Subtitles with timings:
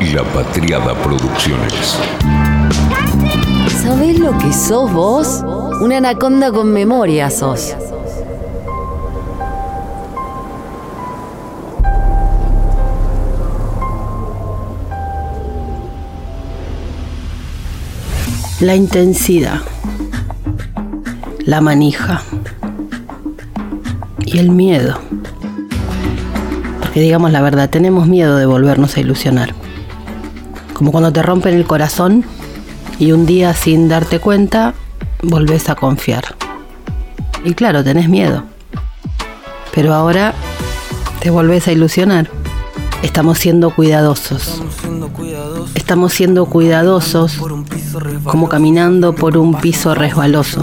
[0.00, 1.98] La Patriada Producciones.
[3.82, 5.44] ¿Sabés lo que sos vos?
[5.80, 7.74] Una anaconda con memoria sos.
[18.60, 19.62] La intensidad,
[21.40, 22.22] la manija
[24.24, 25.00] y el miedo.
[26.80, 29.57] Porque digamos la verdad, tenemos miedo de volvernos a ilusionar.
[30.78, 32.24] Como cuando te rompen el corazón
[33.00, 34.74] y un día sin darte cuenta
[35.22, 36.36] volvés a confiar.
[37.44, 38.44] Y claro, tenés miedo.
[39.74, 40.34] Pero ahora
[41.18, 42.30] te volvés a ilusionar.
[43.02, 44.62] Estamos siendo cuidadosos.
[45.74, 47.40] Estamos siendo cuidadosos
[48.22, 50.62] como caminando por un piso resbaloso,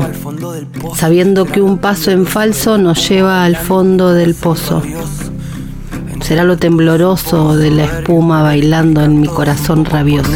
[0.96, 4.82] sabiendo que un paso en falso nos lleva al fondo del pozo.
[6.22, 10.32] Será lo tembloroso de la espuma bailando en mi corazón rabioso.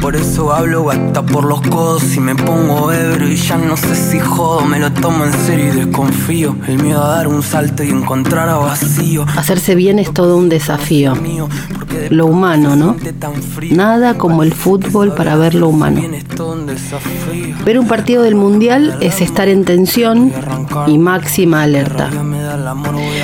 [0.00, 3.94] Por eso hablo hasta por los codos y me pongo ebrio y ya no sé
[3.94, 6.56] si jodo, me lo tomo en serio y desconfío.
[6.66, 9.26] El miedo a dar un salto y encontrar a vacío.
[9.36, 11.14] Hacerse bien es todo un desafío.
[12.10, 12.96] Lo humano, ¿no?
[13.70, 16.00] Nada como el fútbol para ver lo humano.
[17.64, 20.32] Ver un partido del mundial es estar en tensión
[20.86, 22.10] y máxima alerta.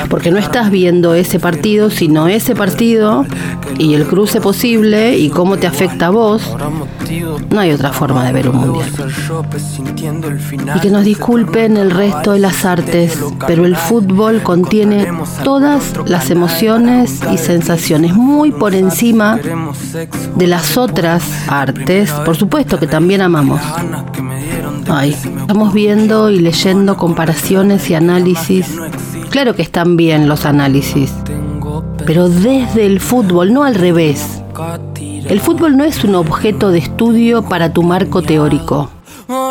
[0.09, 3.27] Porque no estás viendo ese partido, sino ese partido
[3.77, 6.57] y el cruce posible y cómo te afecta a vos,
[7.51, 8.89] no hay otra forma de ver un mundial.
[10.77, 15.13] Y que nos disculpen el resto de las artes, pero el fútbol contiene
[15.45, 19.39] todas las emociones y sensaciones muy por encima
[20.37, 23.61] de las otras artes, por supuesto que también amamos.
[24.89, 28.67] Ay, estamos viendo y leyendo comparaciones y análisis.
[29.29, 31.13] Claro que están bien los análisis,
[32.07, 34.43] pero desde el fútbol, no al revés.
[35.29, 38.91] El fútbol no es un objeto de estudio para tu marco teórico.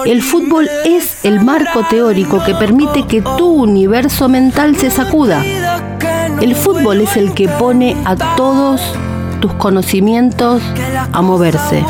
[0.05, 5.43] El fútbol es el marco teórico que permite que tu universo mental se sacuda.
[6.41, 8.81] El fútbol es el que pone a todos
[9.39, 10.61] tus conocimientos
[11.11, 11.83] a moverse.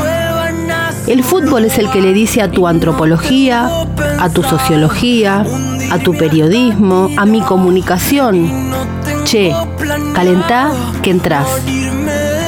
[1.06, 3.68] El fútbol es el que le dice a tu antropología,
[4.20, 5.44] a tu sociología,
[5.90, 8.48] a tu periodismo, a mi comunicación,
[9.30, 9.54] Che,
[10.12, 10.72] calentá
[11.04, 11.46] que entras.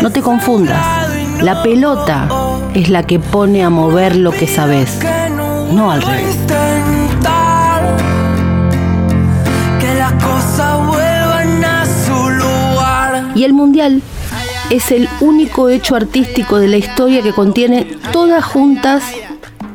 [0.02, 0.84] No te confundas.
[1.40, 2.26] La pelota
[2.74, 4.98] es la que pone a mover lo que sabes,
[5.70, 6.36] no al revés.
[13.36, 14.02] Y el mundial
[14.68, 19.04] es el único hecho artístico de la historia que contiene todas juntas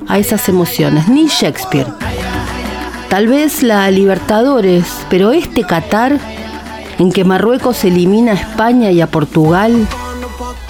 [0.09, 1.87] a esas emociones, ni Shakespeare.
[3.07, 6.19] Tal vez la Libertadores, pero este Qatar
[6.99, 9.87] en que Marruecos elimina a España y a Portugal,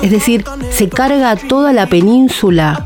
[0.02, 2.86] es decir, se carga a toda la península,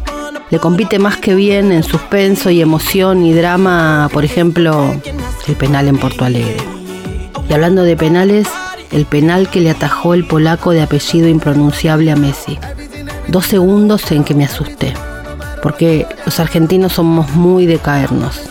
[0.49, 4.93] le compite más que bien en suspenso y emoción y drama, por ejemplo,
[5.47, 6.57] el penal en Porto Alegre.
[7.49, 8.47] Y hablando de penales,
[8.91, 12.59] el penal que le atajó el polaco de apellido impronunciable a Messi.
[13.27, 14.93] Dos segundos en que me asusté,
[15.63, 18.41] porque los argentinos somos muy de caernos.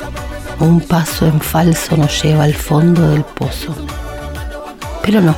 [0.59, 3.75] Un paso en falso nos lleva al fondo del pozo.
[5.03, 5.35] Pero no.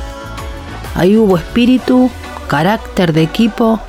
[0.95, 2.09] Ahí hubo espíritu,
[2.47, 3.79] carácter de equipo.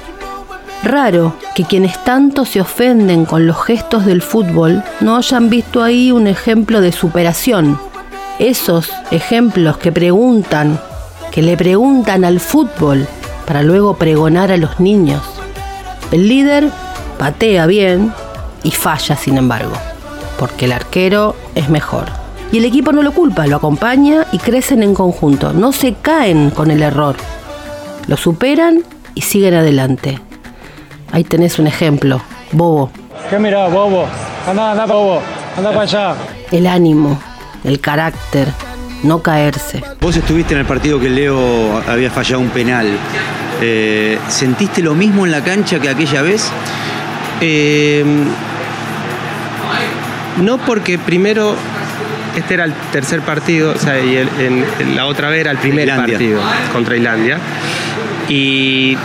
[0.83, 6.13] Raro que quienes tanto se ofenden con los gestos del fútbol no hayan visto ahí
[6.13, 7.79] un ejemplo de superación.
[8.39, 10.81] Esos ejemplos que preguntan,
[11.31, 13.07] que le preguntan al fútbol
[13.47, 15.23] para luego pregonar a los niños.
[16.11, 16.71] El líder
[17.19, 18.13] patea bien
[18.63, 19.75] y falla sin embargo,
[20.39, 22.24] porque el arquero es mejor.
[22.55, 25.53] Y el equipo no lo culpa, lo acompaña y crecen en conjunto.
[25.53, 27.17] No se caen con el error.
[28.07, 30.21] Lo superan y siguen adelante.
[31.11, 32.23] Ahí tenés un ejemplo.
[32.53, 32.93] Bobo.
[33.29, 34.07] ¿Qué mira, Bobo?
[34.49, 35.21] Anda, anda, Bobo.
[35.57, 36.15] Anda para allá.
[36.53, 37.19] El ánimo,
[37.65, 38.47] el carácter,
[39.03, 39.83] no caerse.
[40.01, 42.87] Vos estuviste en el partido que Leo había fallado un penal.
[43.61, 46.49] Eh, ¿Sentiste lo mismo en la cancha que aquella vez?
[47.41, 48.05] Eh,
[50.41, 51.57] no porque primero
[52.37, 54.29] este era el tercer partido, o sea, y
[54.95, 56.41] la otra vez era el primer partido
[56.73, 57.39] contra Islandia.
[58.29, 58.97] Y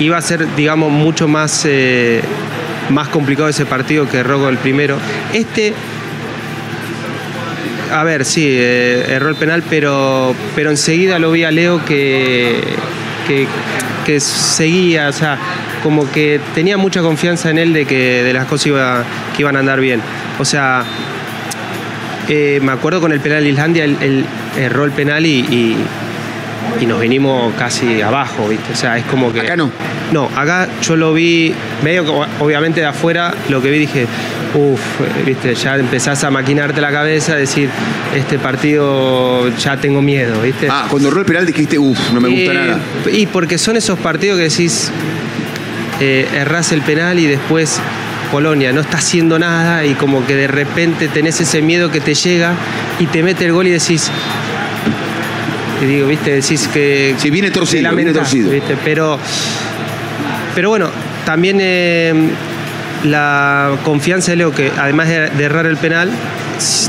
[0.00, 2.22] iba a ser, digamos, mucho más, eh,
[2.90, 4.98] más complicado ese partido que Rogo el primero.
[5.32, 5.74] Este,
[7.92, 12.60] a ver, sí, eh, erró el penal, pero, pero enseguida lo vi a Leo que,
[14.04, 15.38] que, seguía, o sea,
[15.82, 19.04] como que tenía mucha confianza en él de que de las cosas
[19.36, 20.00] que iban a andar bien.
[20.38, 20.84] O sea,
[22.28, 24.24] eh, me acuerdo con el penal de Islandia, él,
[24.56, 25.76] erró el penal y,
[26.80, 28.72] y nos vinimos casi abajo, ¿viste?
[28.72, 29.40] O sea, es como que.
[29.40, 29.70] Acá no.
[30.12, 32.10] No, acá yo lo vi, medio que
[32.40, 34.06] obviamente de afuera, lo que vi dije,
[34.54, 34.80] uff,
[35.24, 37.70] viste, ya empezás a maquinarte la cabeza, decir,
[38.14, 40.68] este partido ya tengo miedo, ¿viste?
[40.70, 42.80] Ah, cuando erró el penal dijiste, uff, no me gusta nada.
[43.10, 44.90] Y porque son esos partidos que decís,
[46.00, 47.80] eh, errás el penal y después
[48.32, 52.14] Polonia no está haciendo nada y como que de repente tenés ese miedo que te
[52.14, 52.54] llega
[52.98, 54.10] y te mete el gol y decís,
[55.82, 57.14] y digo, viste, decís que...
[57.18, 58.50] Sí, viene torcido, viene torcido.
[58.50, 58.76] ¿viste?
[58.82, 59.18] Pero,
[60.54, 60.90] pero bueno,
[61.26, 62.14] también eh,
[63.04, 66.10] la confianza de Leo, que además de, de errar el penal,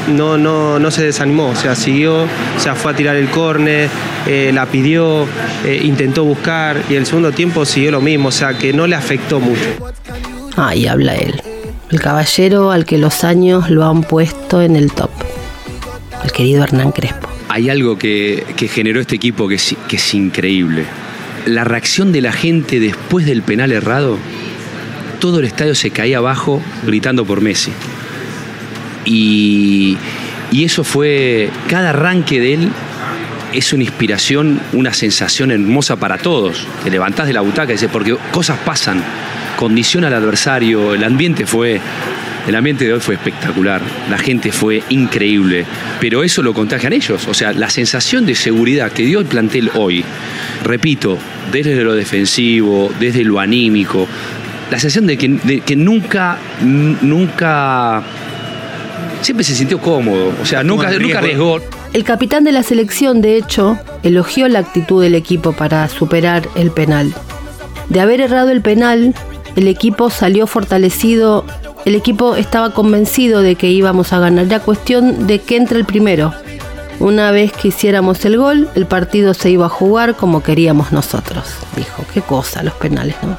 [0.08, 3.90] no, no, no se desanimó, o sea, siguió, o sea, fue a tirar el córner,
[4.28, 5.28] eh, la pidió,
[5.66, 8.96] eh, intentó buscar y el segundo tiempo siguió lo mismo, o sea, que no le
[8.96, 9.94] afectó mucho.
[10.56, 11.42] Ahí habla él.
[11.92, 15.10] El caballero al que los años lo han puesto en el top.
[16.24, 17.28] El querido Hernán Crespo.
[17.50, 20.86] Hay algo que, que generó este equipo que es, que es increíble.
[21.46, 24.18] La reacción de la gente después del penal errado,
[25.20, 27.72] todo el estadio se caía abajo gritando por Messi.
[29.06, 29.98] Y,
[30.52, 32.70] y eso fue, cada arranque de él
[33.54, 36.66] es una inspiración, una sensación hermosa para todos.
[36.84, 39.04] Te levantás de la butaca y dices, porque cosas pasan,
[39.56, 41.80] condiciona al adversario, el ambiente fue,
[42.48, 45.66] el ambiente de hoy fue espectacular, la gente fue increíble,
[46.00, 49.72] pero eso lo contagian ellos, o sea, la sensación de seguridad que dio el plantel
[49.76, 50.04] hoy,
[50.64, 51.18] repito,
[51.52, 54.08] desde lo defensivo, desde lo anímico,
[54.72, 58.02] la sensación de que, de que nunca, nunca,
[59.22, 61.62] siempre se sintió cómodo, o sea, nunca, nunca arriesgó.
[61.94, 66.72] El capitán de la selección, de hecho, elogió la actitud del equipo para superar el
[66.72, 67.14] penal.
[67.90, 69.14] De haber errado el penal,
[69.56, 71.46] el equipo salió fortalecido,
[71.86, 74.48] el equipo estaba convencido de que íbamos a ganar.
[74.48, 76.34] Ya cuestión de que entre el primero.
[77.00, 81.46] Una vez que hiciéramos el gol, el partido se iba a jugar como queríamos nosotros.
[81.76, 83.38] Dijo, qué cosa los penales, ¿no?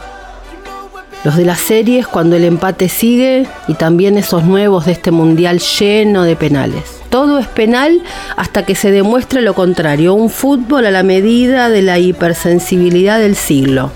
[1.25, 5.59] Los de las series cuando el empate sigue y también esos nuevos de este mundial
[5.59, 7.01] lleno de penales.
[7.09, 8.03] Todo es penal
[8.37, 13.37] hasta que se demuestre lo contrario, un fútbol a la medida de la hipersensibilidad del
[13.37, 13.91] siglo.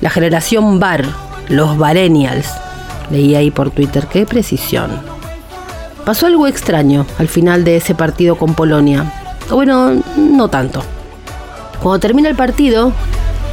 [0.00, 1.04] La generación VAR,
[1.48, 2.48] los Varenials.
[3.10, 4.90] Leí ahí por Twitter, qué precisión.
[6.04, 9.12] Pasó algo extraño al final de ese partido con Polonia.
[9.50, 10.82] Bueno, no tanto.
[11.82, 12.92] Cuando termina el partido,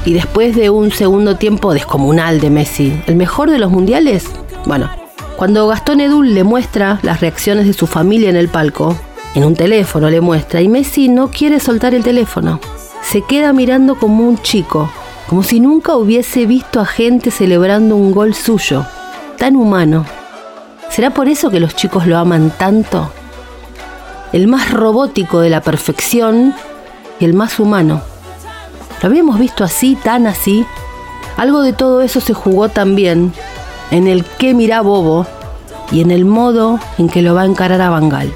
[0.06, 4.26] y después de un segundo tiempo descomunal de Messi, el mejor de los mundiales,
[4.66, 4.90] bueno,
[5.38, 8.96] cuando Gastón Edul le muestra las reacciones de su familia en el palco,
[9.36, 12.60] en un teléfono le muestra, y Messi no quiere soltar el teléfono.
[13.02, 14.92] Se queda mirando como un chico,
[15.32, 18.86] como si nunca hubiese visto a gente celebrando un gol suyo,
[19.38, 20.06] tan humano.
[20.90, 23.10] ¿Será por eso que los chicos lo aman tanto?
[24.34, 26.54] El más robótico de la perfección
[27.18, 28.02] y el más humano.
[29.02, 30.66] ¿Lo habíamos visto así, tan así?
[31.38, 33.32] Algo de todo eso se jugó también
[33.90, 35.26] en el que mira Bobo
[35.94, 38.34] y en el modo en que lo va a encarar a Bangal.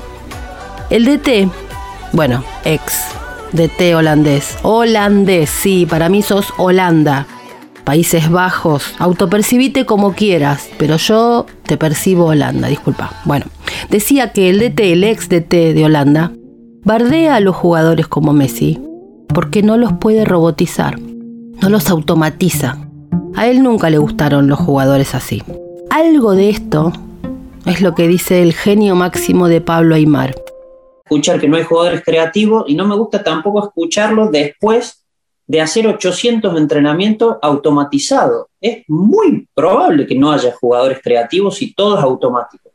[0.89, 1.51] El DT,
[2.13, 3.15] bueno, ex
[3.56, 4.57] DT holandés.
[4.63, 7.28] Holandés, sí, para mí sos Holanda.
[7.84, 13.12] Países Bajos, autopercibite como quieras, pero yo te percibo Holanda, disculpa.
[13.25, 13.46] Bueno,
[13.90, 16.31] decía que el DT, el ex DT de Holanda,
[16.84, 18.80] bardea a los jugadores como Messi
[19.36, 22.78] porque no los puede robotizar, no los automatiza.
[23.36, 25.44] A él nunca le gustaron los jugadores así.
[25.90, 26.94] Algo de esto
[27.66, 30.35] es lo que dice el genio máximo de Pablo Aymar.
[31.06, 35.06] Escuchar que no hay jugadores creativos y no me gusta tampoco escucharlos después
[35.45, 38.47] de hacer 800 entrenamientos automatizados.
[38.59, 42.74] Es muy probable que no haya jugadores creativos y todos automáticos.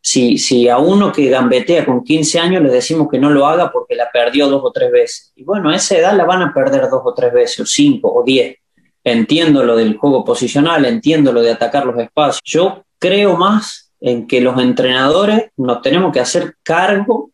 [0.00, 3.72] Si, si a uno que gambetea con 15 años le decimos que no lo haga
[3.72, 5.32] porque la perdió dos o tres veces.
[5.34, 8.12] Y bueno, a esa edad la van a perder dos o tres veces, o cinco
[8.12, 8.56] o diez.
[9.02, 12.40] Entiendo lo del juego posicional, entiendo lo de atacar los espacios.
[12.44, 17.31] Yo creo más en que los entrenadores nos tenemos que hacer cargo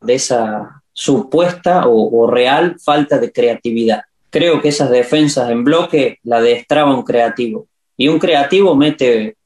[0.00, 4.02] de esa supuesta o, o real falta de creatividad.
[4.30, 7.66] Creo que esas defensas en bloque la destraba un creativo.
[7.96, 9.36] Y un creativo mete,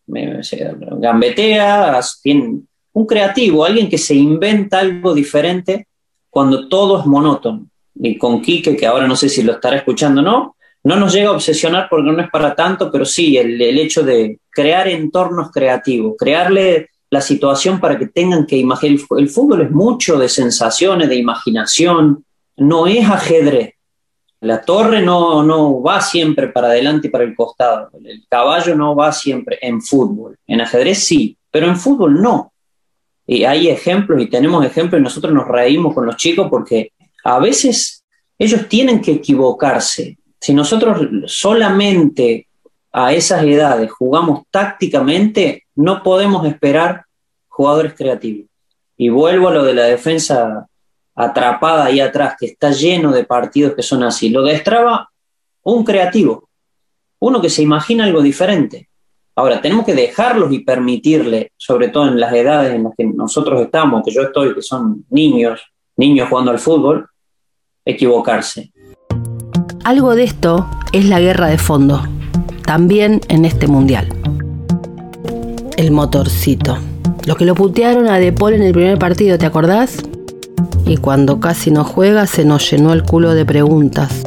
[0.98, 2.60] gambetea, tiene-
[2.92, 5.88] un creativo, alguien que se inventa algo diferente
[6.30, 7.66] cuando todo es monótono.
[7.96, 11.12] Y con Quique, que ahora no sé si lo estará escuchando o no, no nos
[11.12, 14.86] llega a obsesionar porque no es para tanto, pero sí el, el hecho de crear
[14.86, 18.98] entornos creativos, crearle la situación para que tengan que imaginar.
[19.16, 22.24] El, fútbol es mucho de sensaciones, de imaginación,
[22.56, 23.74] no es ajedrez.
[24.40, 27.90] La torre no, no va siempre para adelante y para el costado.
[28.04, 30.36] El caballo no va siempre en fútbol.
[30.46, 32.52] En ajedrez sí, pero en fútbol no.
[33.26, 36.92] Y hay ejemplos y tenemos ejemplos y nosotros nos reímos con los chicos porque
[37.22, 38.04] a veces
[38.36, 40.18] ellos tienen que equivocarse.
[40.40, 42.48] Si nosotros solamente
[42.92, 47.04] a esas edades jugamos tácticamente, no podemos esperar
[47.48, 48.46] jugadores creativos.
[48.96, 50.66] Y vuelvo a lo de la defensa
[51.14, 54.28] atrapada ahí atrás, que está lleno de partidos que son así.
[54.28, 55.10] Lo destraba
[55.62, 56.48] un creativo,
[57.20, 58.88] uno que se imagina algo diferente.
[59.36, 63.60] Ahora, tenemos que dejarlos y permitirle, sobre todo en las edades en las que nosotros
[63.62, 65.60] estamos, que yo estoy, que son niños,
[65.96, 67.08] niños jugando al fútbol,
[67.84, 68.72] equivocarse.
[69.84, 72.02] Algo de esto es la guerra de fondo,
[72.64, 74.23] también en este mundial.
[75.76, 76.78] El motorcito.
[77.26, 79.96] Lo que lo putearon a De Paul en el primer partido, ¿te acordás?
[80.86, 84.22] Y cuando casi no juega se nos llenó el culo de preguntas.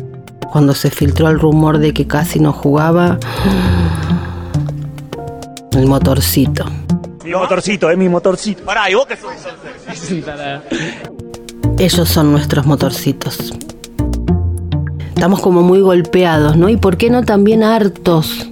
[0.52, 3.18] Cuando se filtró el rumor de que casi no jugaba...
[5.72, 6.66] El motorcito.
[7.24, 8.64] Mi motorcito, es mi motorcito.
[8.66, 9.32] Pará, ¿y vos qué sos?
[11.78, 13.54] Ellos son nuestros motorcitos.
[15.10, 16.68] Estamos como muy golpeados, ¿no?
[16.68, 18.48] Y por qué no también hartos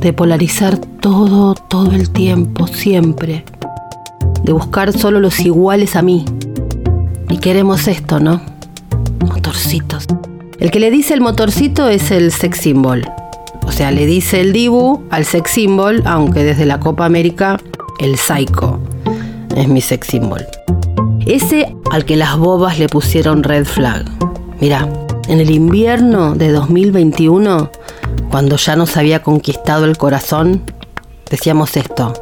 [0.00, 3.44] de polarizar todo, todo el tiempo, siempre.
[4.42, 6.24] De buscar solo los iguales a mí.
[7.28, 8.40] Y queremos esto, ¿no?
[9.20, 10.06] Motorcitos.
[10.58, 13.04] El que le dice el motorcito es el sex symbol.
[13.66, 17.58] O sea, le dice el Dibu al sex symbol, aunque desde la Copa América
[18.00, 18.80] el psycho
[19.56, 20.44] es mi sex symbol.
[21.26, 24.04] Ese al que las bobas le pusieron red flag.
[24.60, 24.88] Mira,
[25.28, 27.70] en el invierno de 2021,
[28.30, 30.62] cuando ya nos había conquistado el corazón,
[31.30, 32.12] decíamos esto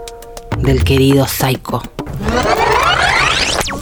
[0.59, 1.83] del querido psycho.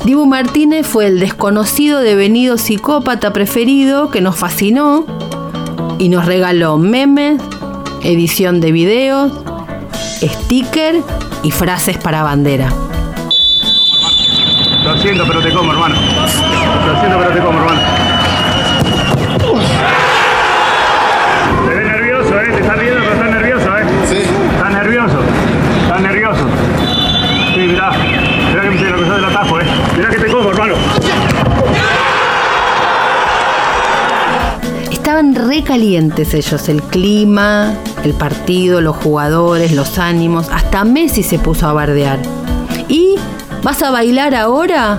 [0.05, 5.07] Dibu Martínez fue el desconocido devenido psicópata preferido que nos fascinó
[5.99, 7.41] y nos regaló memes,
[8.03, 9.33] edición de videos,
[10.21, 11.03] sticker
[11.43, 12.69] y frases para bandera.
[14.85, 15.95] Lo siento, pero te como, hermano.
[15.95, 16.29] Lo
[17.01, 17.81] siento, pero te como, hermano.
[21.67, 22.51] Te ves nervioso, ¿eh?
[22.51, 23.85] Te estás viendo, pero estás nervioso, ¿eh?
[24.07, 24.17] Sí.
[24.53, 25.19] Estás nervioso.
[25.83, 26.47] Estás nervioso.
[27.55, 27.93] Sí, mirá.
[28.51, 29.25] Mirá que me lo que sos del
[29.97, 30.75] Mirá que te como, hermano.
[34.91, 37.75] Estaban re calientes ellos, el clima,
[38.05, 42.19] el partido, los jugadores, los ánimos, hasta Messi se puso a bardear.
[42.89, 43.17] ¿Y
[43.63, 44.99] vas a bailar ahora?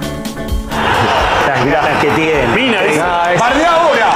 [1.48, 2.48] Las ganas que tiene.
[2.56, 3.38] Mina, ¿eh?
[3.40, 4.08] ¡Bardea ahora!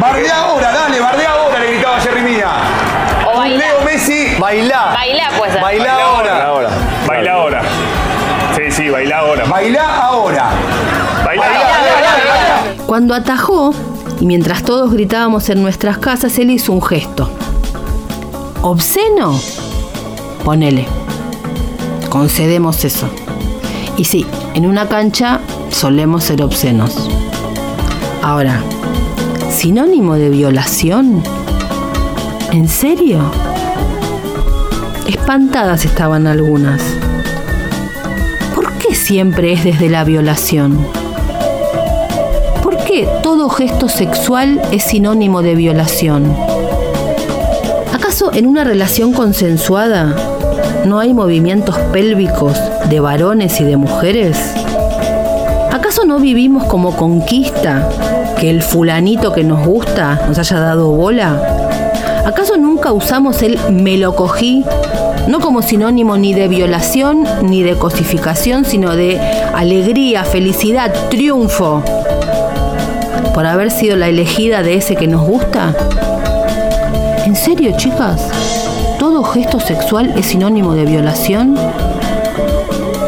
[0.00, 0.72] ¡Bardea ahora!
[0.72, 1.58] ¡Dale, bardea ahora!
[1.58, 2.52] Le gritaba Jerry Mina.
[3.30, 3.58] O bailá.
[3.58, 4.92] Leo Messi, bailá.
[4.94, 5.60] Bailá, pues.
[5.60, 6.70] Bailá ahora.
[7.06, 7.62] Baila ahora.
[8.56, 9.44] Sí, sí, baila ahora.
[9.44, 10.07] Bailá ahora.
[12.98, 13.72] Cuando atajó,
[14.18, 17.30] y mientras todos gritábamos en nuestras casas, él hizo un gesto.
[18.60, 19.38] ¿Obsceno?
[20.44, 20.84] Ponele.
[22.08, 23.08] Concedemos eso.
[23.96, 25.38] Y sí, en una cancha
[25.70, 27.08] solemos ser obscenos.
[28.20, 28.64] Ahora,
[29.48, 31.22] ¿sinónimo de violación?
[32.50, 33.20] ¿En serio?
[35.06, 36.82] Espantadas estaban algunas.
[38.56, 40.97] ¿Por qué siempre es desde la violación?
[42.88, 46.34] ¿Por qué todo gesto sexual es sinónimo de violación?
[47.92, 50.16] ¿Acaso en una relación consensuada
[50.86, 54.38] no hay movimientos pélvicos de varones y de mujeres?
[55.70, 57.90] ¿Acaso no vivimos como conquista
[58.40, 61.36] que el fulanito que nos gusta nos haya dado bola?
[62.24, 64.64] ¿Acaso nunca usamos el me lo cogí
[65.26, 69.20] no como sinónimo ni de violación ni de cosificación, sino de
[69.54, 71.82] alegría, felicidad, triunfo
[73.34, 75.74] por haber sido la elegida de ese que nos gusta?
[77.24, 78.28] ¿En serio, chicas?
[78.98, 81.56] ¿Todo gesto sexual es sinónimo de violación?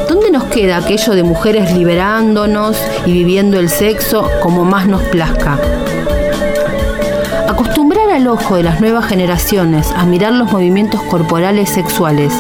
[0.09, 5.59] ¿Dónde nos queda aquello de mujeres liberándonos y viviendo el sexo como más nos plazca?
[7.49, 12.33] Acostumbrar al ojo de las nuevas generaciones a mirar los movimientos corporales sexuales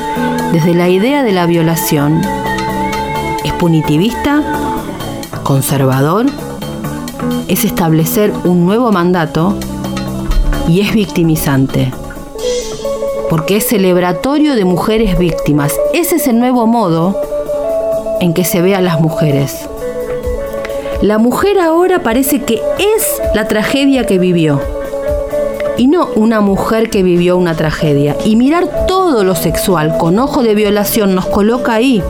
[0.52, 2.20] desde la idea de la violación
[3.44, 4.42] es punitivista,
[5.44, 6.26] conservador,
[7.50, 9.56] es establecer un nuevo mandato
[10.68, 11.92] y es victimizante.
[13.28, 15.74] Porque es celebratorio de mujeres víctimas.
[15.92, 17.20] Ese es el nuevo modo
[18.20, 19.68] en que se ve a las mujeres.
[21.02, 24.60] La mujer ahora parece que es la tragedia que vivió
[25.76, 28.16] y no una mujer que vivió una tragedia.
[28.24, 32.00] Y mirar todo lo sexual con ojo de violación nos coloca ahí,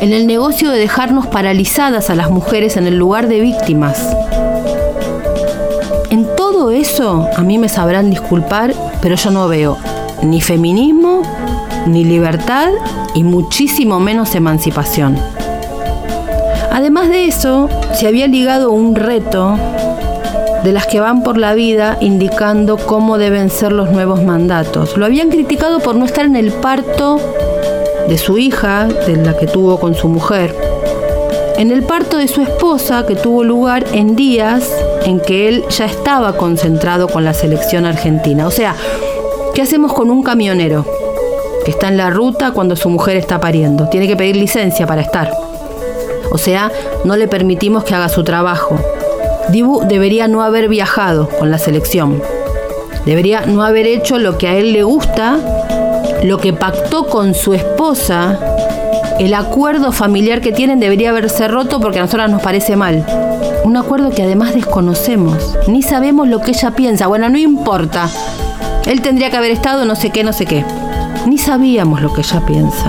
[0.00, 4.16] en el negocio de dejarnos paralizadas a las mujeres en el lugar de víctimas.
[6.64, 9.76] Todo eso, a mí me sabrán disculpar, pero yo no veo
[10.22, 11.20] ni feminismo,
[11.84, 12.70] ni libertad
[13.14, 15.18] y muchísimo menos emancipación.
[16.72, 19.58] Además de eso, se había ligado un reto
[20.64, 24.96] de las que van por la vida indicando cómo deben ser los nuevos mandatos.
[24.96, 27.20] Lo habían criticado por no estar en el parto
[28.08, 30.56] de su hija, de la que tuvo con su mujer,
[31.56, 34.70] en el parto de su esposa que tuvo lugar en días
[35.04, 38.46] en que él ya estaba concentrado con la selección argentina.
[38.46, 38.74] O sea,
[39.54, 40.84] ¿qué hacemos con un camionero
[41.64, 43.88] que está en la ruta cuando su mujer está pariendo?
[43.88, 45.32] Tiene que pedir licencia para estar.
[46.30, 46.72] O sea,
[47.04, 48.76] no le permitimos que haga su trabajo.
[49.50, 52.20] Dibu debería no haber viajado con la selección.
[53.06, 55.38] Debería no haber hecho lo que a él le gusta,
[56.24, 58.38] lo que pactó con su esposa.
[59.18, 63.06] El acuerdo familiar que tienen debería haberse roto porque a nosotras nos parece mal.
[63.64, 65.56] Un acuerdo que además desconocemos.
[65.68, 67.06] Ni sabemos lo que ella piensa.
[67.06, 68.08] Bueno, no importa.
[68.86, 70.64] Él tendría que haber estado no sé qué, no sé qué.
[71.26, 72.88] Ni sabíamos lo que ella piensa.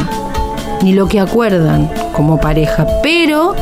[0.82, 2.88] Ni lo que acuerdan como pareja.
[3.03, 3.55] Pero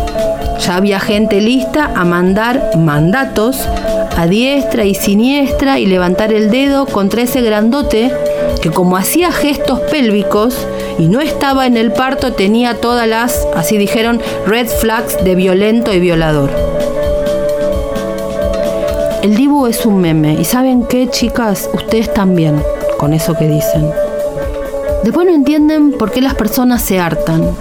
[0.60, 3.67] ya había gente lista a mandar mandatos
[4.15, 8.12] a diestra y siniestra y levantar el dedo contra ese grandote
[8.62, 10.55] que como hacía gestos pélvicos
[10.97, 15.93] y no estaba en el parto tenía todas las, así dijeron, red flags de violento
[15.93, 16.50] y violador.
[19.21, 22.62] El Dibu es un meme y saben qué chicas, ustedes también
[22.97, 23.89] con eso que dicen.
[25.03, 27.55] Después no entienden por qué las personas se hartan,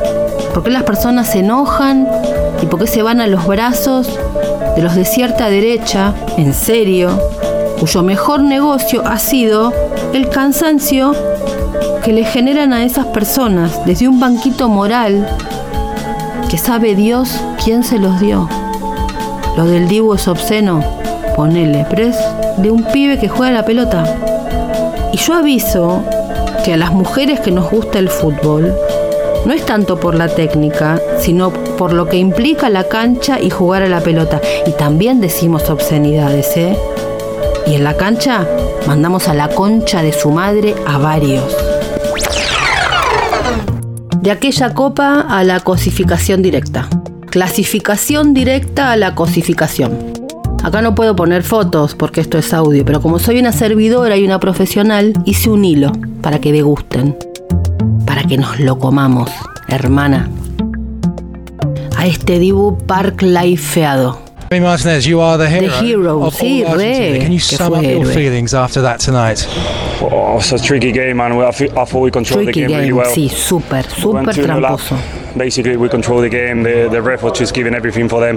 [0.53, 2.09] por qué las personas se enojan
[2.63, 4.09] y por qué se van a los brazos
[4.77, 7.11] de los de cierta derecha, en serio,
[7.79, 9.73] cuyo mejor negocio ha sido
[10.13, 11.15] el cansancio
[12.03, 15.27] que le generan a esas personas desde un banquito moral
[16.51, 18.49] que sabe Dios quién se los dio.
[19.57, 20.83] Lo del Dibu es obsceno,
[21.37, 22.17] ponele, pero es
[22.57, 24.05] de un pibe que juega la pelota.
[25.13, 26.03] Y yo aviso
[26.65, 28.75] que a las mujeres que nos gusta el fútbol,
[29.45, 33.83] no es tanto por la técnica, sino por lo que implica la cancha y jugar
[33.83, 34.41] a la pelota.
[34.67, 36.77] Y también decimos obscenidades, ¿eh?
[37.67, 38.47] Y en la cancha
[38.87, 41.72] mandamos a la concha de su madre a varios.
[44.23, 46.89] De aquella copa a la cosificación directa.
[47.31, 50.13] Clasificación directa a la cosificación.
[50.63, 54.25] Acá no puedo poner fotos porque esto es audio, pero como soy una servidora y
[54.25, 57.17] una profesional, hice un hilo para que degusten
[58.07, 59.31] para que nos lo comamos,
[59.69, 60.29] hermana.
[61.97, 63.23] A este Dibu Park
[64.61, 64.63] Lifeado.
[64.63, 65.69] Martinez, you are the hero.
[65.69, 67.19] The hero, of sí, all re.
[67.21, 68.15] Can you sum up your héroe.
[68.15, 69.47] feelings after that tonight?
[70.01, 71.33] Oh, it's a tricky game, man.
[71.33, 73.15] I, fe- I thought we controlled Tricky the game, really well.
[73.15, 74.97] sí, súper, súper 2-0 tramposo.
[75.37, 76.63] Basically, we controlled the game.
[76.63, 78.37] The, the ref was just giving everything for them.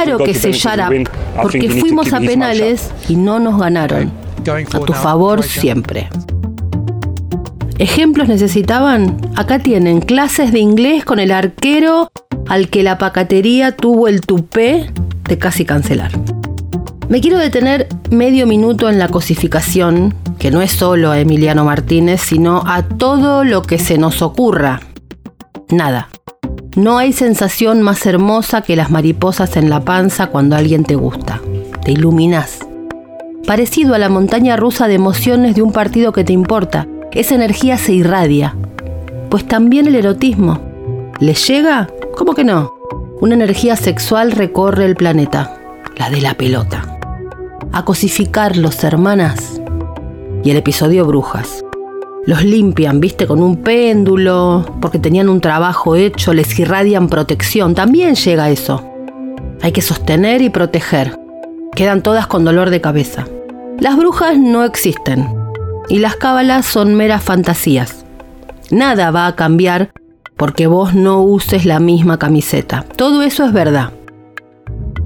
[0.03, 1.01] claro que to se penalties, we shut win.
[1.01, 4.11] up, I think porque fuimos a penales y no nos ganaron.
[4.73, 6.09] A tu favor siempre.
[7.77, 9.17] ¿Ejemplos necesitaban?
[9.35, 12.11] Acá tienen clases de inglés con el arquero
[12.47, 14.91] al que la pacatería tuvo el tupé
[15.27, 16.11] de casi cancelar.
[17.09, 22.21] Me quiero detener medio minuto en la cosificación, que no es solo a Emiliano Martínez,
[22.21, 24.81] sino a todo lo que se nos ocurra.
[25.69, 26.09] Nada.
[26.77, 31.41] No hay sensación más hermosa que las mariposas en la panza cuando alguien te gusta.
[31.83, 32.59] Te iluminas.
[33.45, 36.87] Parecido a la montaña rusa de emociones de un partido que te importa.
[37.11, 38.55] Esa energía se irradia.
[39.29, 40.61] Pues también el erotismo.
[41.19, 41.89] ¿Les llega?
[42.15, 42.73] ¿Cómo que no?
[43.19, 45.59] Una energía sexual recorre el planeta.
[45.97, 46.97] La de la pelota.
[47.73, 49.61] A cosificarlos, hermanas.
[50.41, 51.65] Y el episodio Brujas.
[52.27, 57.73] Los limpian, viste, con un péndulo, porque tenían un trabajo hecho, les irradian protección.
[57.73, 58.87] También llega eso.
[59.63, 61.19] Hay que sostener y proteger.
[61.75, 63.25] Quedan todas con dolor de cabeza.
[63.79, 65.27] Las brujas no existen.
[65.89, 68.05] Y las cábalas son meras fantasías.
[68.69, 69.91] Nada va a cambiar
[70.37, 72.85] porque vos no uses la misma camiseta.
[72.95, 73.93] Todo eso es verdad.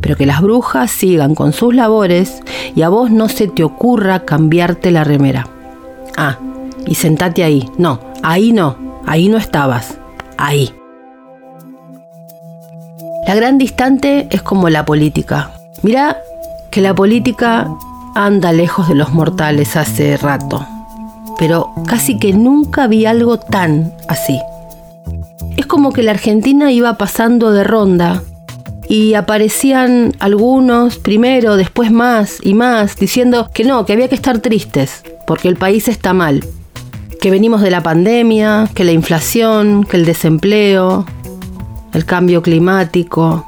[0.01, 2.41] Pero que las brujas sigan con sus labores
[2.75, 5.47] y a vos no se te ocurra cambiarte la remera.
[6.17, 6.38] Ah,
[6.88, 7.69] y sentate ahí.
[7.78, 8.78] No, ahí no.
[9.06, 9.98] Ahí no estabas.
[10.38, 10.74] Ahí.
[13.28, 15.52] La gran distante es como la política.
[15.84, 16.17] Mirá
[16.71, 17.67] que la política
[18.15, 20.65] anda lejos de los mortales hace rato.
[21.38, 24.39] Pero casi que nunca vi algo tan así.
[25.58, 28.24] Es como que la Argentina iba pasando de ronda
[28.88, 34.39] y aparecían algunos primero, después más y más, diciendo que no, que había que estar
[34.39, 36.45] tristes, porque el país está mal,
[37.26, 41.08] que venimos de la pandemia, que la inflación, que el desempleo,
[41.92, 43.48] el cambio climático.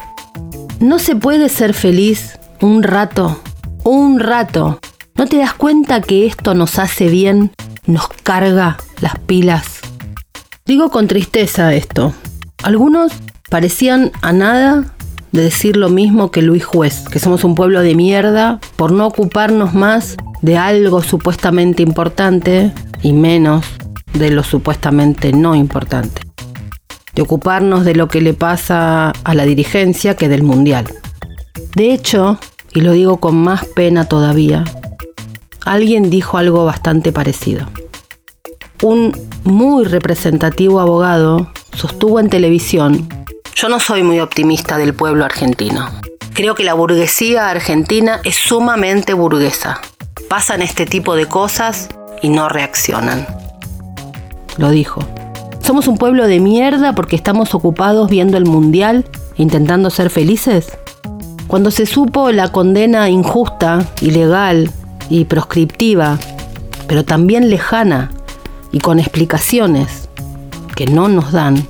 [0.79, 3.39] No se puede ser feliz un rato,
[3.83, 4.79] un rato.
[5.13, 7.51] ¿No te das cuenta que esto nos hace bien,
[7.85, 9.81] nos carga las pilas?
[10.65, 12.15] Digo con tristeza esto.
[12.63, 13.11] Algunos
[13.47, 14.85] parecían a nada
[15.31, 19.05] de decir lo mismo que Luis Juez, que somos un pueblo de mierda por no
[19.05, 23.65] ocuparnos más de algo supuestamente importante y menos
[24.13, 26.21] de lo supuestamente no importante.
[27.13, 30.85] De ocuparnos de lo que le pasa a la dirigencia que del mundial.
[31.75, 32.39] De hecho,
[32.73, 34.63] y lo digo con más pena todavía,
[35.65, 37.67] alguien dijo algo bastante parecido.
[38.81, 39.11] Un
[39.43, 43.07] muy representativo abogado sostuvo en televisión,
[43.59, 45.89] yo no soy muy optimista del pueblo argentino.
[46.33, 49.81] Creo que la burguesía argentina es sumamente burguesa.
[50.29, 51.89] Pasan este tipo de cosas
[52.21, 53.25] y no reaccionan.
[54.57, 55.01] Lo dijo.
[55.61, 60.77] ¿Somos un pueblo de mierda porque estamos ocupados viendo el mundial, intentando ser felices?
[61.47, 64.71] Cuando se supo la condena injusta, ilegal
[65.09, 66.17] y proscriptiva,
[66.87, 68.11] pero también lejana
[68.71, 70.09] y con explicaciones
[70.75, 71.67] que no nos dan,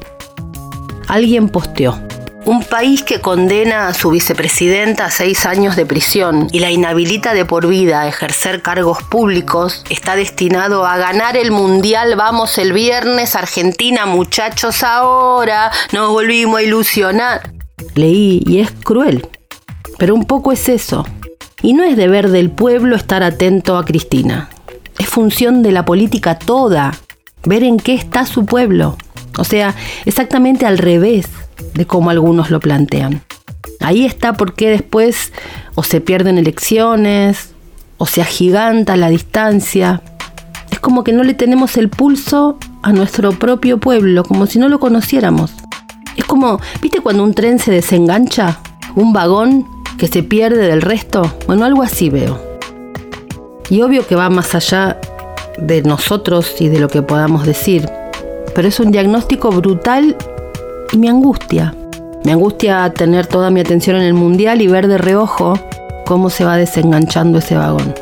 [1.08, 2.07] alguien posteó.
[2.48, 7.34] Un país que condena a su vicepresidenta a seis años de prisión y la inhabilita
[7.34, 12.72] de por vida a ejercer cargos públicos está destinado a ganar el Mundial Vamos el
[12.72, 17.52] viernes Argentina muchachos ahora, nos volvimos a ilusionar.
[17.96, 19.28] Leí y es cruel,
[19.98, 21.06] pero un poco es eso.
[21.62, 24.50] Y no es deber del pueblo estar atento a Cristina.
[24.98, 26.94] Es función de la política toda,
[27.44, 28.96] ver en qué está su pueblo.
[29.38, 31.28] O sea, exactamente al revés
[31.74, 33.22] de cómo algunos lo plantean.
[33.80, 35.32] Ahí está porque después
[35.76, 37.54] o se pierden elecciones
[37.98, 40.02] o se agiganta la distancia.
[40.72, 44.70] Es como que no le tenemos el pulso a nuestro propio pueblo, como si no
[44.70, 45.52] lo conociéramos.
[46.16, 48.60] Es como, ¿viste cuando un tren se desengancha?
[48.96, 49.66] Un vagón
[49.98, 51.32] que se pierde del resto.
[51.48, 52.42] Bueno, algo así veo.
[53.70, 55.00] Y obvio que va más allá
[55.58, 57.90] de nosotros y de lo que podamos decir.
[58.56, 60.16] Pero es un diagnóstico brutal
[60.92, 61.74] y me angustia.
[62.24, 65.58] Me angustia tener toda mi atención en el mundial y ver de reojo
[66.06, 67.94] cómo se va desenganchando ese vagón.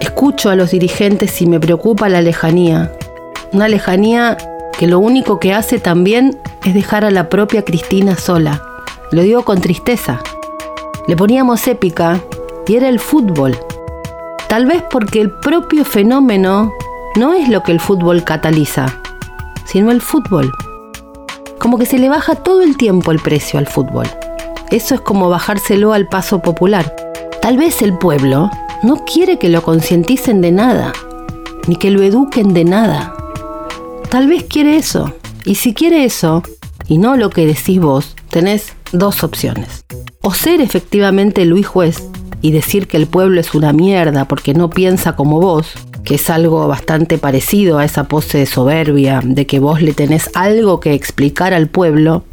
[0.00, 2.92] Escucho a los dirigentes y me preocupa la lejanía.
[3.52, 4.36] Una lejanía
[4.78, 8.62] que lo único que hace también es dejar a la propia Cristina sola.
[9.10, 10.20] Lo digo con tristeza.
[11.06, 12.20] Le poníamos épica
[12.66, 13.58] y era el fútbol.
[14.48, 16.72] Tal vez porque el propio fenómeno
[17.16, 18.86] no es lo que el fútbol cataliza,
[19.64, 20.50] sino el fútbol
[21.60, 24.08] como que se le baja todo el tiempo el precio al fútbol.
[24.70, 26.96] Eso es como bajárselo al paso popular.
[27.42, 28.50] Tal vez el pueblo
[28.82, 30.92] no quiere que lo concienticen de nada,
[31.68, 33.14] ni que lo eduquen de nada.
[34.08, 35.12] Tal vez quiere eso.
[35.44, 36.42] Y si quiere eso,
[36.88, 39.84] y no lo que decís vos, tenés dos opciones.
[40.22, 42.08] O ser efectivamente Luis Juez
[42.40, 45.72] y decir que el pueblo es una mierda porque no piensa como vos,
[46.04, 50.30] que es algo bastante parecido a esa pose de soberbia, de que vos le tenés
[50.34, 52.24] algo que explicar al pueblo,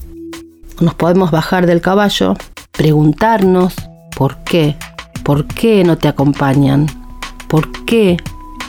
[0.79, 2.35] nos podemos bajar del caballo,
[2.71, 3.73] preguntarnos
[4.15, 4.75] por qué,
[5.23, 6.87] por qué no te acompañan,
[7.47, 8.17] por qué,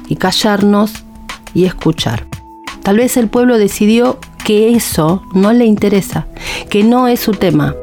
[0.08, 0.92] y callarnos
[1.54, 2.26] y escuchar.
[2.82, 6.26] Tal vez el pueblo decidió que eso no le interesa,
[6.70, 7.74] que no es su tema,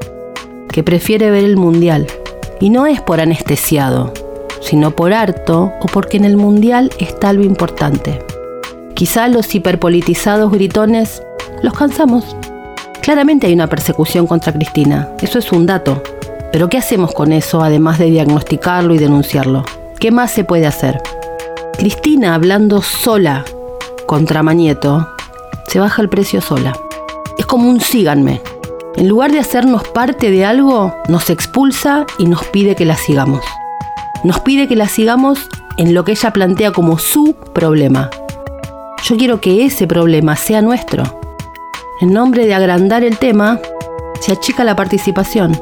[0.72, 2.08] que prefiere ver el mundial.
[2.60, 4.14] Y no es por anestesiado,
[4.66, 8.20] sino por harto o porque en el mundial está algo importante.
[8.96, 11.22] Quizá los hiperpolitizados gritones
[11.62, 12.36] los cansamos.
[13.02, 16.02] Claramente hay una persecución contra Cristina, eso es un dato.
[16.52, 19.64] Pero ¿qué hacemos con eso además de diagnosticarlo y denunciarlo?
[20.00, 21.02] ¿Qué más se puede hacer?
[21.78, 23.46] Cristina hablando sola
[24.08, 25.08] contra Mañeto,
[25.68, 26.74] se baja el precio sola.
[27.38, 28.42] Es como un síganme.
[28.96, 33.44] En lugar de hacernos parte de algo, nos expulsa y nos pide que la sigamos
[34.26, 38.10] nos pide que la sigamos en lo que ella plantea como su problema.
[39.04, 41.22] Yo quiero que ese problema sea nuestro.
[42.02, 43.60] En nombre de agrandar el tema,
[44.20, 45.56] se achica la participación.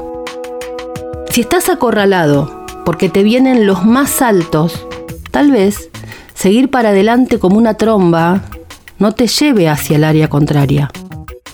[1.30, 4.86] Si estás acorralado porque te vienen los más altos,
[5.30, 5.90] tal vez
[6.32, 8.44] seguir para adelante como una tromba
[8.98, 10.90] no te lleve hacia el área contraria.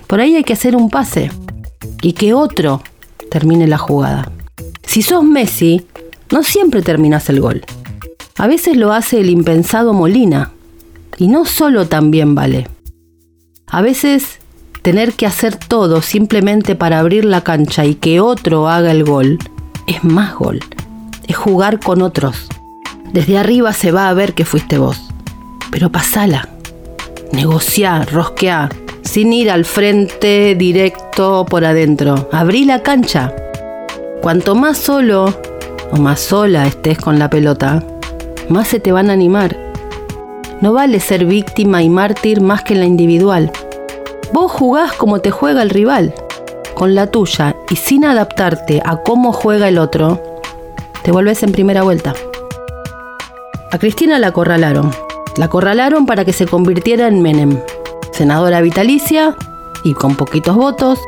[0.07, 1.33] Por ahí hay que hacer un pase
[2.03, 2.83] y que otro
[3.31, 4.31] termine la jugada.
[4.87, 5.87] Si sos Messi,
[6.31, 7.63] no siempre terminas el gol.
[8.39, 10.53] A veces lo hace el impensado Molina.
[11.19, 12.69] Y no solo también vale.
[13.67, 14.39] A veces
[14.83, 19.39] tener que hacer todo simplemente para abrir la cancha y que otro haga el gol,
[19.87, 20.61] es más gol.
[21.27, 22.49] Es jugar con otros.
[23.13, 24.99] Desde arriba se va a ver que fuiste vos.
[25.71, 26.49] Pero pasala.
[27.33, 28.71] Negociá, rosqueá,
[29.03, 32.29] sin ir al frente directo por adentro.
[32.33, 33.35] Abrí la cancha.
[34.23, 35.39] Cuanto más solo
[35.93, 37.83] o más sola estés con la pelota,
[38.49, 39.57] más se te van a animar.
[40.61, 43.51] No vale ser víctima y mártir más que en la individual.
[44.33, 46.15] Vos jugás como te juega el rival,
[46.75, 50.21] con la tuya y sin adaptarte a cómo juega el otro,
[51.03, 52.15] te volvés en primera vuelta.
[53.73, 54.91] A Cristina la acorralaron.
[55.37, 57.61] La acorralaron para que se convirtiera en Menem.
[58.13, 59.37] Senadora vitalicia
[59.85, 60.99] y con poquitos votos,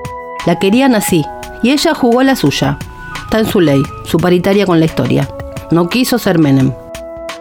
[0.47, 1.25] la querían así,
[1.63, 2.79] y ella jugó la suya.
[3.33, 5.27] Está en su ley, su paritaria con la historia.
[5.71, 6.75] No quiso ser Menem.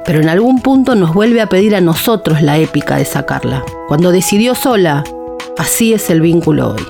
[0.05, 3.65] Pero en algún punto nos vuelve a pedir a nosotros la épica de sacarla.
[3.89, 5.03] Cuando decidió sola,
[5.57, 6.87] así es el vínculo hoy.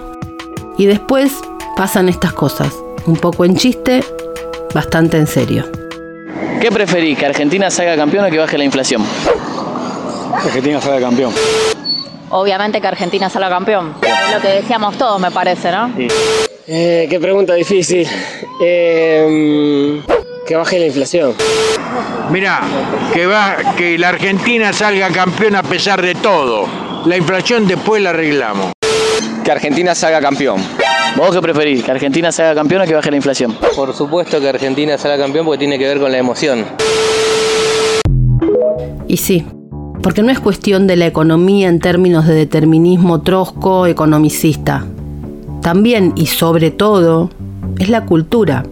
[0.78, 1.34] Y después
[1.76, 2.76] pasan estas cosas,
[3.08, 4.04] un poco en chiste,
[4.72, 5.66] bastante en serio.
[6.62, 9.02] ¿Qué preferís, que Argentina salga campeón o que baje la inflación?
[10.32, 11.34] Argentina salga campeón.
[12.30, 13.96] Obviamente que Argentina salga campeón.
[14.04, 15.90] Es lo que decíamos todos, me parece, ¿no?
[16.68, 18.08] Eh, qué pregunta difícil.
[18.62, 20.02] Eh,
[20.46, 21.34] que baje la inflación.
[22.32, 22.62] Mira,
[23.14, 26.66] que, va, que la Argentina salga campeón a pesar de todo.
[27.06, 28.74] La inflación después la arreglamos.
[29.44, 30.62] Que Argentina salga campeón.
[31.18, 31.84] ¿Vos qué preferís?
[31.84, 33.58] ¿Que Argentina salga campeón o que baje la inflación?
[33.76, 36.66] Por supuesto que Argentina salga campeón porque tiene que ver con la emoción.
[39.08, 39.46] Y sí,
[40.02, 44.86] porque no es cuestión de la economía en términos de determinismo trosco economicista.
[45.62, 47.30] También y sobre todo
[47.78, 48.64] es la cultura.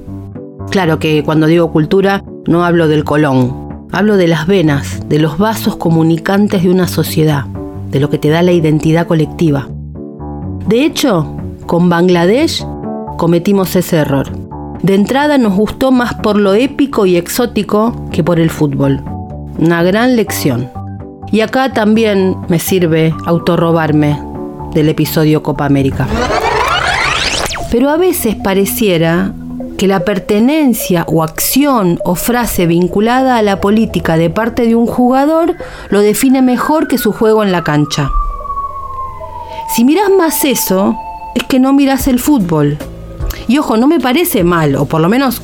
[0.71, 5.37] Claro que cuando digo cultura no hablo del colón, hablo de las venas, de los
[5.37, 7.45] vasos comunicantes de una sociedad,
[7.91, 9.67] de lo que te da la identidad colectiva.
[10.67, 11.27] De hecho,
[11.65, 12.65] con Bangladesh
[13.17, 14.31] cometimos ese error.
[14.81, 19.01] De entrada nos gustó más por lo épico y exótico que por el fútbol.
[19.57, 20.69] Una gran lección.
[21.31, 24.19] Y acá también me sirve autorrobarme
[24.73, 26.07] del episodio Copa América.
[27.71, 29.33] Pero a veces pareciera
[29.77, 34.85] que la pertenencia o acción o frase vinculada a la política de parte de un
[34.85, 35.55] jugador
[35.89, 38.09] lo define mejor que su juego en la cancha.
[39.75, 40.97] Si miras más eso,
[41.35, 42.77] es que no miras el fútbol.
[43.47, 45.41] Y ojo, no me parece mal, o por lo menos,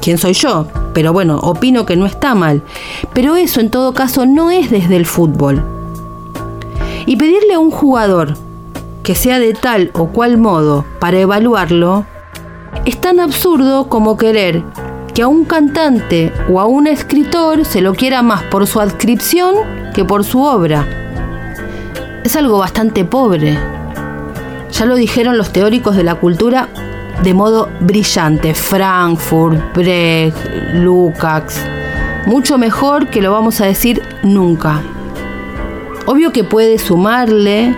[0.00, 0.68] ¿quién soy yo?
[0.92, 2.62] Pero bueno, opino que no está mal.
[3.14, 5.64] Pero eso en todo caso no es desde el fútbol.
[7.06, 8.36] Y pedirle a un jugador
[9.04, 12.06] que sea de tal o cual modo para evaluarlo
[12.86, 14.64] es tan absurdo como querer
[15.14, 19.54] que a un cantante o a un escritor se lo quiera más por su adscripción
[19.94, 20.86] que por su obra.
[22.24, 23.58] Es algo bastante pobre.
[24.72, 26.68] Ya lo dijeron los teóricos de la cultura
[27.22, 28.54] de modo brillante.
[28.54, 30.36] Frankfurt, Brecht,
[30.72, 31.60] Lukács.
[32.26, 34.80] Mucho mejor que lo vamos a decir nunca.
[36.06, 37.76] Obvio que puede sumarle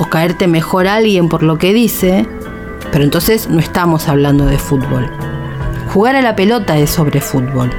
[0.00, 2.26] o caerte mejor a alguien por lo que dice,
[2.90, 5.10] pero entonces no estamos hablando de fútbol.
[5.92, 7.70] Jugar a la pelota es sobre fútbol.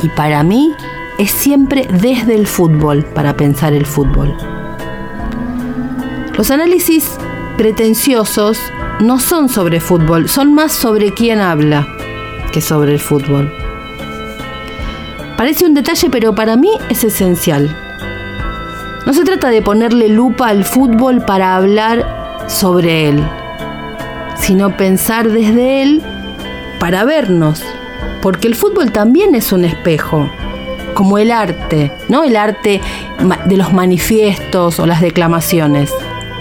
[0.00, 0.72] Y para mí
[1.18, 4.32] es siempre desde el fútbol para pensar el fútbol.
[6.36, 7.18] Los análisis
[7.56, 8.60] pretenciosos
[9.00, 11.88] no son sobre fútbol, son más sobre quién habla
[12.52, 13.52] que sobre el fútbol.
[15.36, 17.87] Parece un detalle, pero para mí es esencial.
[19.08, 23.24] No se trata de ponerle lupa al fútbol para hablar sobre él
[24.48, 26.02] sino pensar desde él
[26.80, 27.62] para vernos,
[28.22, 30.30] porque el fútbol también es un espejo,
[30.94, 32.80] como el arte, no el arte
[33.46, 35.92] de los manifiestos o las declamaciones.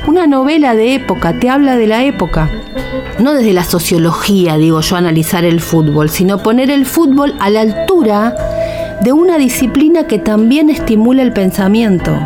[0.06, 2.49] Una novela de época te habla de la época.
[3.19, 7.62] No desde la sociología, digo yo, analizar el fútbol, sino poner el fútbol a la
[7.62, 8.36] altura
[9.01, 12.17] de una disciplina que también estimula el pensamiento.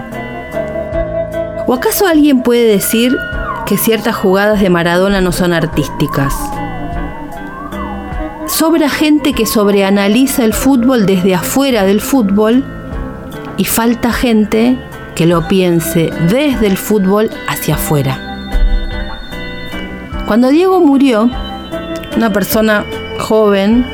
[1.71, 3.17] ¿O acaso alguien puede decir
[3.65, 6.33] que ciertas jugadas de Maradona no son artísticas.
[8.45, 12.65] Sobra gente que sobreanaliza el fútbol desde afuera del fútbol
[13.55, 14.77] y falta gente
[15.15, 18.19] que lo piense desde el fútbol hacia afuera.
[20.27, 21.29] Cuando Diego murió,
[22.17, 22.83] una persona
[23.17, 23.85] joven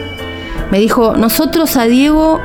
[0.72, 2.42] me dijo, nosotros a Diego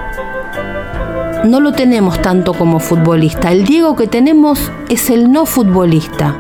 [1.45, 6.37] no lo tenemos tanto como futbolista, el Diego que tenemos es el no futbolista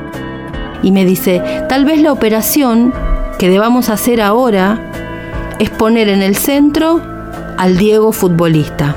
[0.82, 2.92] y me dice, tal vez la operación
[3.38, 4.90] que debamos hacer ahora
[5.58, 7.00] es poner en el centro
[7.56, 8.96] al Diego futbolista.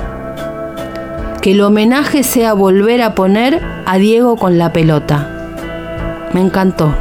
[1.40, 5.28] Que el homenaje sea volver a poner a Diego con la pelota.
[6.32, 6.92] Me encantó.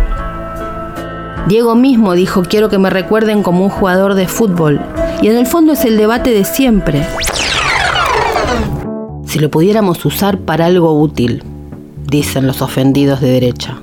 [1.48, 4.80] Diego mismo dijo, quiero que me recuerden como un jugador de fútbol.
[5.22, 7.08] Y en el fondo es el debate de siempre.
[9.36, 11.44] Si lo pudiéramos usar para algo útil,
[12.10, 13.82] dicen los ofendidos de derecha.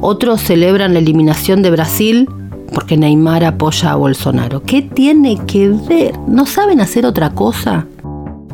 [0.00, 2.30] Otros celebran la eliminación de Brasil
[2.72, 4.62] porque Neymar apoya a Bolsonaro.
[4.62, 6.16] ¿Qué tiene que ver?
[6.28, 7.84] ¿No saben hacer otra cosa?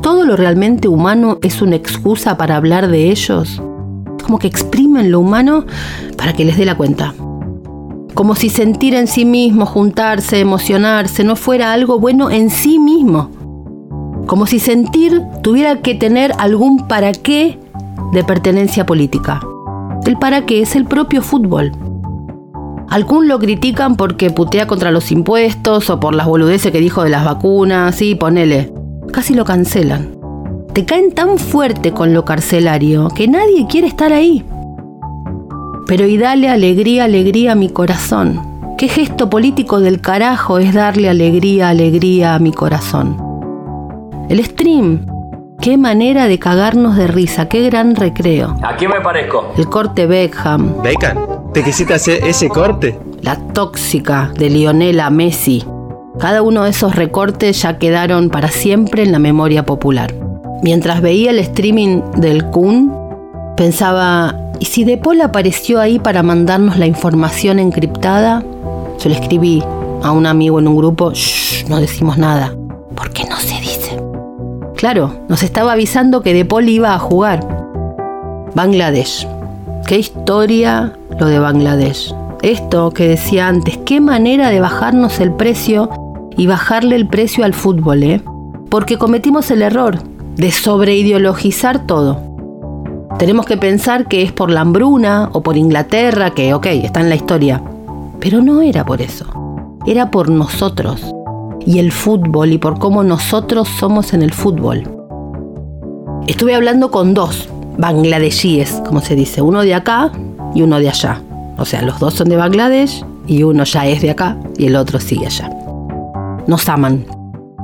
[0.01, 3.61] ¿Todo lo realmente humano es una excusa para hablar de ellos?
[4.23, 5.67] Como que exprimen lo humano
[6.17, 7.13] para que les dé la cuenta.
[8.15, 13.42] Como si sentir en sí mismo, juntarse, emocionarse, no fuera algo bueno en sí mismo.
[14.25, 17.59] Como si sentir tuviera que tener algún para qué
[18.13, 19.41] de pertenencia política.
[20.05, 21.71] El para qué es el propio fútbol.
[22.89, 27.09] Algún lo critican porque putea contra los impuestos o por las boludeces que dijo de
[27.09, 28.71] las vacunas, sí, ponele.
[29.11, 30.15] Casi lo cancelan.
[30.73, 34.45] Te caen tan fuerte con lo carcelario que nadie quiere estar ahí.
[35.87, 38.41] Pero y dale alegría, alegría a mi corazón.
[38.77, 43.22] ¿Qué gesto político del carajo es darle alegría, alegría a mi corazón?
[44.33, 45.05] El stream.
[45.61, 48.57] Qué manera de cagarnos de risa, qué gran recreo.
[48.63, 49.53] ¿A quién me parezco?
[49.55, 50.81] El corte Beckham.
[50.81, 52.97] Beckham, ¿te quisiste hacer ese corte?
[53.21, 55.63] La tóxica de Lionela Messi.
[56.17, 60.11] Cada uno de esos recortes ya quedaron para siempre en la memoria popular.
[60.63, 62.91] Mientras veía el streaming del Kun,
[63.55, 68.43] pensaba, ¿y si De Paul apareció ahí para mandarnos la información encriptada?
[68.97, 69.63] Se lo escribí
[70.01, 72.51] a un amigo en un grupo, Shh, no decimos nada.
[72.95, 73.52] ¿Por qué no se?
[74.83, 77.39] Claro, nos estaba avisando que De Paul iba a jugar.
[78.53, 79.25] Bangladesh.
[79.87, 82.13] Qué historia lo de Bangladesh.
[82.41, 85.89] Esto que decía antes, qué manera de bajarnos el precio
[86.35, 88.21] y bajarle el precio al fútbol, ¿eh?
[88.69, 89.99] Porque cometimos el error
[90.35, 92.19] de sobreideologizar todo.
[93.17, 97.07] Tenemos que pensar que es por la hambruna o por Inglaterra, que ok, está en
[97.07, 97.63] la historia.
[98.19, 99.27] Pero no era por eso.
[99.85, 101.12] Era por nosotros.
[101.65, 104.83] Y el fútbol y por cómo nosotros somos en el fútbol.
[106.27, 110.11] Estuve hablando con dos bangladesíes, como se dice, uno de acá
[110.53, 111.21] y uno de allá.
[111.57, 114.75] O sea, los dos son de Bangladesh y uno ya es de acá y el
[114.75, 115.49] otro sigue allá.
[116.47, 117.05] Nos aman.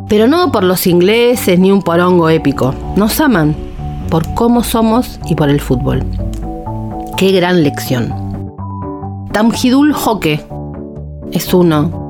[0.07, 2.73] Pero no por los ingleses ni un porongo épico.
[2.95, 3.55] Nos aman
[4.09, 6.03] por cómo somos y por el fútbol.
[7.17, 8.13] Qué gran lección.
[9.31, 10.45] Tamhidul Hoke
[11.31, 12.08] es uno.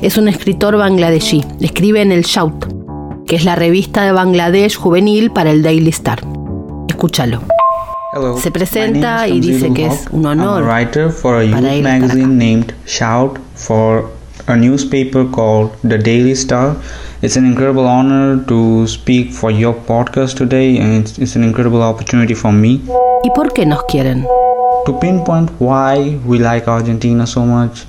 [0.00, 1.44] Es un escritor bangladesí.
[1.60, 2.66] Escribe en el Shout,
[3.26, 6.20] que es la revista de Bangladesh juvenil para el Daily Star.
[6.88, 7.40] Escúchalo.
[8.40, 11.72] Se presenta y dice que es un honor I'm a writer for a para youth
[11.72, 12.00] él estar acá.
[12.00, 14.08] magazine named Shout for
[14.46, 16.76] a newspaper called The Daily Star.
[17.20, 21.82] It's an incredible honor to speak for your podcast today, and it's, it's an incredible
[21.82, 22.80] opportunity for me
[23.24, 24.24] ¿Y por qué nos quieren?
[24.86, 27.84] to pinpoint why we like Argentina so much.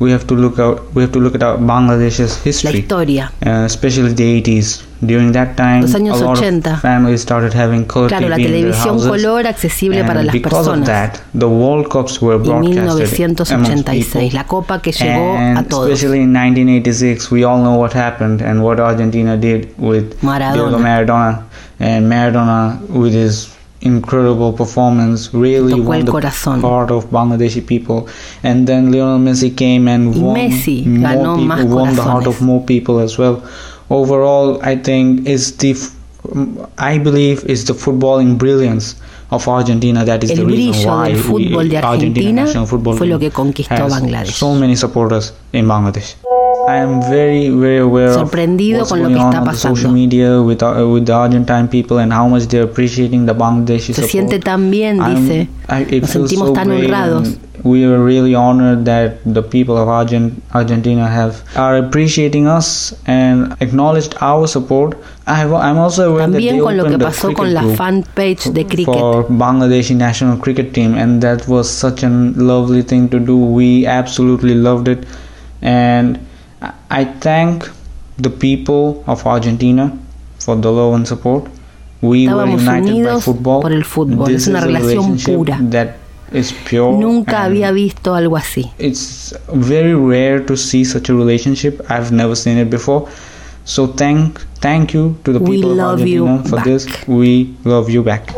[0.00, 0.80] We have to look out.
[0.94, 3.30] We have to look at our Bangladesh's La history, historia.
[3.46, 4.82] uh, especially the 80s.
[5.04, 6.70] During that time, Los años a lot 80.
[6.70, 9.22] of families started having color Claro, la TV in their televisión houses.
[9.22, 14.34] color accesible And para las because of that, the World Cups were broadcasted amongst 1986,
[14.34, 15.90] la copa que llegó and a todos.
[15.92, 20.54] especially in 1986, we all know what happened and what Argentina did with Maradona.
[20.54, 21.42] Diego Maradona.
[21.80, 23.48] And Maradona, with his
[23.84, 26.60] incredible performance, really Tocó el won the corazón.
[26.62, 28.06] heart of Bangladeshi people.
[28.42, 32.02] And then Lionel Messi came and Y won Messi more ganó people, más won the
[32.02, 33.42] heart of more people as well.
[33.90, 35.74] Overall, I think it's the,
[36.78, 38.96] I believe it's the footballing brilliance
[39.30, 42.96] of Argentina that is El the reason why del we- de Argentina Argentina national football
[42.96, 44.32] fue lo que conquistó has Bangladesh.
[44.32, 46.14] So many supporters in Bangladesh.
[46.66, 49.44] I am very, very aware Sorprendido of what's con lo going que on está on
[49.48, 49.92] the social pasando.
[49.92, 53.94] media with, uh, with the Argentine people and how much they're appreciating the Bangladeshi Se
[53.94, 54.10] support.
[54.10, 55.48] siente tan bien, I'm- dice.
[55.68, 57.26] I- it Nos feels sentimos so tan great honrados.
[57.28, 62.94] and We are really honored that the people of Argent- Argentina have are appreciating us
[63.06, 64.96] and acknowledged our support.
[65.26, 67.54] I, I'm also aware that También they con lo que opened a pasó cricket con
[67.54, 68.94] la group fanpage de cricket.
[68.94, 73.36] for Bangladeshi national cricket team, and that was such a lovely thing to do.
[73.36, 75.04] We absolutely loved it,
[75.62, 76.18] and
[76.90, 77.64] I- thank
[78.18, 79.92] the people of Argentina
[80.38, 81.44] for the love and support.
[82.00, 83.62] We were united by football.
[83.62, 84.26] por el fútbol.
[84.26, 85.60] This Es una relación relationship pura.
[85.70, 85.96] That
[86.32, 86.92] is pure.
[86.98, 88.70] Nunca había visto algo así.
[88.78, 91.80] it's very rare to see such a relationship.
[91.90, 93.06] I've never seen it before.
[93.64, 96.64] So thank thank you to the people of Argentina for back.
[96.64, 96.86] this.
[97.06, 98.34] We love you back.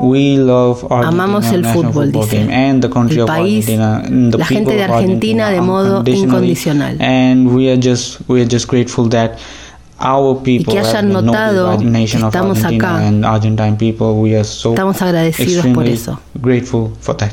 [0.00, 2.36] We love Amamos el fútbol, football dice.
[2.36, 5.60] team and the country El of país, Argentina, and the la gente de Argentina de
[5.60, 7.00] modo incondicional.
[7.00, 9.32] And we are just we are just grateful that
[10.00, 13.06] our people que hayan notado que estamos acá.
[13.06, 14.12] and Argentine people.
[14.20, 16.20] We are so Estamos agradecidos por eso.
[16.40, 17.32] grateful for that.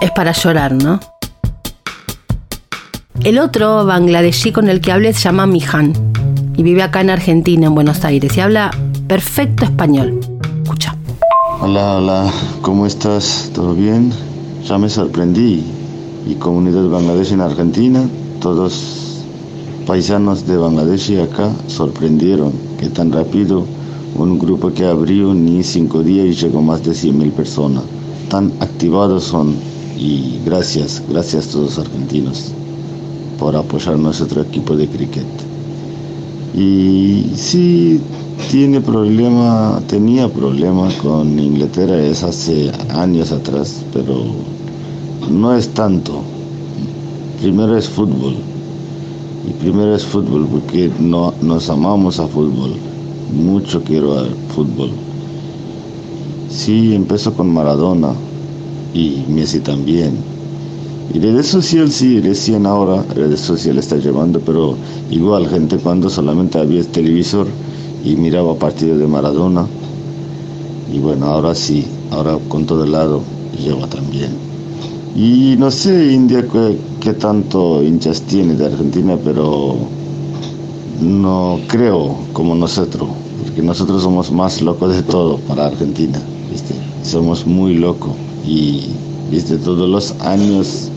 [0.00, 0.98] Es para llorar, ¿no?
[3.22, 5.92] El otro bangladesí con el que hablé se llama Mihan
[6.56, 8.70] y vive acá en Argentina, en Buenos Aires, y habla
[9.06, 10.18] perfecto español.
[11.62, 12.32] Hola, hola,
[12.62, 13.50] ¿cómo estás?
[13.52, 14.10] ¿Todo bien?
[14.66, 15.62] Ya me sorprendí.
[16.26, 18.00] Y comunidad Bangladesh en Argentina,
[18.40, 19.26] todos
[19.86, 23.66] paisanos de Bangladesh acá sorprendieron que tan rápido
[24.14, 27.84] un grupo que abrió ni cinco días y llegó más de 100.000 personas.
[28.30, 29.54] Tan activados son
[29.98, 32.52] y gracias, gracias a todos los argentinos
[33.38, 35.26] por apoyar nuestro equipo de cricket.
[36.54, 38.00] Y sí,
[38.48, 44.24] tiene problema, tenía problemas con Inglaterra es hace años atrás, pero
[45.30, 46.22] no es tanto.
[47.40, 48.34] Primero es fútbol.
[49.48, 52.72] Y primero es fútbol porque no, nos amamos a fútbol.
[53.32, 54.90] Mucho quiero al fútbol.
[56.48, 58.12] Sí, empezó con Maradona
[58.94, 60.16] y Messi también.
[61.12, 64.76] Y redes sociales sí, recién ahora redes sociales está llevando, pero
[65.10, 67.46] igual gente cuando solamente había televisor
[68.04, 69.66] y miraba partidos de Maradona.
[70.92, 73.22] Y bueno, ahora sí, ahora con todo el lado
[73.62, 74.50] lleva también.
[75.14, 76.44] Y no sé India
[77.00, 79.76] qué, tanto hinchas tiene de Argentina, pero
[81.00, 83.08] no creo como nosotros,
[83.42, 86.20] porque nosotros somos más locos de todo para Argentina,
[86.50, 86.74] ¿viste?
[87.02, 88.12] Somos muy locos
[88.46, 88.84] y,
[89.30, 89.56] ¿viste?
[89.56, 90.90] Todos los años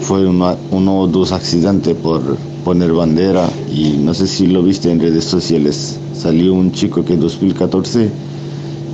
[0.00, 2.22] fue uno o dos accidentes por
[2.64, 5.98] poner bandera y no sé si lo viste en redes sociales.
[6.18, 8.10] Salió un chico que en 2014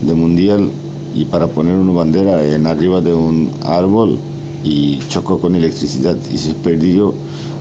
[0.07, 0.71] de mundial
[1.15, 4.19] y para poner una bandera en arriba de un árbol
[4.63, 7.15] y chocó con electricidad y se perdió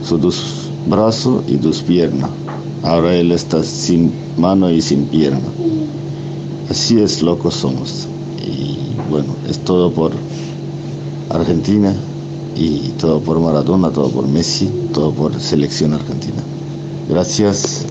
[0.03, 0.43] sus dos
[0.87, 2.29] brazos y dos piernas.
[2.83, 5.39] Ahora él está sin mano y sin pierna.
[6.69, 8.07] Así es, locos somos.
[8.45, 8.77] Y
[9.09, 10.11] bueno, es todo por
[11.29, 11.95] Argentina
[12.55, 16.41] y todo por Maradona, todo por Messi, todo por selección argentina.
[17.09, 17.85] Gracias,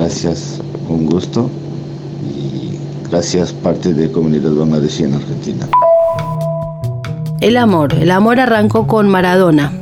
[0.00, 1.50] gracias, un gusto
[2.24, 2.78] y
[3.10, 5.68] gracias parte de comunidad bangladesí en Argentina.
[7.42, 9.72] El amor, el amor arrancó con Maradona,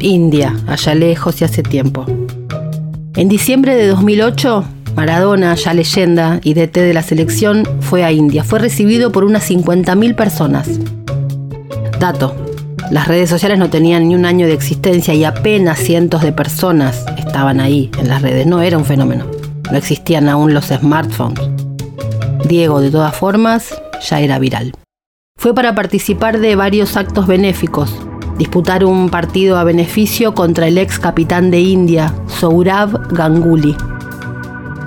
[0.00, 2.04] India, allá lejos y hace tiempo.
[3.14, 4.64] En diciembre de 2008,
[4.96, 8.42] Maradona, ya leyenda y DT de la selección, fue a India.
[8.42, 10.68] Fue recibido por unas 50.000 personas.
[12.00, 12.34] Dato,
[12.90, 17.04] las redes sociales no tenían ni un año de existencia y apenas cientos de personas
[17.16, 18.46] estaban ahí en las redes.
[18.46, 19.35] No era un fenómeno.
[19.70, 21.40] No existían aún los smartphones.
[22.48, 23.74] Diego, de todas formas,
[24.08, 24.72] ya era viral.
[25.38, 27.94] Fue para participar de varios actos benéficos,
[28.38, 33.76] disputar un partido a beneficio contra el ex capitán de India, Sourav Ganguly.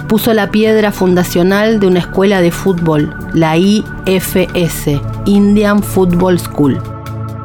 [0.08, 6.82] Puso la piedra fundacional de una escuela de fútbol, la IFS, Indian Football School,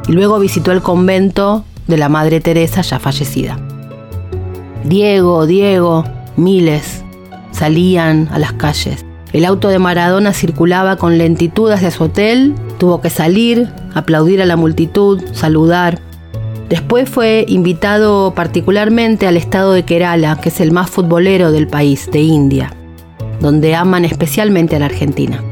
[0.08, 3.58] y luego visitó el convento de la Madre Teresa ya fallecida.
[4.84, 6.04] Diego, Diego,
[6.36, 7.03] miles
[7.54, 9.04] salían a las calles.
[9.32, 14.46] El auto de Maradona circulaba con lentitud hacia su hotel, tuvo que salir, aplaudir a
[14.46, 15.98] la multitud, saludar.
[16.68, 22.08] Después fue invitado particularmente al estado de Kerala, que es el más futbolero del país,
[22.12, 22.72] de India,
[23.40, 25.42] donde aman especialmente a la Argentina.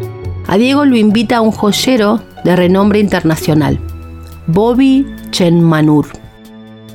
[0.46, 3.78] A Diego lo invita un joyero de renombre internacional,
[4.46, 6.06] Bobby Chenmanur.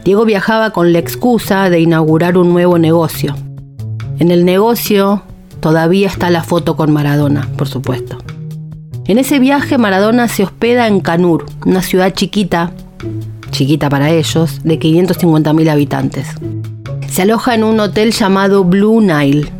[0.03, 3.35] Diego viajaba con la excusa de inaugurar un nuevo negocio.
[4.19, 5.21] En el negocio
[5.59, 8.17] todavía está la foto con Maradona, por supuesto.
[9.05, 12.71] En ese viaje Maradona se hospeda en Canur, una ciudad chiquita,
[13.51, 16.27] chiquita para ellos, de 550.000 habitantes.
[17.09, 19.51] Se aloja en un hotel llamado Blue Nile.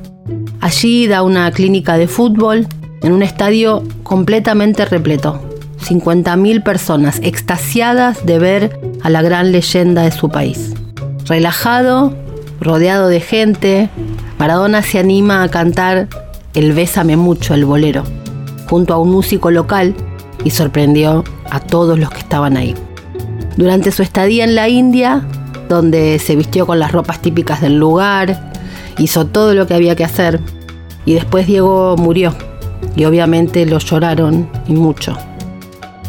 [0.60, 2.68] Allí da una clínica de fútbol
[3.02, 5.40] en un estadio completamente repleto.
[5.80, 10.74] 50.000 personas extasiadas de ver a la gran leyenda de su país.
[11.26, 12.14] Relajado,
[12.60, 13.90] rodeado de gente,
[14.38, 16.08] Maradona se anima a cantar
[16.54, 18.04] el Bésame mucho, el bolero,
[18.70, 19.96] junto a un músico local
[20.44, 22.76] y sorprendió a todos los que estaban ahí.
[23.58, 25.24] Durante su estadía en la India,
[25.70, 28.52] donde se vistió con las ropas típicas del lugar,
[28.98, 30.40] hizo todo lo que había que hacer
[31.06, 32.36] y después Diego murió
[32.96, 35.18] y obviamente lo lloraron y mucho.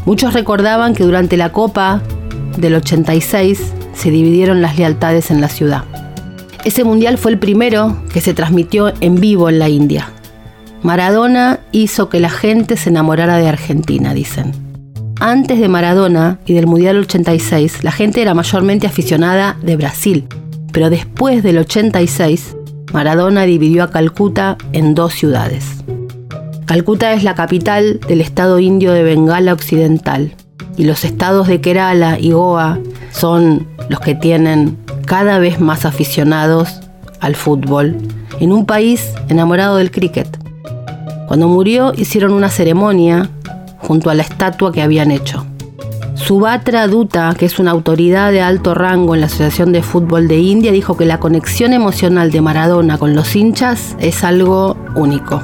[0.05, 2.03] Muchos recordaban que durante la Copa
[2.59, 5.85] del 86 se dividieron las lealtades en la ciudad.
[6.65, 10.11] Ese mundial fue el primero que se transmitió en vivo en la India.
[10.83, 14.53] Maradona hizo que la gente se enamorara de Argentina, dicen.
[15.21, 20.27] Antes de Maradona y del Mundial 86, la gente era mayormente aficionada de Brasil,
[20.73, 22.57] pero después del 86,
[22.93, 25.65] Maradona dividió a Calcuta en dos ciudades.
[26.67, 30.35] Calcuta es la capital del estado indio de Bengala Occidental.
[30.77, 32.79] y los estados de Kerala y Goa
[33.19, 36.81] son los que tienen cada vez más aficionados
[37.21, 37.97] al fútbol
[38.41, 40.29] en un país enamorado del cricket.
[41.27, 43.29] Cuando murió hicieron una ceremonia
[43.79, 45.45] junto a la estatua que habían hecho.
[46.15, 50.39] Subhatra Dutta, que es una autoridad de alto rango en la Asociación de Fútbol de
[50.39, 55.41] India, dijo que la conexión emocional de Maradona con los hinchas es algo único.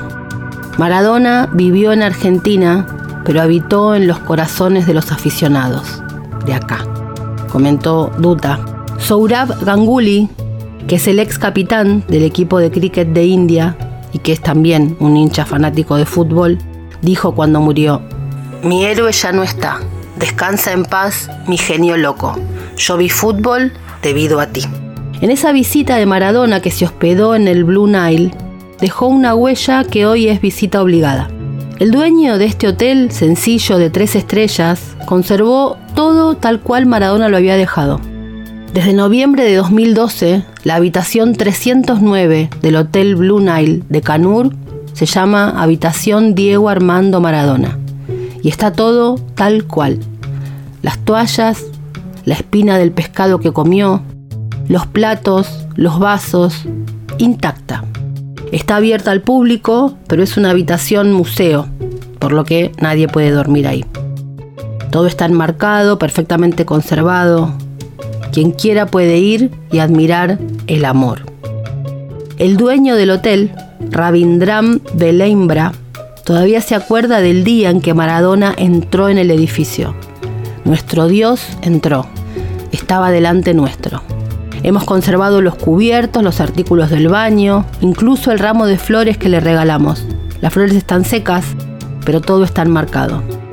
[0.76, 2.86] Maradona vivió en Argentina,
[3.24, 6.02] pero habitó en los corazones de los aficionados
[6.44, 6.84] de acá,
[7.54, 8.58] comentó Dutta.
[8.98, 10.28] Sourabh Ganguly,
[10.88, 13.76] que es el ex capitán del equipo de cricket de India
[14.12, 16.58] y que es también un hincha fanático de fútbol,
[17.00, 18.02] dijo cuando murió,
[18.64, 19.78] mi héroe ya no está,
[20.18, 22.36] descansa en paz, mi genio loco,
[22.76, 24.64] yo vi fútbol debido a ti.
[25.20, 28.32] En esa visita de Maradona que se hospedó en el Blue Nile,
[28.80, 31.30] dejó una huella que hoy es visita obligada.
[31.78, 37.36] El dueño de este hotel sencillo de tres estrellas conservó todo tal cual Maradona lo
[37.36, 38.00] había dejado.
[38.72, 44.52] Desde noviembre de 2012, la habitación 309 del Hotel Blue Nile de Canur
[44.92, 47.78] se llama Habitación Diego Armando Maradona.
[48.42, 50.00] Y está todo tal cual.
[50.82, 51.64] Las toallas,
[52.24, 54.02] la espina del pescado que comió,
[54.68, 56.64] los platos, los vasos,
[57.18, 57.84] intacta.
[58.50, 61.68] Está abierta al público, pero es una habitación museo,
[62.18, 63.84] por lo que nadie puede dormir ahí.
[64.94, 67.52] Todo está enmarcado, perfectamente conservado,
[68.30, 70.38] quien quiera puede ir y admirar
[70.68, 71.22] el amor.
[72.38, 73.50] El dueño del hotel,
[73.90, 75.72] Rabindram Leimbra,
[76.24, 79.96] todavía se acuerda del día en que Maradona entró en el edificio.
[80.64, 82.06] Nuestro Dios entró,
[82.70, 84.00] estaba delante nuestro.
[84.62, 89.40] Hemos conservado los cubiertos, los artículos del baño, incluso el ramo de flores que le
[89.40, 90.06] regalamos.
[90.40, 91.46] Las flores están secas,
[92.04, 93.43] pero todo está enmarcado.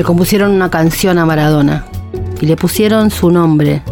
[0.00, 1.84] Le compusieron una canción a Maradona
[2.40, 3.82] y le pusieron su nombre,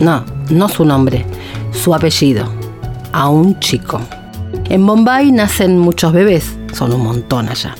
[0.00, 1.24] no, no su nombre,
[1.70, 2.48] su apellido,
[3.12, 4.00] a un chico.
[4.64, 7.76] En Bombay nacen muchos bebés, son un montón allá.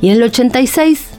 [0.00, 1.10] Y en el 86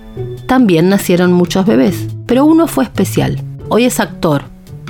[0.47, 3.39] también nacieron muchos bebés, pero uno fue especial.
[3.69, 4.41] Hoy es actor,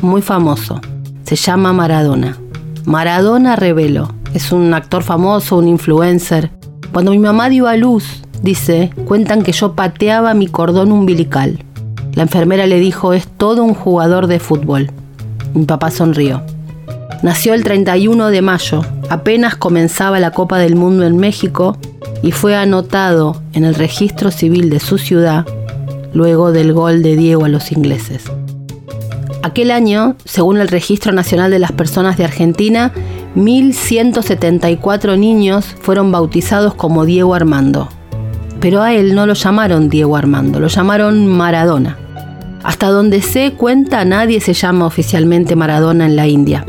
[0.02, 0.80] muy famoso.
[1.26, 2.38] Se llama Maradona.
[2.86, 4.16] Maradona Revelo.
[4.34, 6.52] Es un actor famoso, un influencer.
[6.94, 11.64] Cuando mi mamá dio a luz, dice, cuentan que yo pateaba mi cordón umbilical.
[12.14, 14.92] La enfermera le dijo, es todo un jugador de fútbol.
[15.54, 16.42] Mi papá sonrió.
[17.24, 21.78] Nació el 31 de mayo, apenas comenzaba la Copa del Mundo en México
[22.24, 25.46] y fue anotado en el registro civil de su ciudad
[26.14, 28.24] luego del gol de Diego a los ingleses.
[29.44, 32.92] Aquel año, según el Registro Nacional de las Personas de Argentina,
[33.36, 37.90] 1.174 niños fueron bautizados como Diego Armando.
[38.62, 41.98] Pero a él no lo llamaron Diego Armando, lo llamaron Maradona.
[42.64, 46.64] Hasta donde sé cuenta, nadie se llama oficialmente Maradona en la India.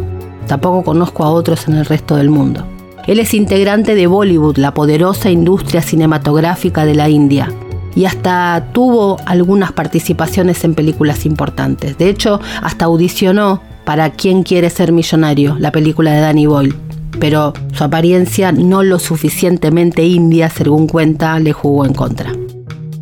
[0.46, 2.66] Tampoco conozco a otros en el resto del mundo.
[3.06, 7.52] Él es integrante de Bollywood, la poderosa industria cinematográfica de la India,
[7.94, 11.98] y hasta tuvo algunas participaciones en películas importantes.
[11.98, 16.74] De hecho, hasta audicionó para Quién quiere ser millonario, la película de Danny Boyle.
[17.18, 22.32] Pero su apariencia no lo suficientemente india, según cuenta, le jugó en contra.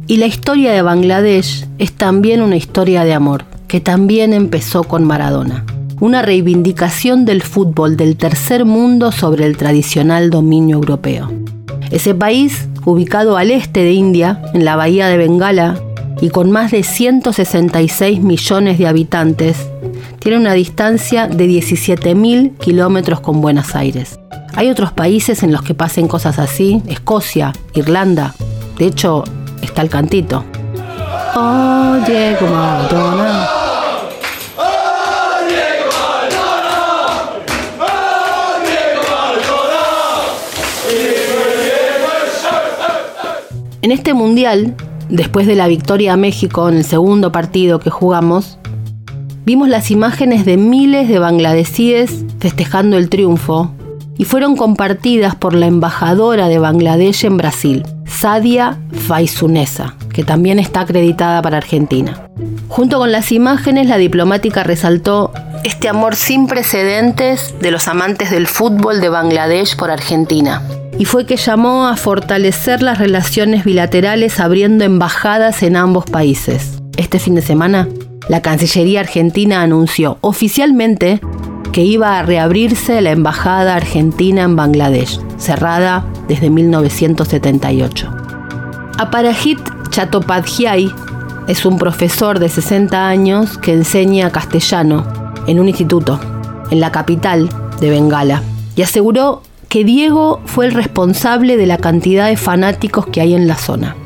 [0.06, 5.04] Y la historia de Bangladesh es también una historia de amor, que también empezó con
[5.04, 5.64] Maradona.
[6.00, 11.30] Una reivindicación del fútbol del tercer mundo sobre el tradicional dominio europeo.
[11.90, 15.80] Ese país, ubicado al este de India, en la bahía de Bengala,
[16.20, 19.70] y con más de 166 millones de habitantes,
[20.20, 24.20] tiene una distancia de 17.000 kilómetros con Buenos Aires.
[24.54, 28.34] Hay otros países en los que pasen cosas así, Escocia, Irlanda.
[28.78, 29.24] De hecho,
[29.62, 30.44] está el cantito.
[43.82, 44.74] En este mundial,
[45.08, 48.58] después de la victoria a México en el segundo partido que jugamos,
[49.44, 53.72] vimos las imágenes de miles de bangladesíes festejando el triunfo
[54.20, 60.80] y fueron compartidas por la embajadora de Bangladesh en Brasil, Sadia Faisunesa, que también está
[60.80, 62.28] acreditada para Argentina.
[62.68, 65.32] Junto con las imágenes, la diplomática resaltó
[65.64, 70.62] este amor sin precedentes de los amantes del fútbol de Bangladesh por Argentina.
[70.98, 76.80] Y fue que llamó a fortalecer las relaciones bilaterales abriendo embajadas en ambos países.
[76.98, 77.88] Este fin de semana,
[78.28, 81.20] la Cancillería argentina anunció oficialmente
[81.72, 88.10] que iba a reabrirse la embajada argentina en Bangladesh, cerrada desde 1978.
[88.98, 89.58] Aparajit
[89.90, 90.90] Chattopadhyay,
[91.48, 95.04] es un profesor de 60 años que enseña castellano
[95.46, 96.20] en un instituto,
[96.70, 97.48] en la capital
[97.80, 98.42] de Bengala,
[98.76, 103.46] y aseguró que Diego fue el responsable de la cantidad de fanáticos que hay en
[103.46, 103.96] la zona.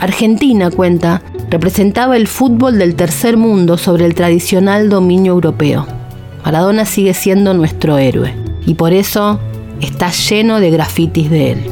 [0.00, 1.22] Argentina, cuenta,
[1.52, 5.86] representaba el fútbol del tercer mundo sobre el tradicional dominio europeo.
[6.46, 8.34] Maradona sigue siendo nuestro héroe
[8.64, 9.38] y por eso
[9.78, 11.70] está lleno de grafitis de él.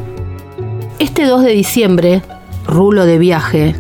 [0.99, 2.23] Este 2 de diciembre,
[2.67, 3.75] Rulo de Viaje,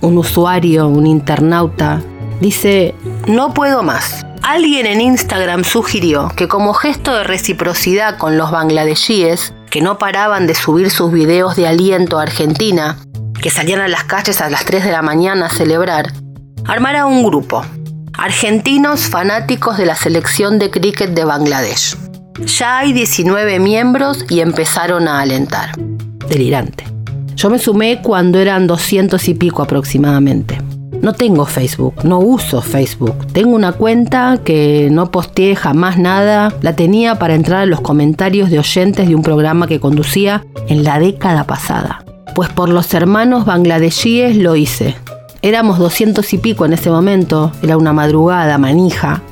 [0.00, 2.00] un usuario, un internauta,
[2.40, 2.94] dice,
[3.26, 4.24] no puedo más.
[4.42, 10.46] Alguien en Instagram sugirió que como gesto de reciprocidad con los bangladesíes, que no paraban
[10.46, 12.96] de subir sus videos de aliento a Argentina,
[13.42, 16.12] que salían a las calles a las 3 de la mañana a celebrar,
[16.64, 17.62] armara un grupo,
[18.16, 21.96] argentinos fanáticos de la selección de cricket de Bangladesh.
[22.46, 25.72] Ya hay 19 miembros y empezaron a alentar.
[26.28, 26.84] Delirante.
[27.34, 30.58] Yo me sumé cuando eran 200 y pico aproximadamente.
[31.02, 33.26] No tengo Facebook, no uso Facebook.
[33.32, 36.54] Tengo una cuenta que no posteé jamás nada.
[36.60, 40.84] La tenía para entrar a los comentarios de oyentes de un programa que conducía en
[40.84, 42.04] la década pasada.
[42.34, 44.96] Pues por los hermanos bangladesíes lo hice.
[45.42, 49.22] Éramos 200 y pico en ese momento, era una madrugada manija.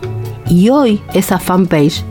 [0.49, 2.03] Y hoy esa fanpage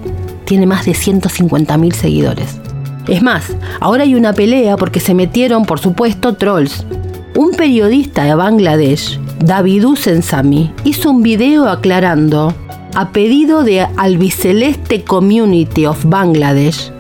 [0.46, 2.60] tiene más de 150.000 seguidores.
[3.08, 6.86] Es más, ahora hay una pelea porque se metieron, por supuesto, trolls.
[7.36, 12.54] Un periodista de Bangladesh, Davidou Sensami, hizo un video aclarando,
[12.96, 16.92] a pedido de Albiceleste Community of Bangladesh,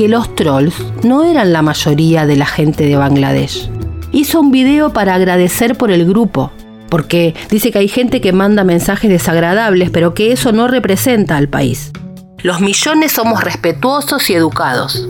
[0.00, 3.68] que los trolls no eran la mayoría de la gente de Bangladesh.
[4.12, 6.50] Hizo un video para agradecer por el grupo,
[6.88, 11.50] porque dice que hay gente que manda mensajes desagradables, pero que eso no representa al
[11.50, 11.92] país.
[12.38, 15.06] Los millones somos respetuosos y educados.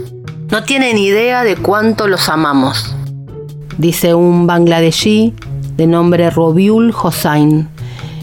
[0.50, 2.92] No tienen idea de cuánto los amamos,
[3.78, 5.34] dice un bangladesí
[5.76, 7.68] de nombre Robiul Hossain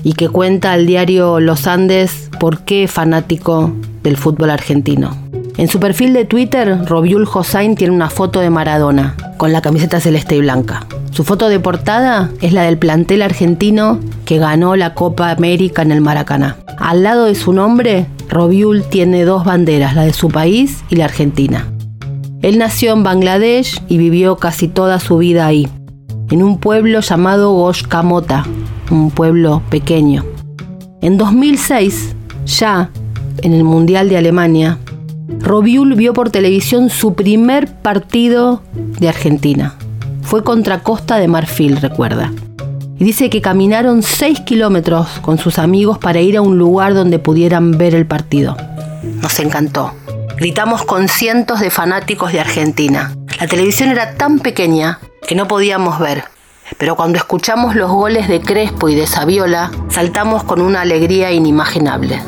[0.03, 3.71] y que cuenta al diario Los Andes por qué fanático
[4.03, 5.26] del fútbol argentino.
[5.57, 9.99] En su perfil de Twitter, Robiul Hossain tiene una foto de Maradona con la camiseta
[9.99, 10.85] celeste y blanca.
[11.09, 15.91] Su foto de portada es la del plantel argentino que ganó la Copa América en
[15.91, 16.57] el Maracaná.
[16.77, 21.05] Al lado de su nombre, Robiul tiene dos banderas, la de su país y la
[21.05, 21.67] argentina.
[22.43, 25.67] Él nació en Bangladesh y vivió casi toda su vida ahí,
[26.29, 28.45] en un pueblo llamado Goshkamota,
[28.91, 30.23] un pueblo pequeño.
[31.01, 32.91] En 2006, ya
[33.41, 34.77] en el Mundial de Alemania,
[35.39, 39.75] Robiul vio por televisión su primer partido de Argentina.
[40.21, 42.31] Fue contra Costa de Marfil, recuerda.
[42.99, 47.19] Y dice que caminaron 6 kilómetros con sus amigos para ir a un lugar donde
[47.19, 48.57] pudieran ver el partido.
[49.21, 49.93] Nos encantó.
[50.37, 53.15] Gritamos con cientos de fanáticos de Argentina.
[53.39, 56.23] La televisión era tan pequeña que no podíamos ver.
[56.77, 62.21] Pero cuando escuchamos los goles de Crespo y de Saviola, saltamos con una alegría inimaginable.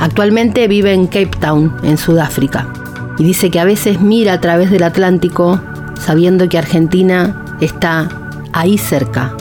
[0.00, 2.72] Actualmente vive en Cape Town, en Sudáfrica,
[3.18, 5.60] y dice que a veces mira a través del Atlántico
[6.00, 8.08] sabiendo que Argentina está
[8.52, 9.36] ahí cerca,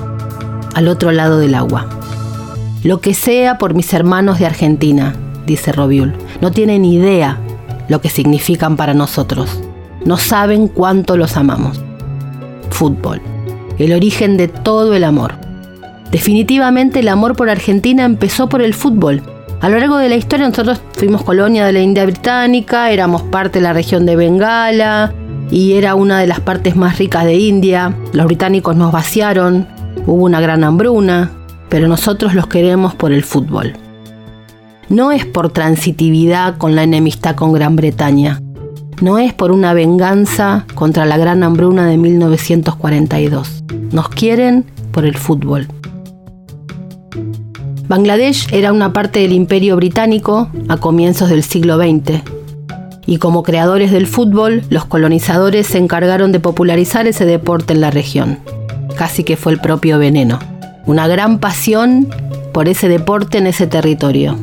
[0.75, 1.87] al otro lado del agua.
[2.83, 6.13] Lo que sea por mis hermanos de Argentina, dice Robiul.
[6.41, 7.37] No tienen idea
[7.87, 9.61] lo que significan para nosotros.
[10.05, 11.81] No saben cuánto los amamos.
[12.69, 13.21] Fútbol,
[13.77, 15.33] el origen de todo el amor.
[16.11, 19.21] Definitivamente el amor por Argentina empezó por el fútbol.
[19.61, 23.59] A lo largo de la historia nosotros fuimos colonia de la India británica, éramos parte
[23.59, 25.13] de la región de Bengala
[25.51, 27.93] y era una de las partes más ricas de India.
[28.13, 29.67] Los británicos nos vaciaron,
[30.05, 31.31] hubo una gran hambruna,
[31.67, 33.73] pero nosotros los queremos por el fútbol.
[34.87, 38.41] No es por transitividad con la enemistad con Gran Bretaña,
[39.01, 43.63] no es por una venganza contra la gran hambruna de 1942.
[43.91, 45.67] Nos quieren por el fútbol.
[47.89, 52.21] Bangladesh era una parte del imperio británico a comienzos del siglo XX,
[53.07, 57.89] y como creadores del fútbol, los colonizadores se encargaron de popularizar ese deporte en la
[57.89, 58.37] región.
[58.95, 60.37] Casi que fue el propio veneno.
[60.85, 62.07] Una gran pasión
[62.53, 64.37] por ese deporte en ese territorio.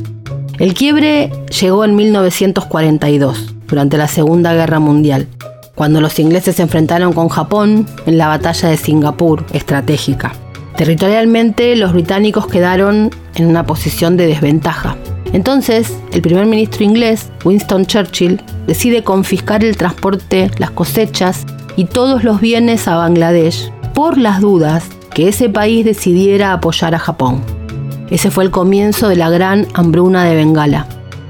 [0.59, 1.31] El quiebre
[1.61, 5.29] llegó en 1942, durante la Segunda Guerra Mundial,
[5.77, 10.33] cuando los ingleses se enfrentaron con Japón en la batalla de Singapur, estratégica.
[10.77, 14.97] Territorialmente, los británicos quedaron en una posición de desventaja.
[15.33, 21.47] Entonces, el primer ministro inglés, Winston Churchill, decide confiscar el transporte, las cosechas
[21.77, 26.99] y todos los bienes a Bangladesh por las dudas que ese país decidiera apoyar a
[26.99, 27.41] Japón.
[28.11, 30.87] Ese fue el comienzo de la gran hambruna de Bengala,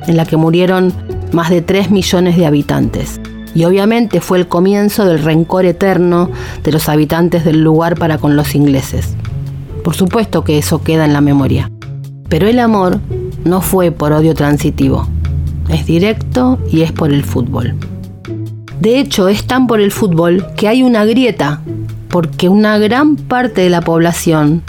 [0.08, 0.92] en la que murieron
[1.32, 3.20] más de 3 millones de habitantes.
[3.54, 6.30] Y obviamente fue el comienzo del rencor eterno
[6.64, 9.15] de los habitantes del lugar para con los ingleses
[9.86, 11.70] Por supuesto que eso queda en la memoria.
[12.28, 12.98] Pero el amor
[13.44, 15.06] no fue por odio transitivo.
[15.68, 17.76] Es directo y es por el fútbol.
[18.80, 21.60] De hecho, es tan por el fútbol que hay una grieta,
[22.08, 24.64] porque una gran parte de la población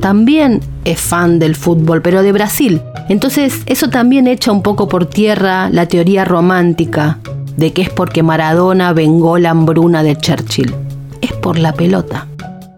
[0.00, 2.80] también es fan del fútbol, pero de Brasil.
[3.10, 7.18] Entonces, eso también echa un poco por tierra la teoría romántica
[7.58, 10.74] de que es porque Maradona vengó la hambruna de Churchill.
[11.20, 12.26] Es por la pelota.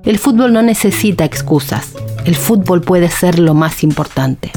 [0.04, 1.94] El fútbol no necesita excusas.
[2.26, 4.52] El fútbol puede ser lo más importante.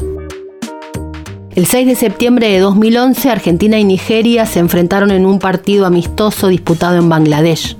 [1.54, 6.48] El 6 de septiembre de 2011, Argentina y Nigeria se enfrentaron en un partido amistoso
[6.48, 7.78] disputado en Bangladesh.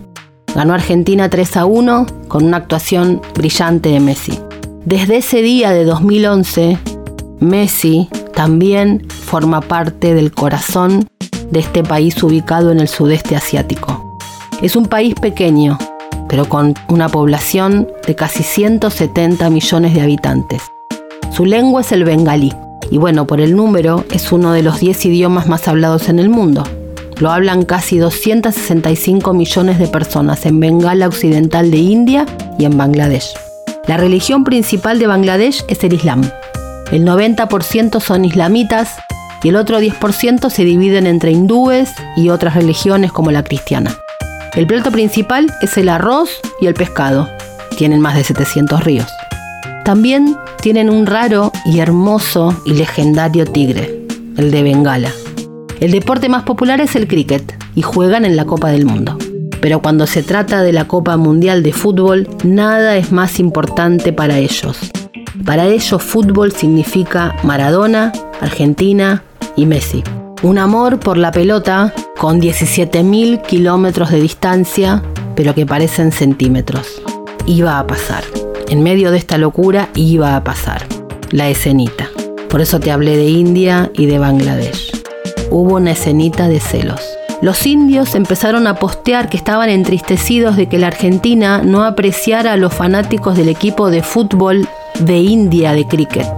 [0.54, 4.38] Ganó Argentina 3 a 1 con una actuación brillante de Messi.
[4.86, 6.78] Desde ese día de 2011,
[7.40, 11.06] Messi también forma parte del corazón
[11.50, 14.18] de este país ubicado en el sudeste asiático.
[14.62, 15.78] Es un país pequeño,
[16.29, 20.62] pero con una población de casi 170 millones de habitantes.
[21.33, 22.53] Su lengua es el bengalí,
[22.91, 26.29] y bueno, por el número es uno de los 10 idiomas más hablados en el
[26.29, 26.64] mundo.
[27.18, 32.26] Lo hablan casi 265 millones de personas en Bengala Occidental de India
[32.59, 33.35] y en Bangladesh.
[33.87, 36.22] La religión principal de Bangladesh es el Islam.
[36.93, 38.97] El 90% son islamitas
[39.43, 43.99] y el otro 10% se dividen entre hindúes y otras religiones como la cristiana.
[44.55, 46.30] El plato principal es el arroz
[46.61, 47.28] y el pescado.
[47.76, 49.09] Tienen más de 700 ríos.
[49.84, 54.05] También tienen un raro y hermoso y legendario tigre,
[54.36, 55.12] el de Bengala.
[55.80, 59.16] El deporte más popular es el cricket y juegan en la Copa del Mundo.
[59.61, 64.38] Pero cuando se trata de la Copa Mundial de Fútbol, nada es más importante para
[64.38, 64.78] ellos.
[65.44, 69.22] Para ellos fútbol significa Maradona, Argentina
[69.57, 70.03] y Messi.
[70.41, 75.03] Un amor por la pelota con 17.000 kilómetros de distancia,
[75.34, 77.03] pero que parecen centímetros.
[77.45, 78.22] Iba a pasar.
[78.68, 80.86] En medio de esta locura iba a pasar.
[81.32, 82.09] La escenita.
[82.49, 84.93] Por eso te hablé de India y de Bangladesh.
[85.51, 87.01] Hubo una escenita de celos.
[87.43, 92.57] Los indios empezaron a postear que estaban entristecidos de que la Argentina no apreciara a
[92.57, 94.68] los fanáticos del equipo de fútbol
[95.01, 96.28] de India de cricket.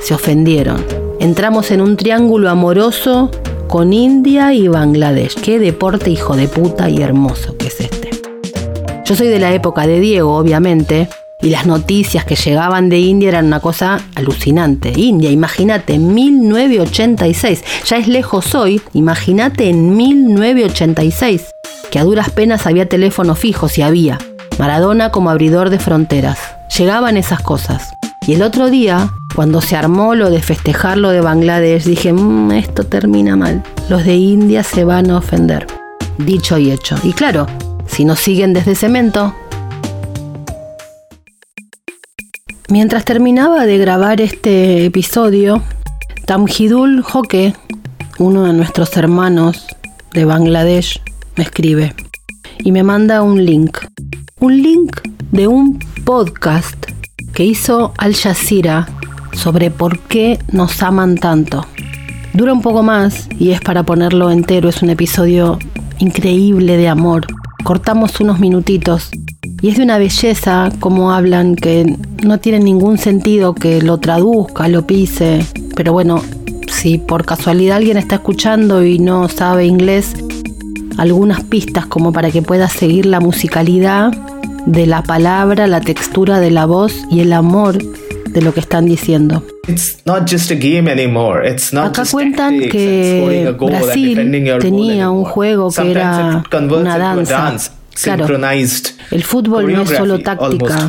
[0.00, 1.03] Se ofendieron.
[1.24, 3.30] Entramos en un triángulo amoroso
[3.66, 5.34] con India y Bangladesh.
[5.36, 8.10] Qué deporte hijo de puta y hermoso que es este.
[9.06, 11.08] Yo soy de la época de Diego, obviamente,
[11.40, 14.92] y las noticias que llegaban de India eran una cosa alucinante.
[14.94, 17.64] India, imagínate, 1986.
[17.86, 21.54] Ya es lejos hoy, imagínate en 1986,
[21.90, 24.18] que a duras penas había teléfonos fijos y había.
[24.58, 26.38] Maradona como abridor de fronteras.
[26.76, 27.94] Llegaban esas cosas.
[28.26, 32.52] Y el otro día, cuando se armó lo de festejar lo de Bangladesh, dije, mmm,
[32.52, 33.62] esto termina mal.
[33.88, 35.66] Los de India se van a ofender.
[36.18, 36.96] Dicho y hecho.
[37.02, 37.46] Y claro,
[37.86, 39.34] si nos siguen desde cemento.
[42.68, 45.62] Mientras terminaba de grabar este episodio,
[46.26, 47.54] Tamhidul Hoke,
[48.18, 49.66] uno de nuestros hermanos
[50.12, 51.02] de Bangladesh,
[51.36, 51.94] me escribe
[52.60, 53.78] y me manda un link.
[54.38, 55.00] Un link
[55.32, 56.86] de un podcast
[57.34, 58.86] que hizo Al Jazeera
[59.34, 61.66] sobre por qué nos aman tanto.
[62.32, 65.58] Dura un poco más y es para ponerlo entero, es un episodio
[65.98, 67.26] increíble de amor.
[67.62, 69.10] Cortamos unos minutitos
[69.62, 74.68] y es de una belleza como hablan que no tiene ningún sentido que lo traduzca,
[74.68, 76.22] lo pise, pero bueno,
[76.68, 80.14] si por casualidad alguien está escuchando y no sabe inglés,
[80.98, 84.12] algunas pistas como para que pueda seguir la musicalidad
[84.66, 87.78] de la palabra, la textura de la voz y el amor
[88.28, 89.44] de lo que están diciendo.
[91.76, 97.72] Acá cuentan que Brasil tenía un juego que era una danza.
[98.02, 98.26] Claro,
[99.12, 100.88] el fútbol no es solo táctica,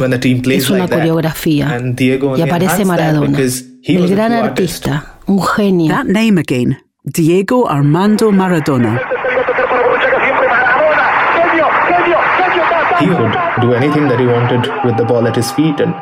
[0.49, 1.79] es una coreografía.
[1.97, 3.37] Y aparece Maradona,
[3.83, 5.93] el gran artista, un genio.
[5.93, 8.99] That name again, Diego Armando Maradona.
[12.99, 15.79] He could do anything that he wanted with the ball at his feet.
[15.79, 15.93] And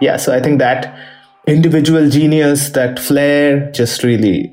[0.00, 0.94] yeah, so I think that
[1.46, 4.52] individual genius, that flair just really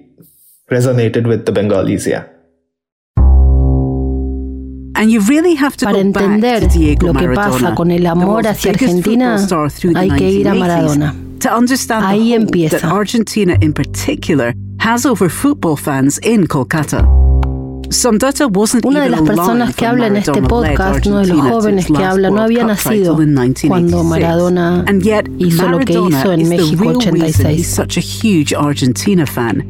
[0.70, 2.26] resonated with the Bengalis, yeah.
[4.96, 6.62] And you really have to Para entender
[7.02, 9.38] lo que pasa con el amor hacia Argentina,
[9.96, 11.16] hay que ir a Maradona.
[11.42, 12.80] To understand Ahí the empieza.
[12.80, 17.23] that Argentina in particular has over football fans in Kolkata.
[18.84, 22.30] Una de las personas que habla en este podcast, uno de los jóvenes que habla,
[22.30, 23.70] no había nacido title in 1986.
[23.70, 27.48] cuando Maradona And yet, hizo lo que Maradona hizo en is the México real reason
[27.48, 27.60] 86.
[27.60, 29.64] he's such a huge Argentina fan.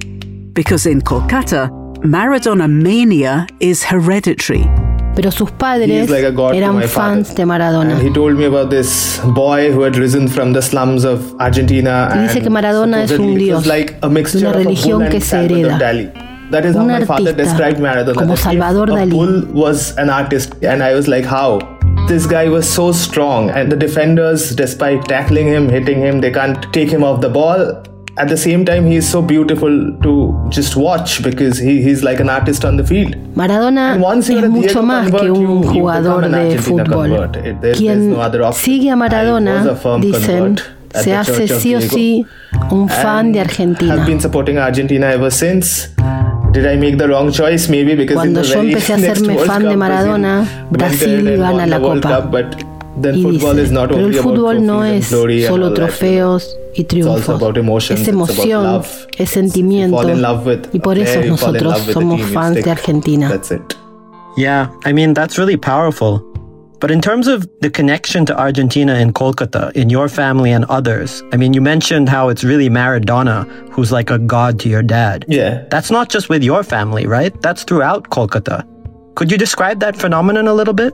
[0.53, 1.69] Because in Kolkata,
[2.03, 4.69] Maradona mania is hereditary.
[5.15, 7.93] pero sus padres like a god to eran my fans de Maradona.
[7.93, 12.09] And he told me about this boy who had risen from the slums of Argentina.
[12.15, 15.09] Y dice and que Maradona es un dios like a de una of a religión
[15.09, 16.32] que and se hereda.
[16.53, 18.13] That is how my father described Maradona.
[18.21, 19.09] como Salvador a Dalí.
[19.11, 21.47] bull was an artist, and I was like, how?
[22.07, 26.67] This guy was so strong, and the defenders, despite tackling him, hitting him, they can't
[26.77, 27.65] take him off the ball.
[28.15, 29.71] At the same time, he is so beautiful
[30.03, 30.11] to
[30.49, 33.15] just watch because he, he's like an artist on the field.
[33.35, 37.31] Maradona once es mucho más convert, que un you- you jugador de fútbol.
[37.61, 40.59] there- Quien no sigue a Maradona, a dicen,
[40.93, 42.25] se hace sí o sí
[42.69, 43.95] un fan de Argentina.
[43.95, 45.89] I've been supporting Argentina ever since.
[46.53, 47.67] Did I make the wrong choice?
[47.69, 51.23] Maybe because Cuando in the yo very empecé a hacerme fan de Maradona, Brasil went
[51.25, 52.21] Brasil gana won la the World Copa.
[52.21, 52.55] Cup, but
[53.01, 56.55] then Y football dice, is not pero el fútbol no trophies and es solo trofeos
[56.75, 57.29] y triunfos.
[57.29, 58.87] about emotions, Es it's about emoción, love.
[59.17, 59.97] es sentimiento.
[59.97, 62.69] fall in love with Y por eso nosotros somos fans de.
[62.69, 63.29] Argentina.
[63.29, 63.75] That's it.
[64.37, 66.23] Yeah, I mean, that's really powerful.
[66.83, 71.23] But in terms of the connection to Argentina in Kolkata, in your family and others,
[71.31, 75.23] I mean, you mentioned how it's really Maradona who's like a god to your dad.
[75.29, 75.63] Yeah.
[75.71, 77.31] That's not just with your family, right?
[77.41, 78.67] That's throughout Kolkata.
[79.15, 80.93] Could you describe that phenomenon a little bit?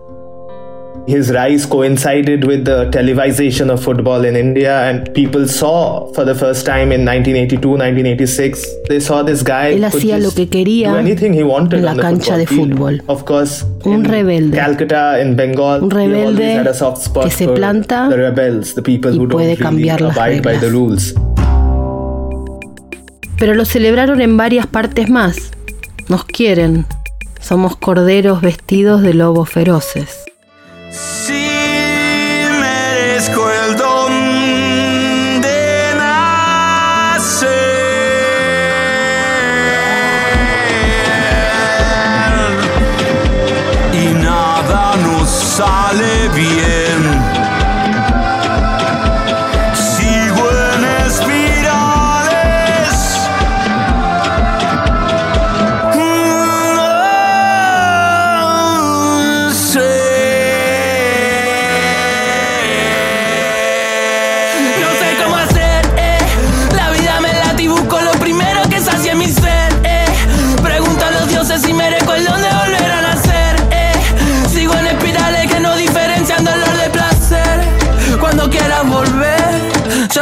[1.08, 6.36] His rise coincided with the televisation of football in India, and people saw for the
[6.36, 11.34] first time in 1982, 1986, they saw this guy Él hacía lo que quería anything
[11.34, 13.02] he wanted en la on the cancha de fútbol.
[13.08, 14.58] Of course, Un in rebelde.
[14.58, 18.82] Calcutta, in Bengal, Un rebelde had a soft spot que se planta the rebels, the
[18.84, 21.16] people y who puede don't really las abide by the rules.
[23.40, 25.52] Pero lo celebraron en varias partes más.
[26.10, 26.86] Nos quieren.
[27.40, 30.26] Somos corderos vestidos de lobos feroces.
[31.02, 31.39] See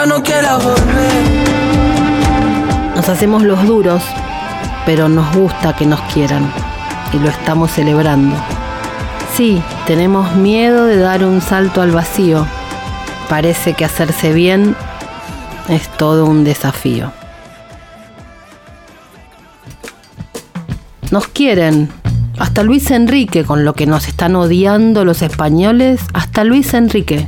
[0.07, 1.11] no quieras volver.
[2.95, 4.03] Nos hacemos los duros,
[4.85, 6.51] pero nos gusta que nos quieran.
[7.13, 8.35] Y lo estamos celebrando.
[9.35, 12.47] Sí, tenemos miedo de dar un salto al vacío.
[13.29, 14.75] Parece que hacerse bien
[15.69, 17.11] es todo un desafío.
[21.11, 21.89] Nos quieren.
[22.39, 27.27] Hasta Luis Enrique, con lo que nos están odiando los españoles, hasta Luis Enrique.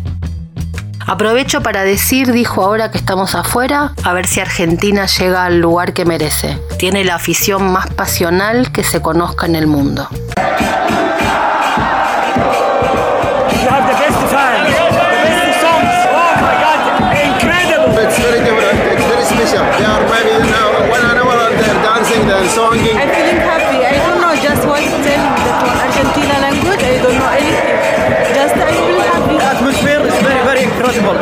[1.10, 5.94] Aprovecho para decir, dijo ahora que estamos afuera, a ver si Argentina llega al lugar
[5.94, 6.60] que merece.
[6.78, 10.08] Tiene la afición más pasional que se conozca en el mundo.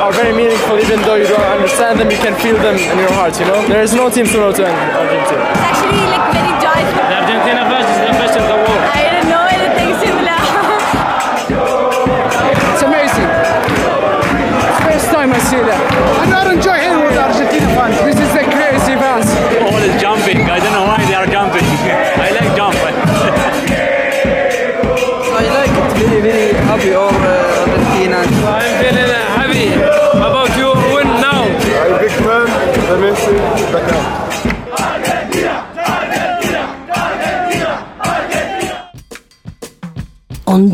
[0.07, 3.11] Are very meaningful even though you don't understand them you can feel them in your
[3.11, 3.67] heart you know?
[3.67, 5.06] There is no team similar to Argentina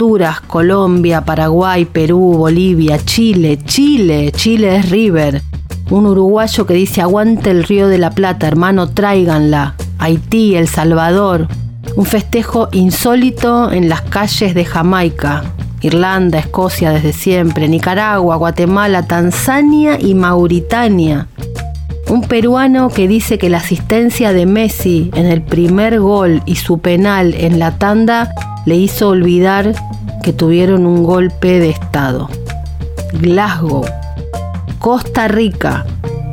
[0.03, 5.41] Honduras, Colombia, Paraguay, Perú, Bolivia, Chile, Chile, Chile es River.
[5.91, 9.75] Un uruguayo que dice aguante el río de la Plata, hermano, tráiganla.
[9.99, 11.47] Haití, El Salvador.
[11.95, 15.45] Un festejo insólito en las calles de Jamaica.
[15.79, 21.27] Irlanda, Escocia desde siempre, Nicaragua, Guatemala, Tanzania y Mauritania.
[22.09, 26.79] Un peruano que dice que la asistencia de Messi en el primer gol y su
[26.79, 28.29] penal en la tanda
[28.65, 29.73] le hizo olvidar
[30.23, 32.29] que tuvieron un golpe de estado.
[33.13, 33.85] Glasgow,
[34.79, 35.85] Costa Rica,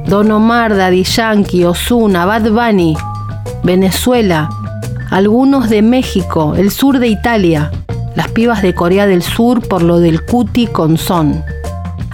[0.06, 2.96] Don Omar, Daddy Yankee, Osuna, Bad Bunny,
[3.62, 4.48] Venezuela,
[5.10, 7.70] algunos de México, el sur de Italia,
[8.14, 11.44] las pibas de Corea del Sur por lo del cuti con Son.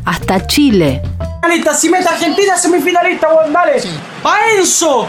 [0.05, 1.03] Hasta Chile.
[1.79, 3.83] Si mete Argentina, semifinalista, dale.
[4.25, 5.07] A Enzo.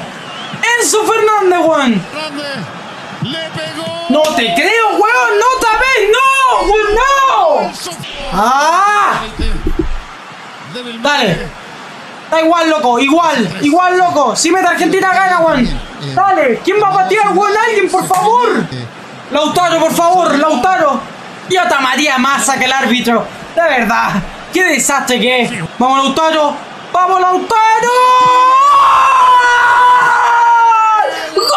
[0.79, 2.76] Enzo Fernández, weón.
[4.09, 5.47] No te creo, weón, no
[5.79, 6.27] vez, no,
[6.65, 7.71] weón, no.
[8.33, 9.21] Ah.
[11.01, 11.47] Dale.
[12.29, 14.35] Da igual, loco, igual, igual, loco.
[14.35, 15.67] Si mete Argentina, gana, weón.
[16.13, 17.57] Dale, ¿quién va a patear, weón?
[17.57, 18.65] Alguien, por favor.
[19.31, 20.99] Lautaro, por favor, Lautaro.
[21.49, 23.25] Y otra María Massa que el árbitro.
[23.55, 24.21] De verdad,
[24.53, 25.51] qué desastre que es.
[25.79, 26.53] Vamos, Lautaro.
[26.91, 27.91] Vamos, Lautaro.
[31.35, 31.49] ¡Gol!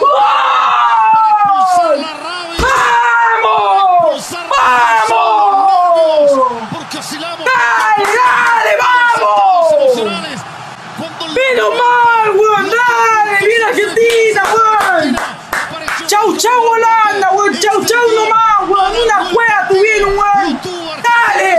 [0.00, 0.14] ¡Gol!
[3.42, 4.30] ¡Vamos!
[4.50, 6.30] ¡Vamos!
[7.44, 9.96] ¡Dale, dale, vamos!
[11.34, 12.66] ¡Menos mal, weón!
[12.70, 13.38] ¡Dale!
[13.46, 15.16] ¡Viene Argentina, weón!
[16.36, 17.58] ¡Chau, Holanda, weón!
[17.60, 18.92] ¡Chau, chau nomás, weón!
[19.04, 20.60] ¡Una juega tuvieron, weón!
[21.02, 21.58] ¡Dale!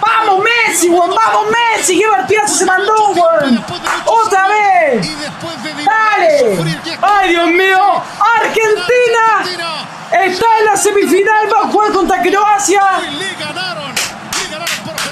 [0.00, 1.14] ¡Vamos, Messi, weón!
[1.14, 1.98] ¡Vamos, Messi!
[1.98, 3.64] ¡Qué partidazo se mandó, weón!
[4.04, 5.08] ¡Otra vez!
[5.84, 6.76] ¡Dale!
[7.00, 8.02] ¡Ay, Dios mío!
[8.36, 9.78] ¡Argentina!
[10.12, 12.82] Está en la semifinal, va a jugar contra Croacia.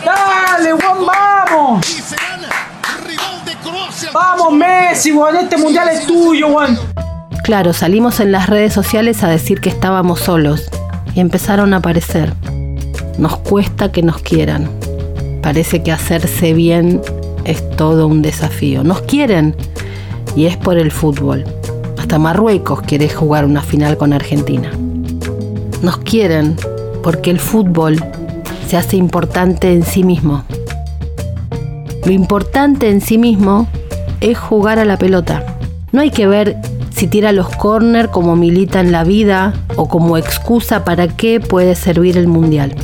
[0.05, 1.87] Dale, weón, vamos.
[4.13, 5.37] Vamos, Messi, weón.
[5.37, 7.10] Este mundial es tuyo, weón.
[7.51, 10.71] Claro, salimos en las redes sociales a decir que estábamos solos
[11.17, 12.33] y empezaron a aparecer.
[13.19, 14.71] Nos cuesta que nos quieran.
[15.43, 17.03] Parece que hacerse bien
[17.45, 18.85] es todo un desafío.
[18.85, 19.57] Nos quieren
[20.37, 21.45] y es por el fútbol.
[21.99, 24.71] Hasta Marruecos quiere jugar una final con Argentina.
[25.83, 26.55] Nos quieren
[27.03, 27.97] porque el fútbol
[28.69, 30.45] se hace importante en sí mismo.
[32.07, 33.67] Lo importante en sí mismo
[34.21, 35.45] es jugar a la pelota.
[35.91, 36.70] No hay que ver
[37.01, 41.75] si tira los corner como milita en la vida o como excusa para qué puede
[41.75, 42.75] servir el mundial.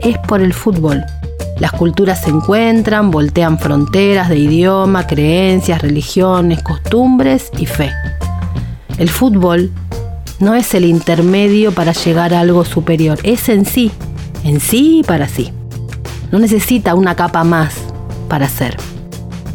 [0.00, 1.04] Es por el fútbol.
[1.58, 7.90] Las culturas se encuentran, voltean fronteras de idioma, creencias, religiones, costumbres y fe.
[8.96, 9.72] El fútbol
[10.38, 13.90] no es el intermedio para llegar a algo superior, es en sí,
[14.44, 15.52] en sí y para sí.
[16.30, 17.74] No necesita una capa más
[18.28, 18.76] para ser.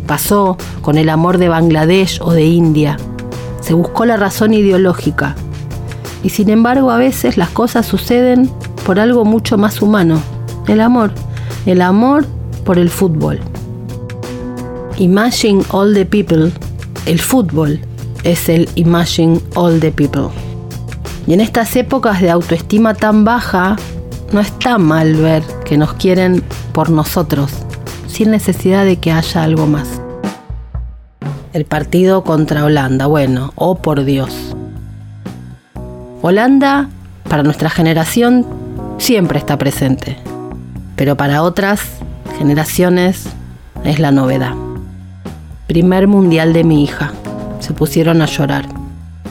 [0.08, 2.98] Pasó con el amor de Bangladesh o de India.
[3.64, 5.36] Se buscó la razón ideológica.
[6.22, 8.52] Y sin embargo a veces las cosas suceden
[8.86, 10.22] por algo mucho más humano,
[10.68, 11.12] el amor.
[11.66, 12.26] El amor
[12.66, 13.40] por el fútbol.
[14.98, 16.52] Imagine all the people.
[17.06, 17.80] El fútbol
[18.24, 20.28] es el Imagine all the people.
[21.26, 23.78] Y en estas épocas de autoestima tan baja,
[24.34, 26.44] no está mal ver que nos quieren
[26.74, 27.52] por nosotros,
[28.08, 29.93] sin necesidad de que haya algo más.
[31.54, 34.56] El partido contra Holanda, bueno, oh por Dios.
[36.24, 36.90] Holanda,
[37.30, 38.44] para nuestra generación,
[38.98, 40.18] siempre está presente,
[40.96, 41.82] pero para otras
[42.40, 43.26] generaciones
[43.84, 44.56] es la novedad.
[45.68, 47.12] Primer mundial de mi hija.
[47.60, 48.66] Se pusieron a llorar.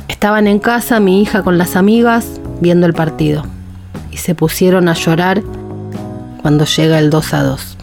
[0.06, 3.44] Estaban en casa mi hija con las amigas viendo el partido
[4.12, 5.42] y se pusieron a llorar
[6.40, 7.76] cuando llega el 2 a 2.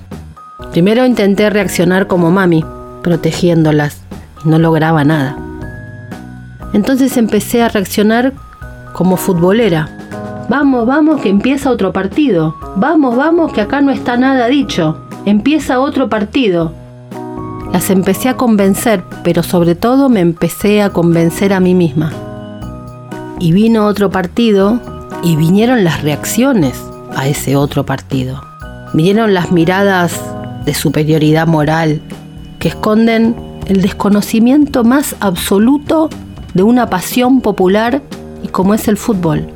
[0.72, 2.64] Primero intenté reaccionar como mami,
[3.04, 3.99] protegiéndolas,
[4.46, 5.38] no lograba nada.
[6.74, 8.34] Entonces empecé a reaccionar
[8.94, 9.90] como futbolera.
[10.50, 12.56] Vamos, vamos, que empieza otro partido.
[12.76, 14.98] Vamos, vamos, que acá no está nada dicho.
[15.26, 16.74] Empieza otro partido.
[17.72, 22.12] Las empecé a convencer, pero sobre todo me empecé a convencer a mí misma.
[23.40, 24.80] Y vino otro partido
[25.24, 26.82] y vinieron las reacciones
[27.16, 28.42] a ese otro partido.
[28.94, 30.20] Vinieron las miradas
[30.66, 32.02] de superioridad moral
[32.58, 33.36] que esconden
[33.70, 36.10] el desconocimiento más absoluto
[36.54, 38.02] de una pasión popular
[38.44, 39.48] y como es el fútbol.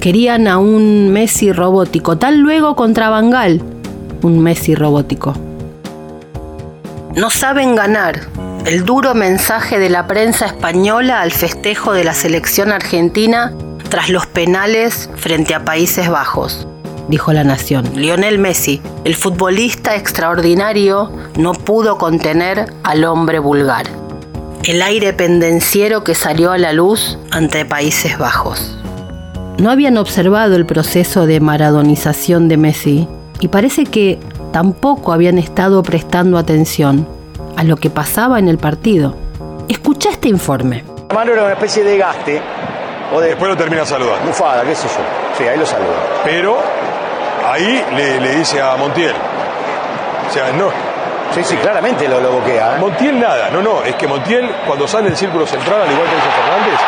[0.00, 3.60] Querían a un Messi robótico, tal luego contra Bangal,
[4.22, 5.34] un Messi robótico.
[7.16, 8.20] No saben ganar.
[8.64, 13.52] El duro mensaje de la prensa española al festejo de la selección argentina
[13.90, 16.68] tras los penales frente a Países Bajos,
[17.12, 17.84] dijo la Nación.
[17.94, 23.84] Lionel Messi, el futbolista extraordinario, no pudo contener al hombre vulgar.
[24.64, 28.78] El aire pendenciero que salió a la luz ante Países Bajos.
[29.58, 33.06] No habían observado el proceso de maradonización de Messi
[33.40, 34.18] y parece que
[34.50, 37.06] tampoco habían estado prestando atención
[37.58, 39.14] a lo que pasaba en el partido.
[39.68, 40.82] Escucha este informe.
[41.10, 42.40] La mano era una especie de gaste.
[43.14, 43.28] O de...
[43.28, 44.28] Después lo termina saludando.
[44.28, 45.04] Bufada, qué sé yo.
[45.36, 46.22] Sí, ahí lo saluda.
[46.24, 46.56] Pero
[47.46, 49.14] ahí le, le dice a Montiel.
[50.28, 50.70] O sea, no.
[51.34, 52.74] Sí, sí, claramente lo, lo boquea.
[52.76, 52.78] ¿eh?
[52.78, 56.14] Montiel nada, no, no, es que Montiel cuando sale del círculo central, al igual que
[56.14, 56.80] dice Fernández,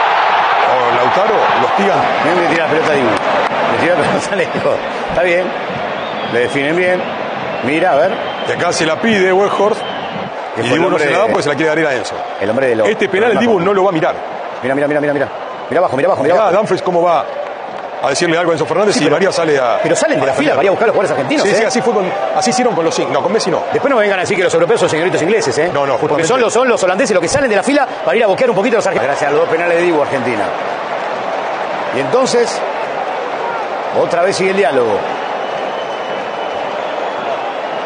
[0.68, 1.98] con Lautaro, lo hostigan.
[2.24, 3.08] Miren que tira la pelota a Dibu.
[3.72, 4.78] Le tira la pelota lejos.
[5.08, 5.46] Está bien.
[6.32, 7.02] Le definen bien.
[7.64, 8.12] Mira, a ver.
[8.48, 9.80] Y acá se la pide Weghorst.
[10.56, 12.14] Que Y Dibu no se la da porque se la quiere dar ir a Enzo.
[12.40, 12.88] El hombre de los.
[12.88, 14.14] Este penal el Dibu no lo va a mirar.
[14.62, 15.28] Mira, mira, mira, mira, mira.
[15.70, 16.52] Mira abajo, mira abajo, mira abajo.
[16.56, 17.24] Dumfries cómo va
[18.02, 19.78] a decirle algo a Enzo Fernández Sí, y pero- María sale a.
[19.82, 21.54] pero salen de la fila para ir a buscar a los jugadores argentinos, Sí, ¿eh?
[21.58, 22.04] sí, así, fue con,
[22.36, 23.10] así hicieron con los cinco.
[23.12, 23.62] No, con Messi no.
[23.72, 25.70] Después no me vengan a decir que los europeos son señoritos ingleses, ¿eh?
[25.72, 27.86] No, no, Porque justamente- son los, son los holandeses los que salen de la fila
[28.04, 29.08] para ir a boquear un poquito a los argentinos.
[29.12, 30.44] Gracias a los dos penales de Dibu, Argentina.
[31.96, 32.60] Y entonces,
[34.02, 34.98] otra vez sigue el diálogo.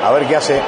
[0.05, 0.61] A ver qué hace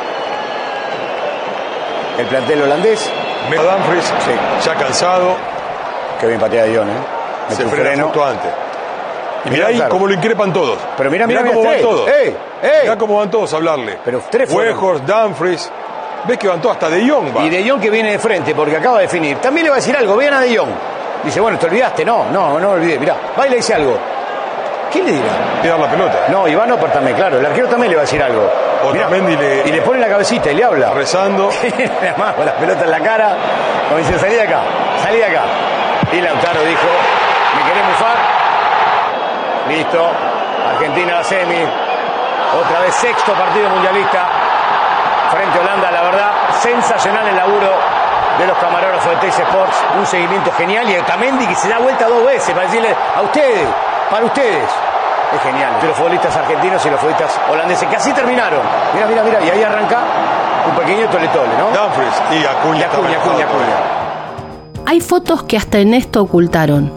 [2.18, 3.10] el plantel holandés.
[3.50, 4.66] Dumfries, Sí.
[4.66, 5.34] ya cansado,
[6.20, 6.92] Qué bien patea de Dion, ¿eh?
[7.48, 8.04] Mete se frena freno.
[8.04, 8.50] justo antes.
[9.44, 9.90] Y Mirá, mirá ahí claro.
[9.90, 10.78] cómo lo increpan todos.
[10.96, 12.08] Pero mirá, mirá, cómo mirá, van todos.
[12.10, 12.36] ¡Ey!
[12.62, 12.70] ¡Ey!
[12.82, 13.98] Mirá cómo van todos a hablarle.
[14.04, 14.52] Pero tres.
[14.52, 15.72] Weghorst, Dumfries.
[16.28, 16.74] ¿Ves que van todos?
[16.76, 17.42] Hasta De Jong va.
[17.44, 19.38] Y De Jong que viene de frente porque acaba de definir.
[19.38, 20.68] También le va a decir algo, vean a De Jong.
[21.24, 22.04] Dice, bueno, te olvidaste.
[22.04, 22.98] No, no, no me olvidé.
[22.98, 23.96] Mirá, va y le dice algo.
[24.92, 25.28] ¿Qué le dirá?
[25.64, 26.18] Dar la pelota.
[26.28, 27.38] No, Iván Opar también, claro.
[27.38, 28.42] El arquero también le va a decir algo.
[28.92, 30.90] Mirá, Otamendi le- y le pone la cabecita y le habla.
[30.90, 31.48] Rezando.
[32.00, 33.36] Además, con la pelota en la cara.
[33.88, 34.60] Como dice, salí de acá,
[35.02, 35.42] salí de acá.
[36.12, 36.80] Y Lautaro dijo.
[39.70, 40.02] Listo.
[40.68, 41.62] Argentina a la semi.
[42.60, 44.26] Otra vez sexto partido mundialista.
[45.30, 47.70] Frente a Holanda, la verdad, sensacional el laburo
[48.38, 49.76] de los camarógrafos de Teis Sports.
[49.98, 50.88] Un seguimiento genial.
[50.90, 53.68] Y Otamendi que se da vuelta dos veces para decirle a ustedes,
[54.10, 54.68] para ustedes.
[55.34, 55.70] Es genial.
[55.86, 58.60] Los futbolistas argentinos y los futbolistas holandeses, que así terminaron.
[58.92, 59.40] Mira, mira, mira.
[59.40, 60.00] Y ahí arranca
[60.68, 61.66] un pequeño tole-tole, ¿no?
[61.66, 62.80] Dumfries y Acuña.
[62.80, 63.44] Y Acuña, Acuña.
[63.44, 64.86] Acuña.
[64.86, 66.92] Hay fotos que hasta en esto ocultaron.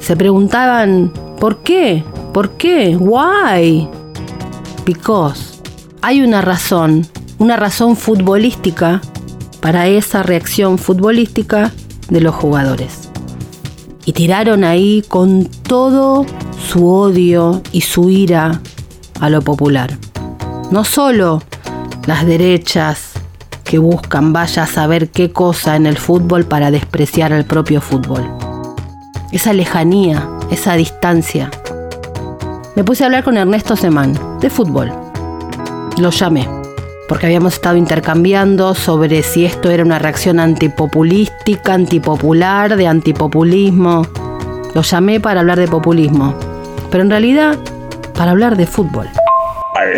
[0.00, 2.04] Se preguntaban, ¿por qué?
[2.32, 2.96] ¿Por qué?
[2.96, 3.88] Why?
[4.84, 5.60] Because.
[6.02, 7.06] Hay una razón,
[7.38, 9.00] una razón futbolística
[9.60, 11.72] para esa reacción futbolística
[12.08, 13.08] de los jugadores.
[14.04, 16.26] Y tiraron ahí con todo
[16.58, 18.60] su odio y su ira
[19.20, 19.96] a lo popular.
[20.70, 21.42] No solo
[22.06, 23.12] las derechas
[23.64, 28.28] que buscan vaya a saber qué cosa en el fútbol para despreciar al propio fútbol.
[29.32, 31.50] Esa lejanía, esa distancia.
[32.74, 34.92] Me puse a hablar con Ernesto Semán, de fútbol.
[35.98, 36.48] Lo llamé,
[37.08, 44.06] porque habíamos estado intercambiando sobre si esto era una reacción antipopulística, antipopular, de antipopulismo.
[44.74, 46.34] Lo llamé para hablar de populismo,
[46.90, 47.58] pero en realidad
[48.14, 49.08] para hablar de fútbol.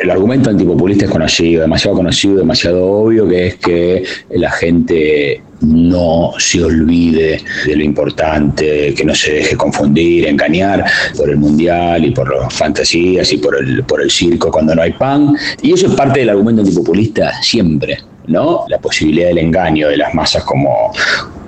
[0.02, 6.32] El argumento antipopulista es conocido, demasiado conocido, demasiado obvio, que es que la gente no
[6.38, 10.84] se olvide de lo importante, que no se deje confundir, engañar
[11.16, 14.82] por el mundial y por las fantasías y por el, por el circo cuando no
[14.82, 15.34] hay pan.
[15.62, 18.64] Y eso es parte del argumento antipopulista siempre, ¿no?
[18.68, 20.92] La posibilidad del engaño de las masas como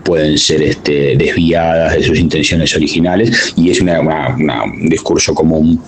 [0.02, 5.80] pueden ser este, desviadas de sus intenciones originales y es una- un discurso común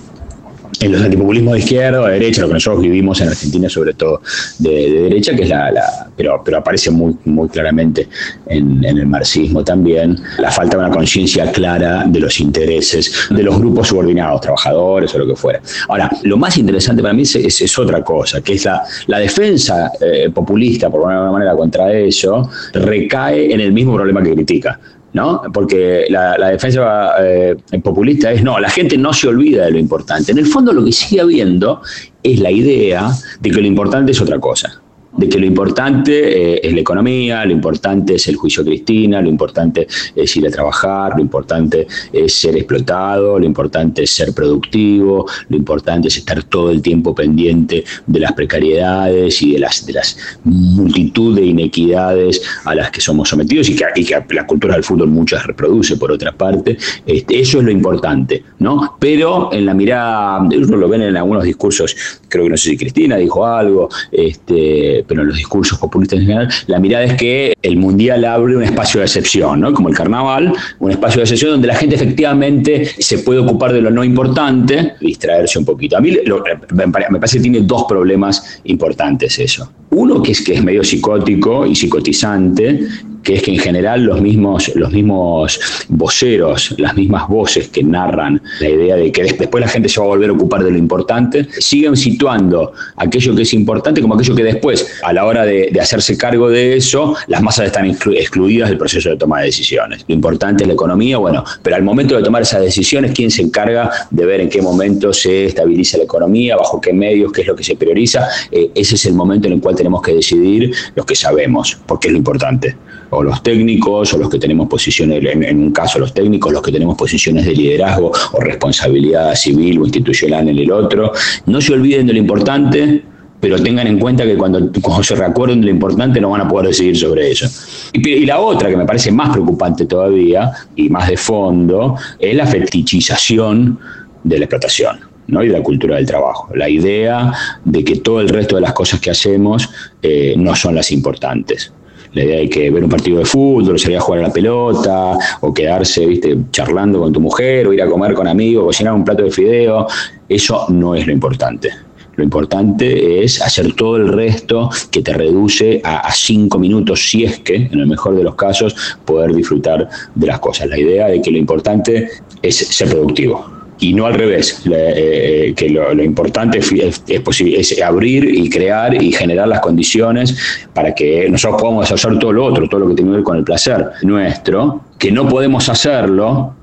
[0.80, 3.94] en los antipopulismos de izquierda o de derecha, lo que nosotros vivimos en Argentina, sobre
[3.94, 4.20] todo
[4.58, 8.08] de, de derecha, que es la, la- pero, pero aparece muy, muy claramente
[8.46, 13.58] en, el marxismo también, la falta de una conciencia clara de los intereses de los
[13.58, 15.60] grupos subordinados, trabajadores o lo que fuera.
[15.88, 19.92] Ahora, lo más interesante para mí es, es- otra cosa, que es la, la defensa
[20.00, 24.78] eh, populista, por una manera, contra eso, recae en el mismo problema que critica.
[25.16, 25.40] ¿No?
[25.50, 30.30] Porque la, defensa eh, populista es, no, la gente no se olvida de lo importante.
[30.30, 31.80] En el fondo lo que sigue habiendo
[32.22, 33.10] es la idea
[33.40, 34.82] de que lo importante es otra cosa.
[35.16, 39.28] De que lo importante eh, es la economía, lo importante es el juicio Cristina, lo
[39.28, 45.26] importante es ir a trabajar, lo importante es ser explotado, lo importante es ser productivo,
[45.48, 49.92] lo importante es estar todo el tiempo pendiente de las precariedades y de las, de
[49.92, 54.74] las multitud de inequidades a las que somos sometidos y que, y que la cultura
[54.74, 56.76] del fútbol muchas reproduce por otra parte.
[57.06, 58.96] Este, eso es lo importante, ¿no?
[58.98, 61.96] Pero en la mirada, uno lo ven en algunos discursos,
[62.28, 66.26] creo que no sé si Cristina dijo algo, este, pero en los discursos populistas en
[66.26, 69.72] general, la mirada es que el mundial abre un espacio de excepción, ¿no?
[69.72, 73.80] Como el carnaval, un espacio de excepción donde la gente efectivamente se puede ocupar de
[73.80, 75.96] lo no importante, distraerse un poquito.
[75.96, 76.42] A mí lo-
[76.72, 79.70] me pare- me parece que tiene dos problemas importantes eso.
[79.96, 82.80] Uno que es que es medio psicótico y psicotizante,
[83.22, 85.58] que es que en general los mismos, los mismos
[85.88, 89.98] voceros, las mismas voces que narran la idea de que des- después la gente se
[89.98, 94.14] va a volver a ocupar de lo importante, siguen situando aquello que es importante como
[94.14, 98.14] aquello que después, a la hora de, hacerse cargo de eso, las masas están exclu-
[98.16, 100.04] excluidas del proceso de toma de decisiones.
[100.06, 103.42] Lo importante es la economía, bueno, pero al momento de tomar esas decisiones, ¿quién se
[103.42, 107.46] encarga de ver en qué momento se estabiliza la economía, bajo qué medios, qué es
[107.48, 108.28] lo que se prioriza?
[108.52, 112.08] Eh, ese es el momento en el cual tenemos que decidir los que sabemos, porque
[112.08, 112.76] es lo importante.
[113.10, 116.72] o los técnicos, o los que tenemos posiciones, en, un caso los técnicos, los que
[116.72, 121.12] tenemos posiciones de liderazgo o responsabilidad civil o institucional en el otro.
[121.46, 123.04] No se olviden de lo importante,
[123.40, 126.48] pero tengan en cuenta que cuando, cuando se recuerden de lo importante no van a
[126.48, 127.46] poder decidir sobre eso.
[127.92, 132.34] Y, y la otra, que me parece más preocupante todavía y más de fondo, es
[132.34, 133.78] la fetichización
[134.24, 135.15] de la explotación.
[135.28, 135.42] ¿No?
[135.42, 136.48] y la cultura del trabajo.
[136.54, 137.32] La idea
[137.64, 139.68] de que todo el resto de las cosas que hacemos
[140.02, 141.72] eh, no son las importantes.
[142.12, 145.18] La idea de que ver un partido de fútbol, salir a jugar a la pelota,
[145.40, 146.36] o quedarse ¿viste?
[146.50, 149.86] charlando con tu mujer, o ir a comer con amigos, cocinar un plato de fideo,
[150.28, 151.70] eso no es lo importante.
[152.14, 157.24] Lo importante es hacer todo el resto que te reduce a, a, cinco minutos, si
[157.24, 158.74] es que, en el mejor de los casos,
[159.04, 160.68] poder disfrutar de las cosas.
[160.68, 162.08] La idea de que lo importante
[162.40, 166.72] es ser productivo y no al revés, eh, que lo, importante es,
[167.06, 170.36] es, abrir y crear y generar las condiciones
[170.72, 173.36] para que nosotros podamos hacer todo lo otro, todo lo que tiene que ver con
[173.36, 176.54] el placer nuestro, que no podemos hacerlo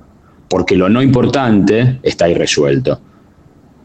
[0.50, 3.00] porque lo no importante está irresuelto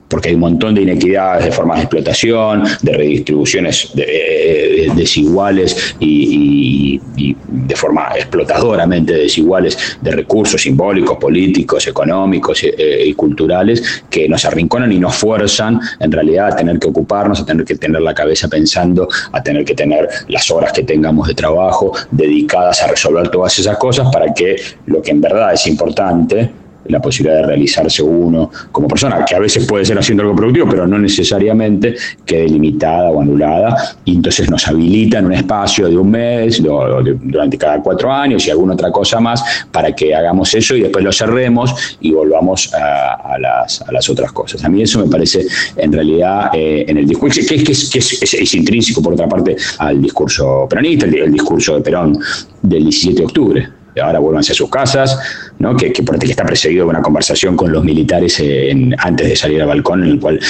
[0.09, 5.95] porque hay un montón de inequidades, de formas de explotación, de redistribuciones de, de, desiguales
[6.01, 14.03] y, y, y, de forma explotadoramente desiguales de recursos simbólicos, políticos, económicos eh, y culturales
[14.09, 17.77] que nos arrinconan y nos fuerzan en realidad a tener que ocuparnos, a tener que
[17.77, 22.83] tener la cabeza pensando, a tener que tener las horas que tengamos de trabajo dedicadas
[22.83, 24.57] a resolver todas esas cosas para que
[24.87, 26.51] lo que en verdad es importante
[26.89, 30.69] la posibilidad de realizarse uno como persona, que a veces puede ser haciendo algo productivo,
[30.69, 31.95] pero no necesariamente
[32.25, 37.03] quede limitada o anulada, y entonces nos habilita en un espacio de un mes, o
[37.03, 41.05] durante cada cuatro años y alguna otra cosa más, para que hagamos eso y después
[41.05, 44.65] lo cerremos y volvamos a, las, a las, otras cosas.
[44.65, 45.47] A mí eso me parece
[45.77, 49.29] en realidad eh, en el discurso, que, es, que es, es, es, intrínseco por otra
[49.29, 52.19] parte al discurso peronista, el, el discurso de Perón
[52.63, 55.19] del 17 de octubre ahora vuelvanse a sus casas,
[55.59, 55.77] ¿no?
[55.77, 59.61] que, que, que está precedido de una conversación con los militares en, antes de salir
[59.63, 60.41] al balcón, en el cual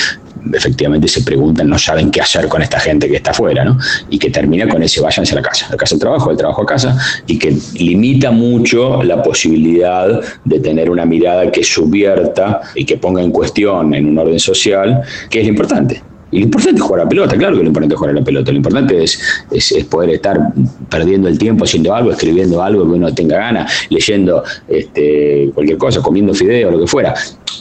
[0.53, 3.79] efectivamente se preguntan, no saben qué hacer con esta gente que está afuera, ¿no?
[4.09, 6.63] Y que termina con ese váyanse a la casa, la casa al trabajo, del trabajo
[6.63, 12.85] a casa, y que limita mucho la posibilidad de tener una mirada que subvierta y
[12.85, 16.03] que ponga en cuestión en un orden social, que es lo importante.
[16.31, 18.19] Y lo importante es jugar a la pelota, claro que lo importante es jugar a
[18.19, 18.51] la pelota.
[18.51, 20.53] Lo importante es, es, poder estar
[20.91, 26.03] perdiendo el tiempo haciendo algo, escribiendo algo que uno tenga ganas, leyendo este, cualquier cosa,
[26.03, 27.15] comiendo fideo, lo que fuera.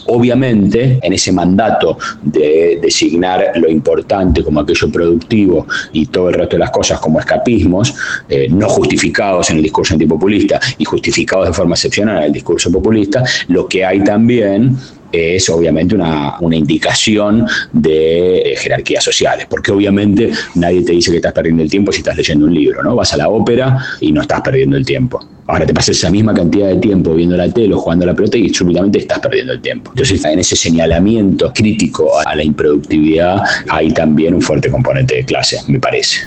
[0.08, 6.56] Obviamente, en ese mandato de designar lo importante como aquello productivo y todo el resto
[6.56, 7.94] de las cosas como escapismos,
[8.30, 12.72] eh, no justificados en el discurso antipopulista y justificados de forma excepcional en el discurso
[12.72, 14.78] populista, lo que hay también
[15.12, 21.34] es obviamente una, una, indicación de jerarquías sociales, porque obviamente nadie te dice que estás
[21.34, 22.96] perdiendo el tiempo si estás leyendo un libro, ¿no?
[22.96, 25.20] Vas a la ópera y no estás perdiendo el tiempo.
[25.48, 28.38] Ahora te pasas esa misma cantidad de tiempo viendo la tele o jugando la pelota
[28.38, 29.92] y súbitamente estás perdiendo el tiempo.
[29.92, 35.62] Entonces, en ese señalamiento crítico a la improductividad hay también un fuerte componente de clase,
[35.68, 36.18] me parece.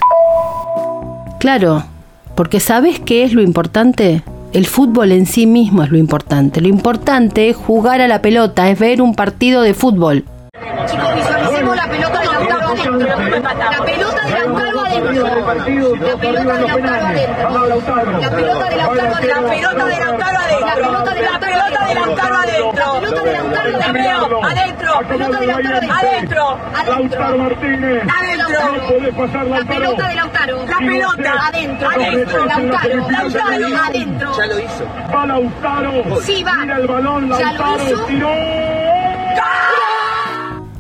[1.39, 1.85] Claro,
[2.35, 4.23] porque ¿sabes qué es lo importante?
[4.53, 6.61] El fútbol en sí mismo es lo importante.
[6.61, 10.25] Lo importante es jugar a la pelota, es ver un partido de fútbol.
[10.91, 12.99] Chicos, visualicemos la pelota de Lautaro adentro.
[13.71, 15.13] La pelota de Lautaro adentro.
[15.15, 17.51] La pelota de Lautaro adentro.
[18.21, 19.29] La pelota de Lautaro adentro.
[19.29, 20.89] La pelota de Lautaro adentro.
[21.31, 21.60] Adentro.
[21.95, 24.45] La pelota de Lautaro adentro.
[24.45, 24.93] Adentro.
[25.09, 26.59] Pelota de Lautaro adentro.
[26.75, 27.39] Adentro.
[27.39, 28.03] Martínez.
[28.19, 29.49] Adentro.
[29.49, 30.67] La pelota de Lautaro.
[30.67, 31.89] La pelota adentro.
[31.89, 32.47] Adentro.
[32.47, 33.11] Lautaro.
[33.11, 34.33] Lautaro adentro.
[34.37, 34.85] Ya lo hizo.
[35.15, 36.21] Va Lautaro.
[36.23, 36.57] Sí, va.
[36.63, 37.29] Mira el balón.
[37.29, 38.31] Lautaro tiró.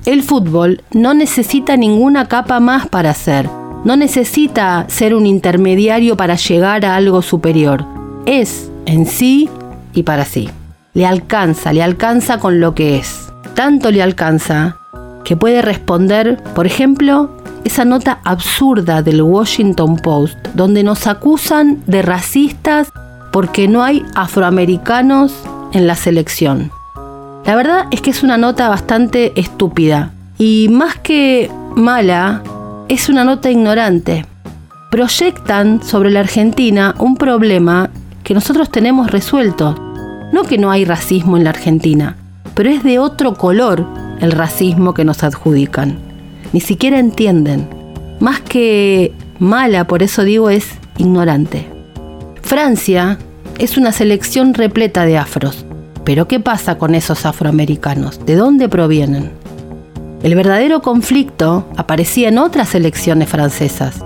[0.06, 3.48] El fútbol no necesita ninguna capa más para hacer.
[3.84, 7.84] No necesita ser un intermediario para llegar a algo superior.
[8.26, 9.48] Es en sí
[9.94, 10.50] y para sí.
[10.94, 13.32] Le alcanza, le alcanza con lo que es.
[13.54, 14.76] Tanto le alcanza
[15.24, 17.30] que puede responder, por ejemplo,
[17.64, 22.88] esa nota absurda del Washington Post, donde nos acusan de racistas
[23.32, 25.32] porque no hay afroamericanos
[25.72, 26.72] en la selección.
[27.44, 32.42] La verdad es que es una nota bastante estúpida y más que mala,
[32.88, 34.26] es una nota ignorante.
[34.90, 37.90] Proyectan sobre la Argentina un problema
[38.24, 39.89] que nosotros tenemos resuelto.
[40.32, 42.16] No que no hay racismo en la Argentina,
[42.54, 43.86] pero es de otro color
[44.20, 45.98] el racismo que nos adjudican.
[46.52, 47.68] Ni siquiera entienden.
[48.20, 50.66] Más que mala, por eso digo, es
[50.98, 51.66] ignorante.
[52.42, 53.18] Francia
[53.58, 55.64] es una selección repleta de afros.
[56.04, 58.24] Pero ¿qué pasa con esos afroamericanos?
[58.24, 59.30] ¿De dónde provienen?
[60.22, 64.04] El verdadero conflicto aparecía en otras elecciones francesas,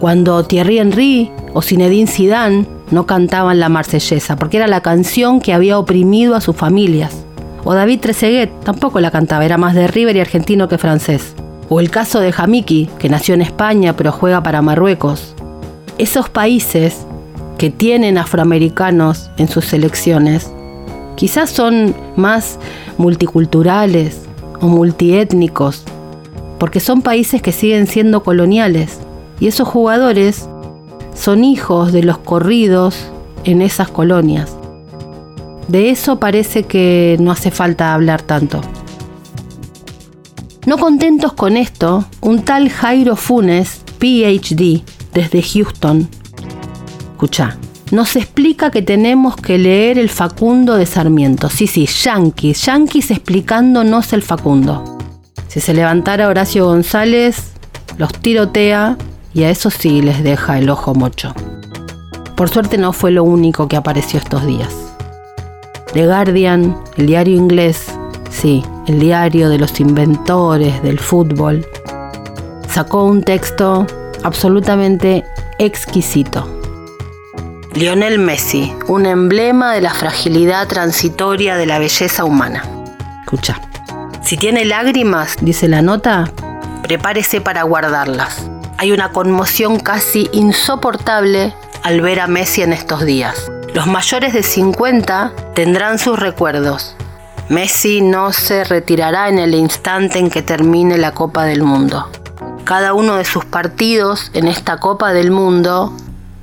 [0.00, 5.52] Cuando Thierry Henry o Zinedine Zidane no cantaban la marsellesa, porque era la canción que
[5.52, 7.24] había oprimido a sus familias.
[7.64, 11.34] O David Trezeguet tampoco la cantaba, era más de River y argentino que francés.
[11.68, 15.34] O el caso de Jamiki, que nació en España pero juega para Marruecos.
[15.98, 17.06] Esos países
[17.56, 20.52] que tienen afroamericanos en sus selecciones
[21.16, 22.58] quizás son más
[22.98, 24.22] multiculturales
[24.60, 25.84] o multiétnicos,
[26.58, 28.98] porque son países que siguen siendo coloniales
[29.40, 30.48] y esos jugadores
[31.14, 32.96] son hijos de los corridos
[33.44, 34.56] en esas colonias.
[35.68, 38.60] De eso parece que no hace falta hablar tanto.
[40.66, 44.82] No contentos con esto, un tal Jairo Funes, PhD,
[45.12, 46.08] desde Houston,
[47.12, 47.56] escucha,
[47.92, 51.48] nos explica que tenemos que leer el Facundo de Sarmiento.
[51.48, 54.98] Sí, sí, Yankees, Yankees explicándonos el Facundo.
[55.46, 57.52] Si se levantara Horacio González,
[57.98, 58.96] los tirotea
[59.34, 61.34] y a eso sí les deja el ojo mocho.
[62.36, 64.74] Por suerte no fue lo único que apareció estos días.
[65.92, 67.86] The Guardian, el diario inglés,
[68.30, 71.66] sí, el diario de los inventores del fútbol,
[72.68, 73.86] sacó un texto
[74.24, 75.24] absolutamente
[75.58, 76.48] exquisito.
[77.74, 82.64] Lionel Messi, un emblema de la fragilidad transitoria de la belleza humana.
[83.20, 83.60] Escucha.
[84.22, 86.30] Si tiene lágrimas, dice la nota,
[86.82, 88.51] prepárese para guardarlas.
[88.82, 91.54] Hay una conmoción casi insoportable
[91.84, 93.48] al ver a Messi en estos días.
[93.74, 96.96] Los mayores de 50 tendrán sus recuerdos.
[97.48, 102.10] Messi no se retirará en el instante en que termine la Copa del Mundo.
[102.64, 105.96] Cada uno de sus partidos en esta Copa del Mundo,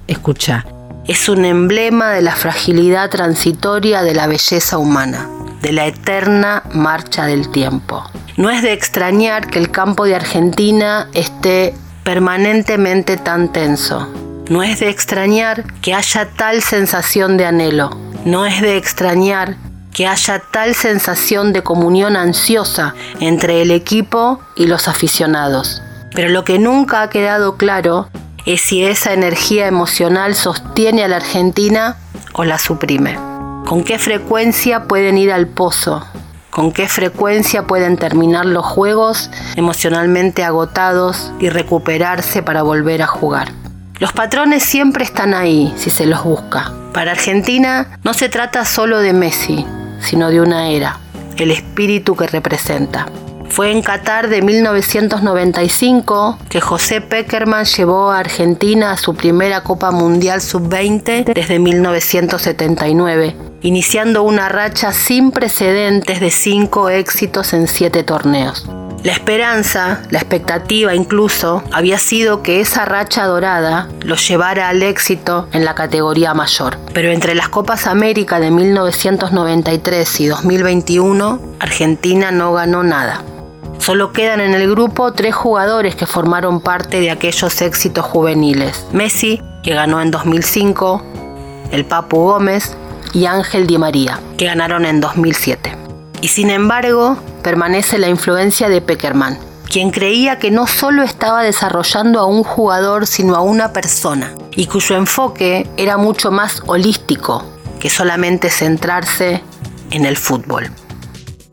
[0.07, 0.65] escucha,
[1.07, 5.27] es un emblema de la fragilidad transitoria de la belleza humana,
[5.61, 8.01] de la eterna marcha del tiempo.
[8.37, 11.75] No es de extrañar que el campo de Argentina esté
[12.09, 14.11] permanentemente tan tenso.
[14.49, 17.91] No es de extrañar que haya tal sensación de anhelo.
[18.25, 19.57] No es de extrañar
[19.93, 25.83] que haya tal sensación de comunión ansiosa entre el equipo y los aficionados.
[26.15, 28.09] Pero lo que nunca ha quedado claro
[28.47, 31.97] es si esa energía emocional sostiene a la Argentina
[32.33, 33.19] o la suprime.
[33.67, 36.03] ¿Con qué frecuencia pueden ir al pozo?
[36.49, 43.51] ¿Con qué frecuencia pueden terminar los juegos emocionalmente agotados y recuperarse para volver a jugar?
[43.99, 46.73] Los patrones siempre están ahí si se los busca.
[46.93, 49.65] Para Argentina no se trata solo de Messi,
[49.99, 50.99] sino de una era,
[51.37, 53.05] el espíritu que representa.
[53.49, 59.91] Fue en Qatar de 1995 que José Peckerman llevó a Argentina a su primera Copa
[59.91, 68.65] Mundial Sub-20 desde 1979, iniciando una racha sin precedentes de cinco éxitos en siete torneos.
[69.03, 75.47] La esperanza, la expectativa incluso, había sido que esa racha dorada los llevara al éxito
[75.53, 76.77] en la categoría mayor.
[76.93, 83.23] Pero entre las Copas América de 1993 y 2021, Argentina no ganó nada.
[83.79, 88.85] Solo quedan en el grupo tres jugadores que formaron parte de aquellos éxitos juveniles.
[88.91, 91.01] Messi, que ganó en 2005,
[91.71, 92.75] el Papu Gómez
[93.13, 95.75] y Ángel Di María, que ganaron en 2007.
[96.21, 99.39] Y sin embargo, permanece la influencia de Peckerman,
[99.69, 104.67] quien creía que no solo estaba desarrollando a un jugador, sino a una persona, y
[104.67, 107.45] cuyo enfoque era mucho más holístico
[107.79, 109.41] que solamente centrarse
[109.91, 110.69] en el fútbol.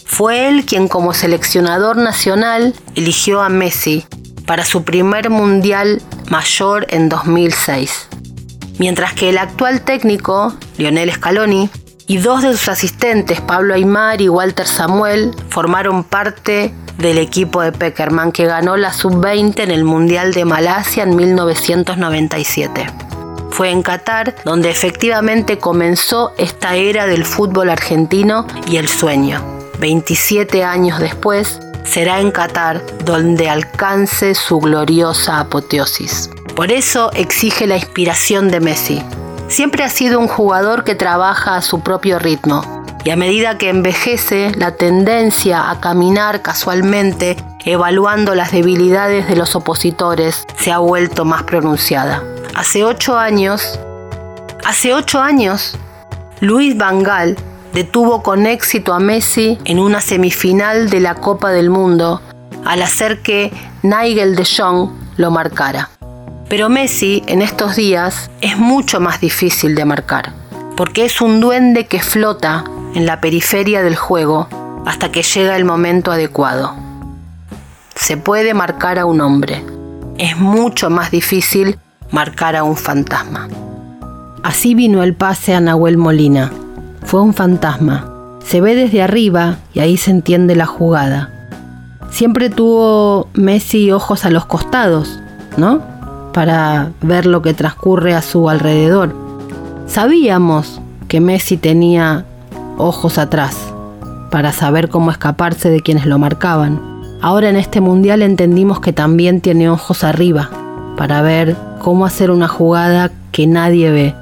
[0.06, 4.06] Fue él quien como seleccionador nacional eligió a Messi
[4.46, 6.00] para su primer mundial
[6.30, 8.08] mayor en 2006,
[8.78, 11.68] mientras que el actual técnico, Lionel Scaloni,
[12.06, 17.72] y dos de sus asistentes, Pablo Aymar y Walter Samuel, formaron parte del equipo de
[17.72, 22.86] Peckerman que ganó la sub-20 en el Mundial de Malasia en 1997.
[23.50, 29.55] Fue en Qatar donde efectivamente comenzó esta era del fútbol argentino y el sueño.
[29.78, 36.30] 27 años después, será en Qatar donde alcance su gloriosa apoteosis.
[36.54, 39.02] Por eso exige la inspiración de Messi,
[39.48, 43.68] Siempre ha sido un jugador que trabaja a su propio ritmo y a medida que
[43.68, 51.24] envejece, la tendencia a caminar casualmente, evaluando las debilidades de los opositores, se ha vuelto
[51.24, 52.24] más pronunciada.
[52.56, 53.78] Hace ocho años,
[54.64, 55.78] hace ocho años,
[56.40, 57.36] Luis Vangal
[57.76, 62.22] detuvo con éxito a Messi en una semifinal de la Copa del Mundo
[62.64, 64.88] al hacer que Nigel de Jong
[65.18, 65.90] lo marcara.
[66.48, 70.32] Pero Messi en estos días es mucho más difícil de marcar,
[70.74, 74.48] porque es un duende que flota en la periferia del juego
[74.86, 76.74] hasta que llega el momento adecuado.
[77.94, 79.62] Se puede marcar a un hombre.
[80.16, 81.78] Es mucho más difícil
[82.10, 83.48] marcara un fantasma.
[84.42, 86.50] Así vino el pase a Nahuel Molina.
[87.06, 88.04] Fue un fantasma.
[88.44, 91.30] Se ve desde arriba y ahí se entiende la jugada.
[92.10, 95.20] Siempre tuvo Messi ojos a los costados,
[95.56, 95.80] ¿no?
[96.32, 99.14] Para ver lo que transcurre a su alrededor.
[99.86, 102.24] Sabíamos que Messi tenía
[102.76, 103.56] ojos atrás
[104.32, 106.80] para saber cómo escaparse de quienes lo marcaban.
[107.22, 110.50] Ahora en este mundial entendimos que también tiene ojos arriba
[110.96, 114.14] para ver cómo hacer una jugada que nadie ve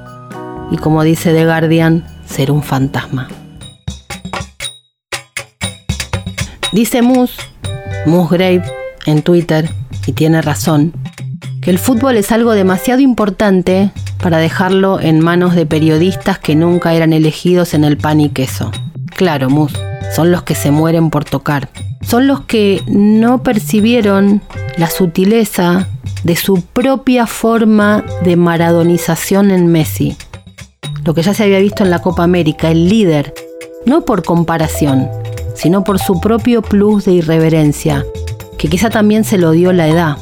[0.71, 3.27] y como dice The Guardian, ser un fantasma.
[6.71, 7.41] Dice Moose,
[8.05, 8.63] Grave
[9.05, 9.69] en Twitter,
[10.07, 10.93] y tiene razón,
[11.61, 13.91] que el fútbol es algo demasiado importante
[14.21, 18.71] para dejarlo en manos de periodistas que nunca eran elegidos en el pan y queso.
[19.15, 19.77] Claro, Moose,
[20.15, 21.69] son los que se mueren por tocar.
[22.01, 24.41] Son los que no percibieron
[24.77, 25.87] la sutileza
[26.23, 30.17] de su propia forma de maradonización en Messi.
[31.05, 33.31] Lo que ya se había visto en la Copa América, el líder,
[33.85, 35.07] no por comparación,
[35.53, 38.03] sino por su propio plus de irreverencia,
[38.57, 40.17] que quizá también se lo dio la edad.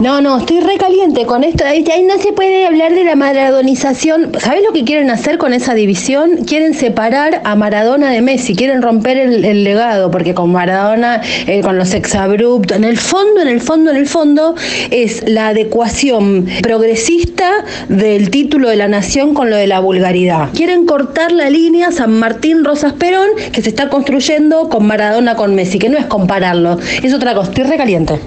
[0.00, 1.64] No, no, estoy recaliente con esto.
[1.64, 4.30] Ahí, no se puede hablar de la maradonización.
[4.38, 6.44] ¿Sabés lo que quieren hacer con esa división?
[6.46, 11.78] Quieren separar a Maradona de Messi, quieren romper el, legado, porque con Maradona, eh, con
[11.78, 14.54] los exabruptos, en el fondo, en el fondo, en el fondo,
[14.90, 20.50] es la adecuación progresista del título de la nación con lo de la vulgaridad.
[20.54, 25.54] Quieren cortar la línea San Martín Rosas Perón que se está construyendo con Maradona con
[25.54, 27.48] Messi, que no es compararlo, es otra cosa.
[27.48, 28.20] Estoy recaliente.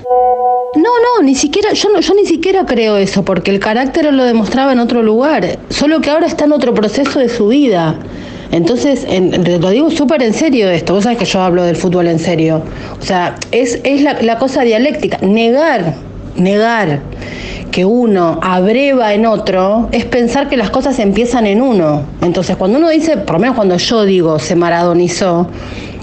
[0.75, 4.23] No, no, ni siquiera, yo, no, yo ni siquiera creo eso, porque el carácter lo
[4.23, 7.95] demostraba en otro lugar, solo que ahora está en otro proceso de su vida.
[8.51, 9.07] Entonces,
[9.59, 12.61] lo digo súper en serio esto, vos sabés que yo hablo del fútbol en serio.
[12.99, 15.95] O sea, es, es la, la cosa dialéctica, negar,
[16.35, 17.01] negar
[17.71, 22.03] que uno abreva en otro es pensar que las cosas empiezan en uno.
[22.21, 25.47] Entonces, cuando uno dice, por lo menos cuando yo digo se maradonizó,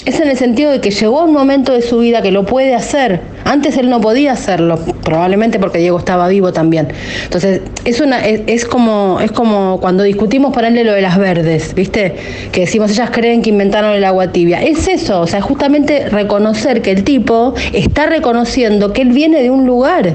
[0.06, 2.74] es en el sentido de que llegó un momento de su vida que lo puede
[2.74, 3.20] hacer.
[3.44, 6.88] Antes él no podía hacerlo, probablemente porque Diego estaba vivo también.
[7.24, 12.14] Entonces, es una es, como es como cuando discutimos ponerle lo de las verdes, ¿viste?
[12.52, 14.62] Que decimos ellas creen que inventaron el agua tibia.
[14.62, 19.50] Es eso, o sea, justamente reconocer que el tipo está reconociendo que él viene de
[19.50, 20.14] un lugar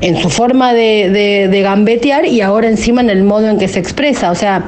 [0.00, 4.30] en su forma de, gambetear y ahora encima en el modo en que se expresa.
[4.30, 4.64] O sea,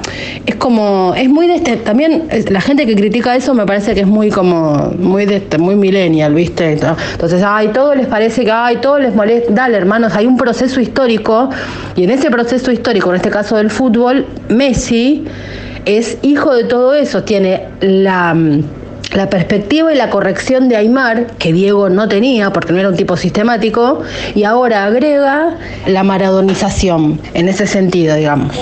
[0.46, 4.00] es como, es muy de este, también la gente que critica eso me parece que
[4.00, 6.72] es muy como, muy de este, muy millennial, ¿viste?
[6.72, 9.52] Entonces, ay, todo les parece que, ay, todo les molesta.
[9.52, 11.50] Dale, hermanos, hay un proceso histórico
[11.96, 15.24] y en ese proceso histórico, en este caso del fútbol, Messi
[15.84, 18.34] es hijo de todo eso, tiene la
[19.14, 22.96] la perspectiva y la corrección de Aymar, que Diego no tenía porque no era un
[22.96, 24.00] tipo sistemático,
[24.34, 25.56] y ahora agrega
[25.86, 28.56] la maradonización en ese sentido, digamos.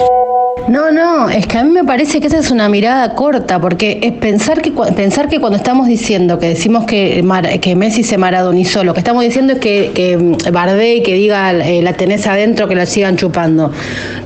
[0.68, 3.98] No, no, es que a mí me parece que esa es una mirada corta, porque
[4.02, 7.22] es pensar que, pensar que cuando estamos diciendo, que decimos que,
[7.60, 11.52] que Messi se maradonizó, lo que estamos diciendo es que, que mm, Bardé que diga
[11.52, 13.72] eh, la tenés adentro, que la sigan chupando.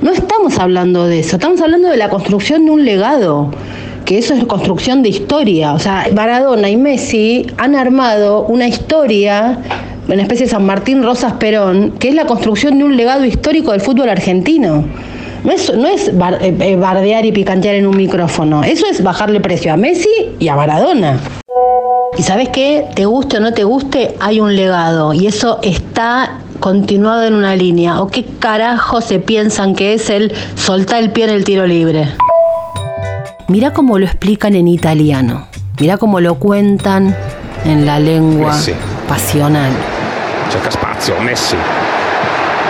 [0.00, 3.50] No estamos hablando de eso, estamos hablando de la construcción de un legado
[4.08, 5.74] que eso es construcción de historia.
[5.74, 9.58] O sea, Maradona y Messi han armado una historia,
[10.08, 13.72] una especie de San Martín Rosas Perón, que es la construcción de un legado histórico
[13.72, 14.82] del fútbol argentino.
[15.44, 19.40] No es, no es eh, eh, bardear y picantear en un micrófono, eso es bajarle
[19.40, 20.08] precio a Messi
[20.38, 21.20] y a Maradona.
[22.16, 26.38] Y sabes qué, te guste o no te guste, hay un legado y eso está
[26.60, 28.00] continuado en una línea.
[28.00, 32.08] ¿O qué carajo se piensan que es el soltar el pie en el tiro libre?
[33.48, 35.48] Mira cómo lo explican en italiano.
[35.80, 37.16] Mira cómo lo cuentan
[37.64, 38.74] en la lengua Messi.
[39.08, 39.72] pasional.
[40.50, 41.56] Cerca spazio, Messi.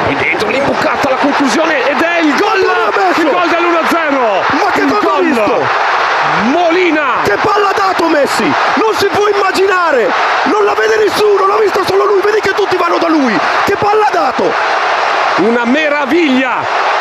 [0.05, 2.61] Poi dentro l'imbucata, la conclusione ed è il gol!
[2.61, 4.63] Il gol dell'1-0!
[4.63, 5.67] Ma che cosa ha visto?
[6.53, 7.07] Molina!
[7.25, 8.45] Che palla ha dato Messi!
[8.45, 10.09] Non si può immaginare!
[10.45, 13.37] Non la vede nessuno, l'ha visto solo lui, vedi che tutti vanno da lui!
[13.65, 14.45] Che palla ha dato!
[15.39, 16.98] Una meraviglia!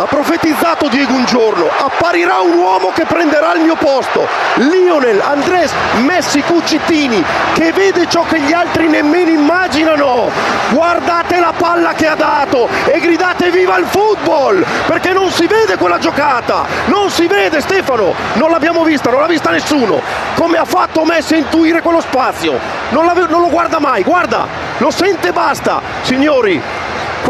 [0.00, 4.26] Ha profetizzato Diego un giorno, apparirà un uomo che prenderà il mio posto.
[4.54, 5.74] Lionel, Andres,
[6.06, 7.22] Messi, Cucittini,
[7.52, 10.30] che vede ciò che gli altri nemmeno immaginano.
[10.70, 15.76] Guardate la palla che ha dato e gridate viva il football, perché non si vede
[15.76, 16.64] quella giocata.
[16.86, 20.00] Non si vede Stefano, non l'abbiamo vista, non l'ha vista nessuno.
[20.34, 22.58] Come ha fatto Messi a intuire quello spazio?
[22.88, 24.46] Non, non lo guarda mai, guarda,
[24.78, 25.82] lo sente e basta.
[26.00, 26.58] Signori,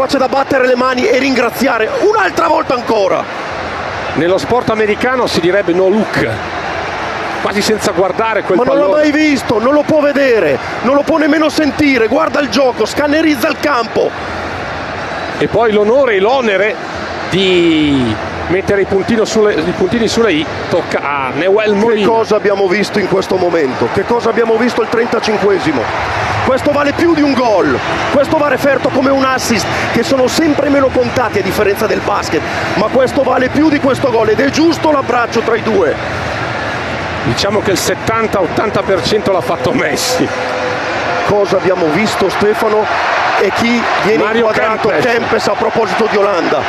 [0.01, 3.23] Qua c'è da battere le mani e ringraziare un'altra volta ancora.
[4.15, 6.27] Nello sport americano si direbbe no look,
[7.43, 8.93] quasi senza guardare quel Ma non pallone.
[8.95, 12.87] l'ha mai visto, non lo può vedere, non lo può nemmeno sentire, guarda il gioco,
[12.87, 14.09] scannerizza il campo.
[15.37, 16.75] e poi l'onore e l'onere
[17.29, 18.15] di
[18.51, 22.01] mettere i, sulle, i, puntini sulle i tocca a Neuel Molina.
[22.01, 23.87] Che cosa abbiamo visto in questo momento?
[23.93, 25.81] Che cosa abbiamo visto il 35esimo?
[26.45, 27.79] Questo vale più di un gol,
[28.11, 32.41] questo va referto come un assist che sono sempre meno contati a differenza del basket,
[32.75, 35.95] ma questo vale più di questo gol ed è giusto l'abbraccio tra i due.
[37.23, 40.27] Diciamo che il 70-80% l'ha fatto Messi.
[41.31, 42.85] Cosa abbiamo visto Stefano?
[43.39, 45.11] e chi viene Mario inquadrato Kempes.
[45.11, 46.61] Kempes a proposito di Olanda.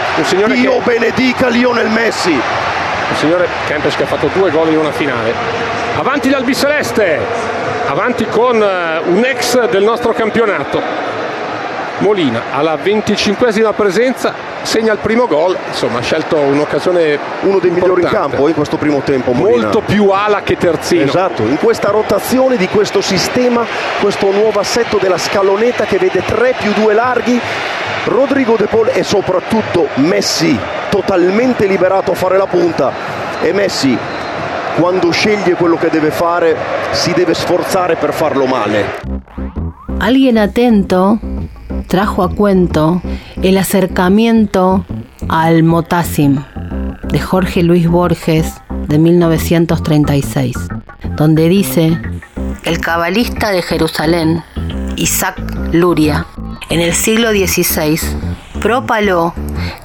[0.47, 0.81] Dio che...
[0.85, 2.31] benedica Lionel Messi.
[2.31, 5.35] Il signore Kempes che ha fatto due gol in una finale.
[5.97, 7.19] Avanti l'Albiceleste,
[7.89, 10.81] avanti con eh, un ex del nostro campionato.
[12.03, 18.03] Molina alla 25esima presenza segna il primo gol, insomma ha scelto un'occasione uno dei migliori
[18.03, 19.63] in campo in questo primo tempo Molina.
[19.63, 21.05] molto più ala che terzino.
[21.05, 23.65] Esatto, in questa rotazione di questo sistema
[24.01, 27.41] questo nuovo assetto della scaloneta che vede 3 più 2 larghi
[28.05, 30.59] Rodrigo De Paul e soprattutto Messi
[30.91, 32.93] totalmente liberato a fare la punta.
[33.41, 33.97] E Messi
[34.75, 36.57] quando sceglie quello che deve fare
[36.91, 38.99] si deve sforzare per farlo male.
[39.99, 41.19] Alguien atento
[41.87, 43.03] trajo a cuento
[43.43, 44.85] el acercamiento
[45.29, 46.43] al Motasim
[47.11, 48.55] de Jorge Luis Borges
[48.89, 50.57] de 1936,
[51.17, 51.99] donde dice,
[52.65, 54.43] el cabalista de Jerusalén,
[54.97, 55.41] Isaac
[55.73, 56.27] Luria,
[56.71, 57.99] en el siglo XVI,
[58.61, 59.35] propaló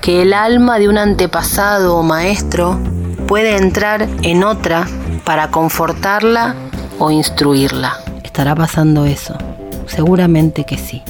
[0.01, 2.79] que el alma de un antepasado o maestro
[3.27, 4.87] puede entrar en otra
[5.25, 6.55] para confortarla
[6.99, 7.97] o instruirla.
[8.23, 9.37] ¿Estará pasando eso?
[9.87, 11.03] Seguramente que sí.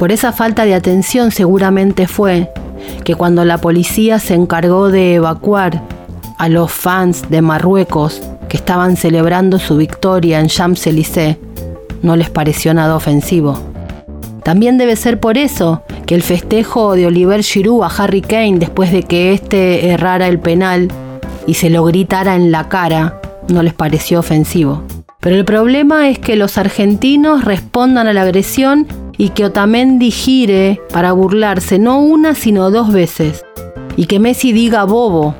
[0.00, 2.50] Por esa falta de atención seguramente fue
[3.04, 5.82] que cuando la policía se encargó de evacuar
[6.38, 11.36] a los fans de Marruecos que estaban celebrando su victoria en Champs-Élysées,
[12.00, 13.60] no les pareció nada ofensivo.
[14.42, 18.92] También debe ser por eso que el festejo de Oliver Giroud a Harry Kane después
[18.92, 20.88] de que éste errara el penal
[21.46, 24.82] y se lo gritara en la cara no les pareció ofensivo.
[25.20, 28.86] Pero el problema es que los argentinos respondan a la agresión
[29.20, 33.44] y que Otamendi gire para burlarse no una sino dos veces.
[33.94, 35.34] Y que Messi diga bobo,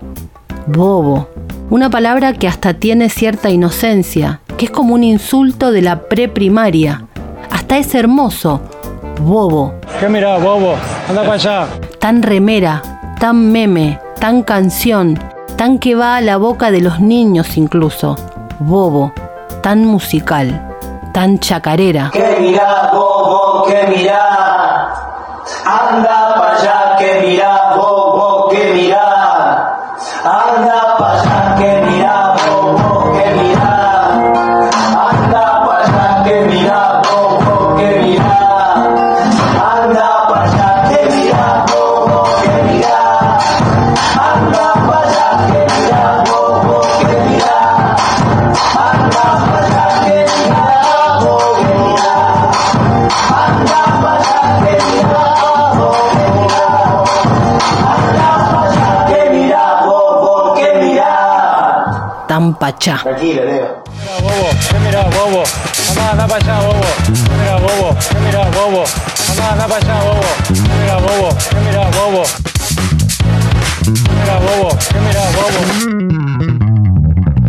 [0.66, 1.28] bobo,
[1.70, 7.06] una palabra que hasta tiene cierta inocencia, que es como un insulto de la preprimaria.
[7.50, 8.60] Hasta es hermoso,
[9.22, 9.72] bobo.
[9.98, 10.74] ¿Qué mira, bobo?
[11.08, 11.66] Anda para allá.
[11.98, 12.82] Tan remera,
[13.18, 15.18] tan meme, tan canción,
[15.56, 18.16] tan que va a la boca de los niños incluso.
[18.58, 19.14] Bobo,
[19.62, 20.69] tan musical
[21.12, 22.10] tan chacarera.
[22.12, 24.88] Que mira, bobo, que mira,
[25.64, 29.09] anda para allá, que mira, bobo, que mira,
[62.60, 62.98] pachá.
[63.02, 63.82] Tranquilo, Leo.
[63.98, 65.42] Mira, bobo, ¿qué mira, bobo?
[65.88, 66.88] Anda, anda para allá, bobo.
[67.06, 67.96] ¿Qué mira, bobo?
[67.98, 68.84] ¿Qué mira, bobo?
[69.30, 70.28] Anda, anda para allá, bobo.
[70.46, 71.28] ¿Qué mira, bobo?
[71.48, 72.22] ¿Qué mira, bobo?
[73.82, 74.68] ¿Qué mira, bobo?
[74.92, 75.60] ¿Qué mira, bobo?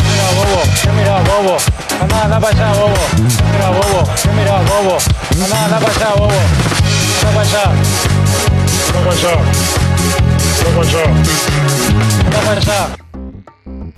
[0.08, 1.58] Mira, bobo, ¿qué mira, bobo?
[2.02, 3.02] Anda, anda para allá, bobo.
[3.16, 4.00] ¿Qué mira, bobo?
[4.24, 4.98] ¿Qué mira, bobo?
[5.44, 6.40] Anda, anda para allá, bobo.
[7.20, 7.64] Anda para allá.
[8.88, 9.34] Anda para allá.
[10.58, 11.04] Anda para allá.
[12.26, 13.01] Anda para allá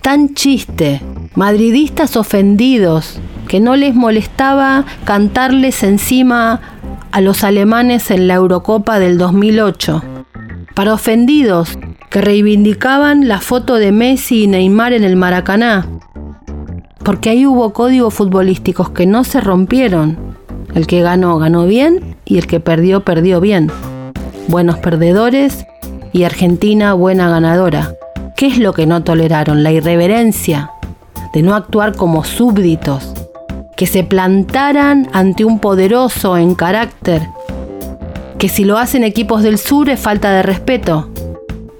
[0.04, 1.02] tan chiste,
[1.34, 6.60] madridistas ofendidos, que no les molestaba cantarles encima
[7.12, 10.04] a los alemanes en la Eurocopa del 2008.
[10.76, 15.88] Para ofendidos que reivindicaban la foto de Messi y Neymar en el Maracaná.
[17.06, 20.36] Porque ahí hubo códigos futbolísticos que no se rompieron.
[20.76, 23.72] El que ganó, ganó bien y el que perdió, perdió bien.
[24.50, 25.66] Buenos perdedores
[26.12, 27.96] y Argentina buena ganadora.
[28.44, 29.64] ¿Qué es lo que no toleraron?
[29.64, 30.70] La irreverencia,
[31.34, 33.14] de no actuar como súbditos,
[33.78, 37.26] que se plantaran ante un poderoso en carácter,
[38.38, 41.10] que si lo hacen equipos del sur es falta de respeto.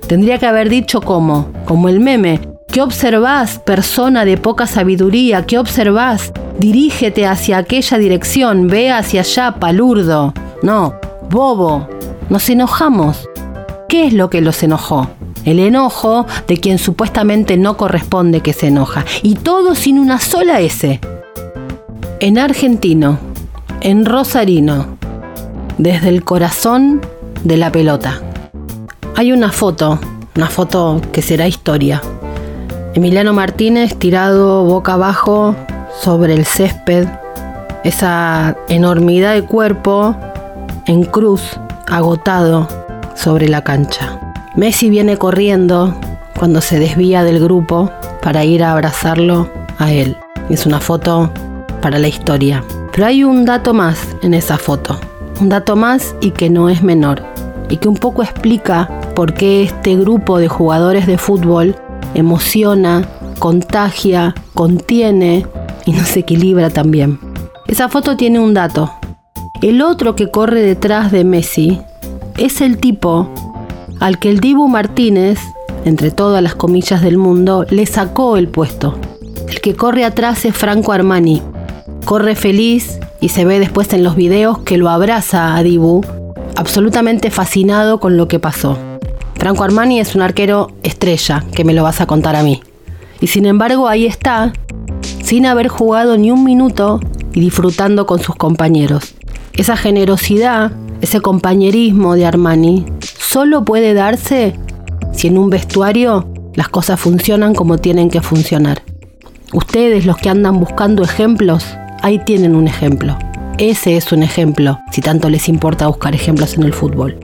[0.08, 2.40] Tendría que haber dicho como, como el meme,
[2.72, 5.46] ¿qué observás, persona de poca sabiduría?
[5.46, 6.32] ¿Qué observás?
[6.60, 10.34] Dirígete hacia aquella dirección, ve hacia allá, palurdo.
[10.62, 10.94] No,
[11.30, 11.90] bobo,
[12.30, 13.28] nos enojamos.
[13.90, 15.10] ¿Qué es lo que los enojó?
[15.46, 19.06] El enojo de quien supuestamente no corresponde que se enoja.
[19.22, 21.00] Y todo sin una sola S.
[22.20, 23.18] En argentino,
[23.82, 24.98] en rosarino,
[25.78, 27.02] desde el corazón
[27.44, 28.22] de la pelota.
[29.16, 30.00] Hay una foto,
[30.36, 32.02] una foto que será historia.
[32.94, 35.56] Emiliano Martínez tirado boca abajo
[36.00, 37.08] sobre el césped,
[37.84, 40.16] esa enormidad de cuerpo
[40.86, 41.42] en cruz,
[41.88, 42.68] agotado
[43.16, 44.23] sobre la cancha.
[44.56, 45.96] Messi viene corriendo
[46.38, 47.90] cuando se desvía del grupo
[48.22, 49.50] para ir a abrazarlo
[49.80, 50.16] a él.
[50.50, 51.32] Es una foto
[51.82, 52.64] para la historia.
[52.94, 55.00] Pero hay un dato más en esa foto.
[55.42, 57.24] Un dato más y que no es menor.
[57.70, 61.76] Y que un poco explica por qué este grupo de jugadores de fútbol
[62.14, 63.08] emociona,
[63.40, 65.48] contagia, contiene
[65.88, 67.20] y nos equilibra también.
[67.68, 68.94] Esa foto tiene un dato.
[69.64, 71.82] El otro que corre detrás de Messi
[72.38, 73.28] es el tipo
[74.04, 75.40] al que el Dibu Martínez,
[75.86, 79.00] entre todas las comillas del mundo, le sacó el puesto.
[79.48, 81.42] El que corre atrás es Franco Armani.
[82.04, 86.02] Corre feliz y se ve después en los videos que lo abraza a Dibu,
[86.58, 88.78] absolutamente fascinado con lo que pasó.
[89.36, 92.62] Franco Armani es un arquero estrella, que me lo vas a contar a mí.
[93.22, 94.52] Y sin embargo ahí está,
[95.24, 97.00] sin haber jugado ni un minuto
[97.34, 99.16] y disfrutando con sus compañeros.
[99.54, 102.86] Esa generosidad, ese compañerismo de Armani,
[103.34, 104.54] solo puede darse
[105.12, 108.84] si en un vestuario las cosas funcionan como tienen que funcionar.
[109.54, 111.66] Ustedes, los que andan buscando ejemplos,
[112.04, 113.18] ahí tienen un ejemplo.
[113.58, 117.18] Ese es un ejemplo, si tanto les importa buscar ejemplos en el fútbol.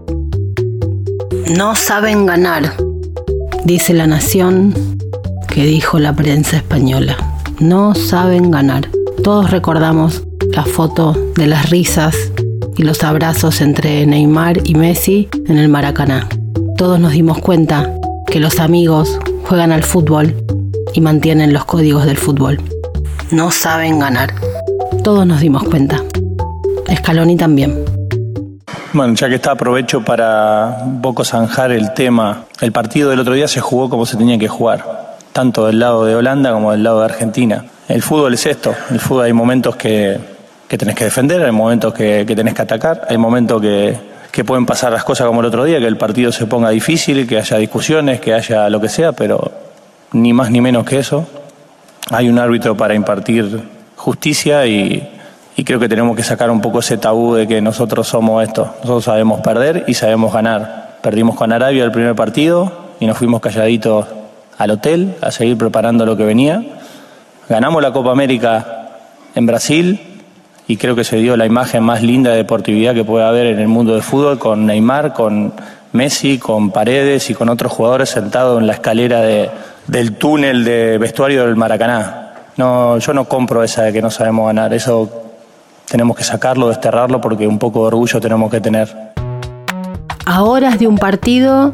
[1.56, 2.74] No saben ganar,
[3.64, 4.74] dice la nación
[5.48, 7.18] que dijo la prensa española.
[7.60, 8.90] No saben ganar.
[9.24, 10.24] Todos recordamos
[10.54, 12.29] la foto de las risas
[12.80, 16.30] y los abrazos entre Neymar y Messi en el Maracaná.
[16.78, 17.94] Todos nos dimos cuenta
[18.26, 20.34] que los amigos juegan al fútbol
[20.94, 22.62] y mantienen los códigos del fútbol.
[23.32, 24.34] No saben ganar.
[25.04, 26.02] Todos nos dimos cuenta.
[26.96, 27.84] Scaloni también.
[28.94, 32.46] Bueno, ya que está, aprovecho para un poco zanjar el tema.
[32.62, 36.06] El partido del otro día se jugó como se tenía que jugar, tanto del lado
[36.06, 37.66] de Holanda como del lado de Argentina.
[37.90, 40.18] El fútbol es esto, el fútbol hay momentos que,
[40.70, 43.98] que tenés que defender, hay momentos que, que tenés que atacar, hay momentos que,
[44.32, 47.28] que pueden pasar las cosas como el otro día, que el partido se ponga difícil,
[47.28, 49.52] que haya discusiones, que haya lo que sea, pero
[50.12, 51.28] ni más ni menos que eso.
[52.12, 53.64] Hay un árbitro para impartir
[53.96, 55.10] justicia y,
[55.56, 58.66] y creo que tenemos que sacar un poco ese tabú de que nosotros somos esto.
[58.82, 61.00] Nosotros sabemos perder y sabemos ganar.
[61.02, 64.06] Perdimos con Arabia el primer partido y nos fuimos calladitos
[64.58, 66.64] al hotel a seguir preparando lo que venía.
[67.48, 68.90] Ganamos la Copa América
[69.34, 70.09] en Brasil
[70.70, 73.60] y creo que se dio la imagen más linda de deportividad que puede haber en
[73.60, 75.52] el mundo del fútbol con Neymar, con
[75.94, 79.50] Messi, con Paredes y con otros jugadores sentados en la escalera de,
[79.88, 82.34] del túnel de vestuario del Maracaná.
[82.58, 84.72] No, yo no compro esa de que no sabemos ganar.
[84.72, 85.10] Eso
[85.90, 88.96] tenemos que sacarlo, desterrarlo, porque un poco de orgullo tenemos que tener.
[90.28, 91.72] A horas de un partido,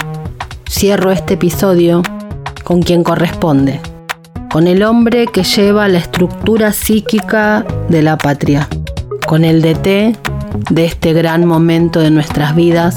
[0.69, 2.01] cierro este episodio
[2.63, 3.81] con quien corresponde,
[4.49, 8.69] con el hombre que lleva la estructura psíquica de la patria,
[9.26, 10.15] con el DT
[10.69, 12.95] de este gran momento de nuestras vidas,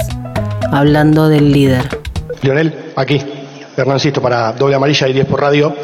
[0.71, 1.89] hablando del líder.
[2.43, 3.21] Lionel, aquí,
[3.77, 5.75] Hernancito para Doble Amarilla y 10 por Radio.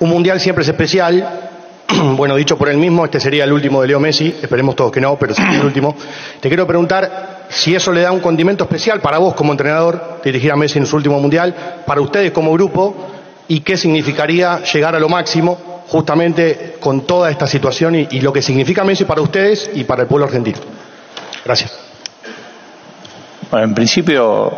[0.00, 1.50] Un mundial siempre es especial,
[2.16, 5.00] bueno, dicho por él mismo, este sería el último de Leo Messi, esperemos todos que
[5.00, 5.96] no, pero sería el último.
[6.40, 10.52] Te quiero preguntar si eso le da un condimento especial para vos como entrenador, dirigir
[10.52, 12.94] a Messi en su último mundial, para ustedes como grupo,
[13.48, 18.32] y qué significaría llegar a lo máximo justamente con toda esta situación y, y lo
[18.32, 20.58] que significa Messi para ustedes y para el pueblo argentino.
[21.44, 21.78] Gracias.
[23.50, 24.52] Bueno, en principio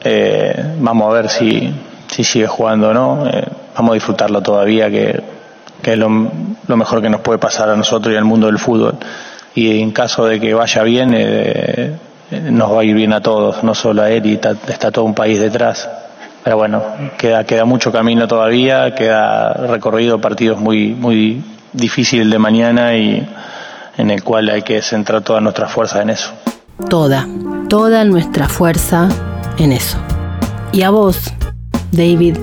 [0.00, 1.74] eh, vamos a ver si,
[2.06, 3.26] si sigue jugando o no.
[3.28, 3.44] Eh,
[3.76, 5.20] vamos a disfrutarlo todavía, que,
[5.82, 6.08] es lo,
[6.66, 8.94] lo, mejor que nos puede pasar a nosotros y al mundo del fútbol.
[9.54, 11.96] Y en caso de que vaya bien, eh,
[12.30, 15.04] nos va a ir bien a todos, no solo a él, y está, está todo
[15.04, 15.88] un país detrás.
[16.44, 16.82] Pero bueno,
[17.18, 21.42] queda, queda mucho camino todavía, queda recorrido partidos muy, muy
[21.72, 23.28] difíciles de mañana y
[23.96, 26.30] en el cual hay que centrar toda nuestra fuerza en eso.
[26.88, 27.26] Toda,
[27.68, 29.08] toda nuestra fuerza
[29.58, 29.98] en eso.
[30.72, 31.32] Y a vos,
[31.92, 32.36] David,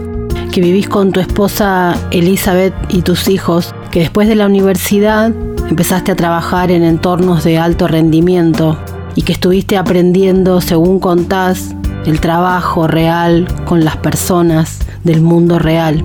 [0.51, 5.31] que vivís con tu esposa Elizabeth y tus hijos, que después de la universidad
[5.69, 8.77] empezaste a trabajar en entornos de alto rendimiento
[9.15, 11.76] y que estuviste aprendiendo, según contás,
[12.06, 16.03] el trabajo real con las personas del mundo real.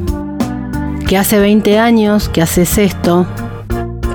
[1.07, 3.27] Que hace 20 años que haces esto,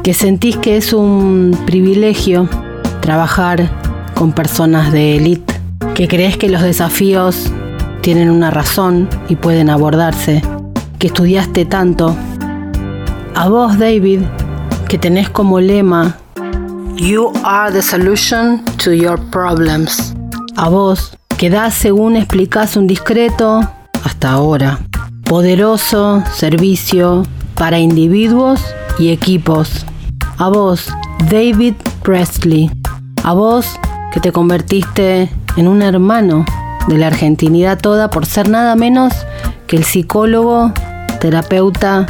[0.04, 2.50] que sentís que es un privilegio
[3.02, 3.70] trabajar
[4.16, 5.60] con personas de élite,
[5.94, 7.52] que crees que los desafíos
[8.02, 10.42] tienen una razón y pueden abordarse,
[11.00, 12.16] que estudiaste tanto.
[13.36, 14.22] A vos, David,
[14.88, 16.18] que tenés como lema
[16.98, 20.16] You are the solution to your problems.
[20.56, 23.62] A vos, que das según explicás un discreto,
[24.04, 24.80] hasta ahora,
[25.26, 27.24] poderoso servicio
[27.56, 28.62] para individuos
[28.98, 29.86] y equipos.
[30.38, 30.88] A vos,
[31.30, 32.72] David Presley.
[33.24, 33.80] A vos,
[34.14, 36.46] que te convertiste en un hermano
[36.88, 39.14] de la argentinidad toda por ser nada menos
[39.68, 40.72] que el psicólogo,
[41.20, 42.06] terapeuta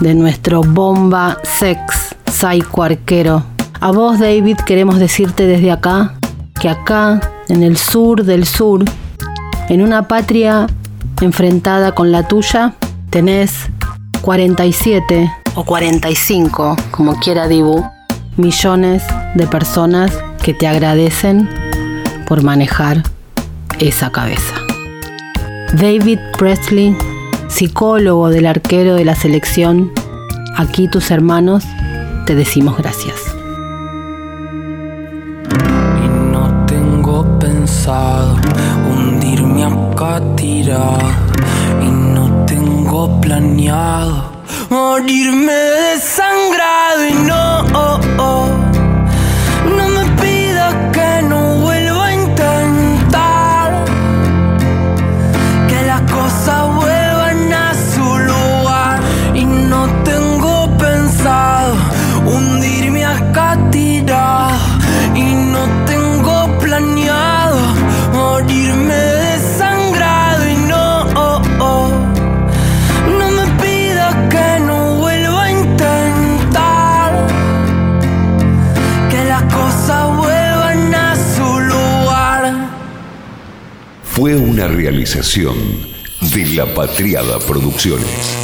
[0.00, 3.44] de nuestro bomba sex psycho arquero.
[3.80, 6.14] A vos, David, queremos decirte desde acá
[6.58, 8.84] que acá, en el sur del sur,
[9.68, 10.66] en una patria
[11.20, 12.74] enfrentada con la tuya,
[13.10, 13.52] tenés
[14.22, 17.84] 47 o 45, como quiera Dibu,
[18.36, 19.02] millones
[19.34, 20.12] de personas
[20.42, 21.48] que te agradecen
[22.26, 23.02] por manejar
[23.78, 24.54] esa cabeza.
[25.74, 26.96] David Presley,
[27.48, 29.92] psicólogo del arquero de la selección,
[30.56, 31.64] aquí tus hermanos
[32.26, 33.27] te decimos gracias.
[45.02, 45.77] need a man
[84.58, 85.56] una realización
[86.34, 88.38] de La Patriada Producciones.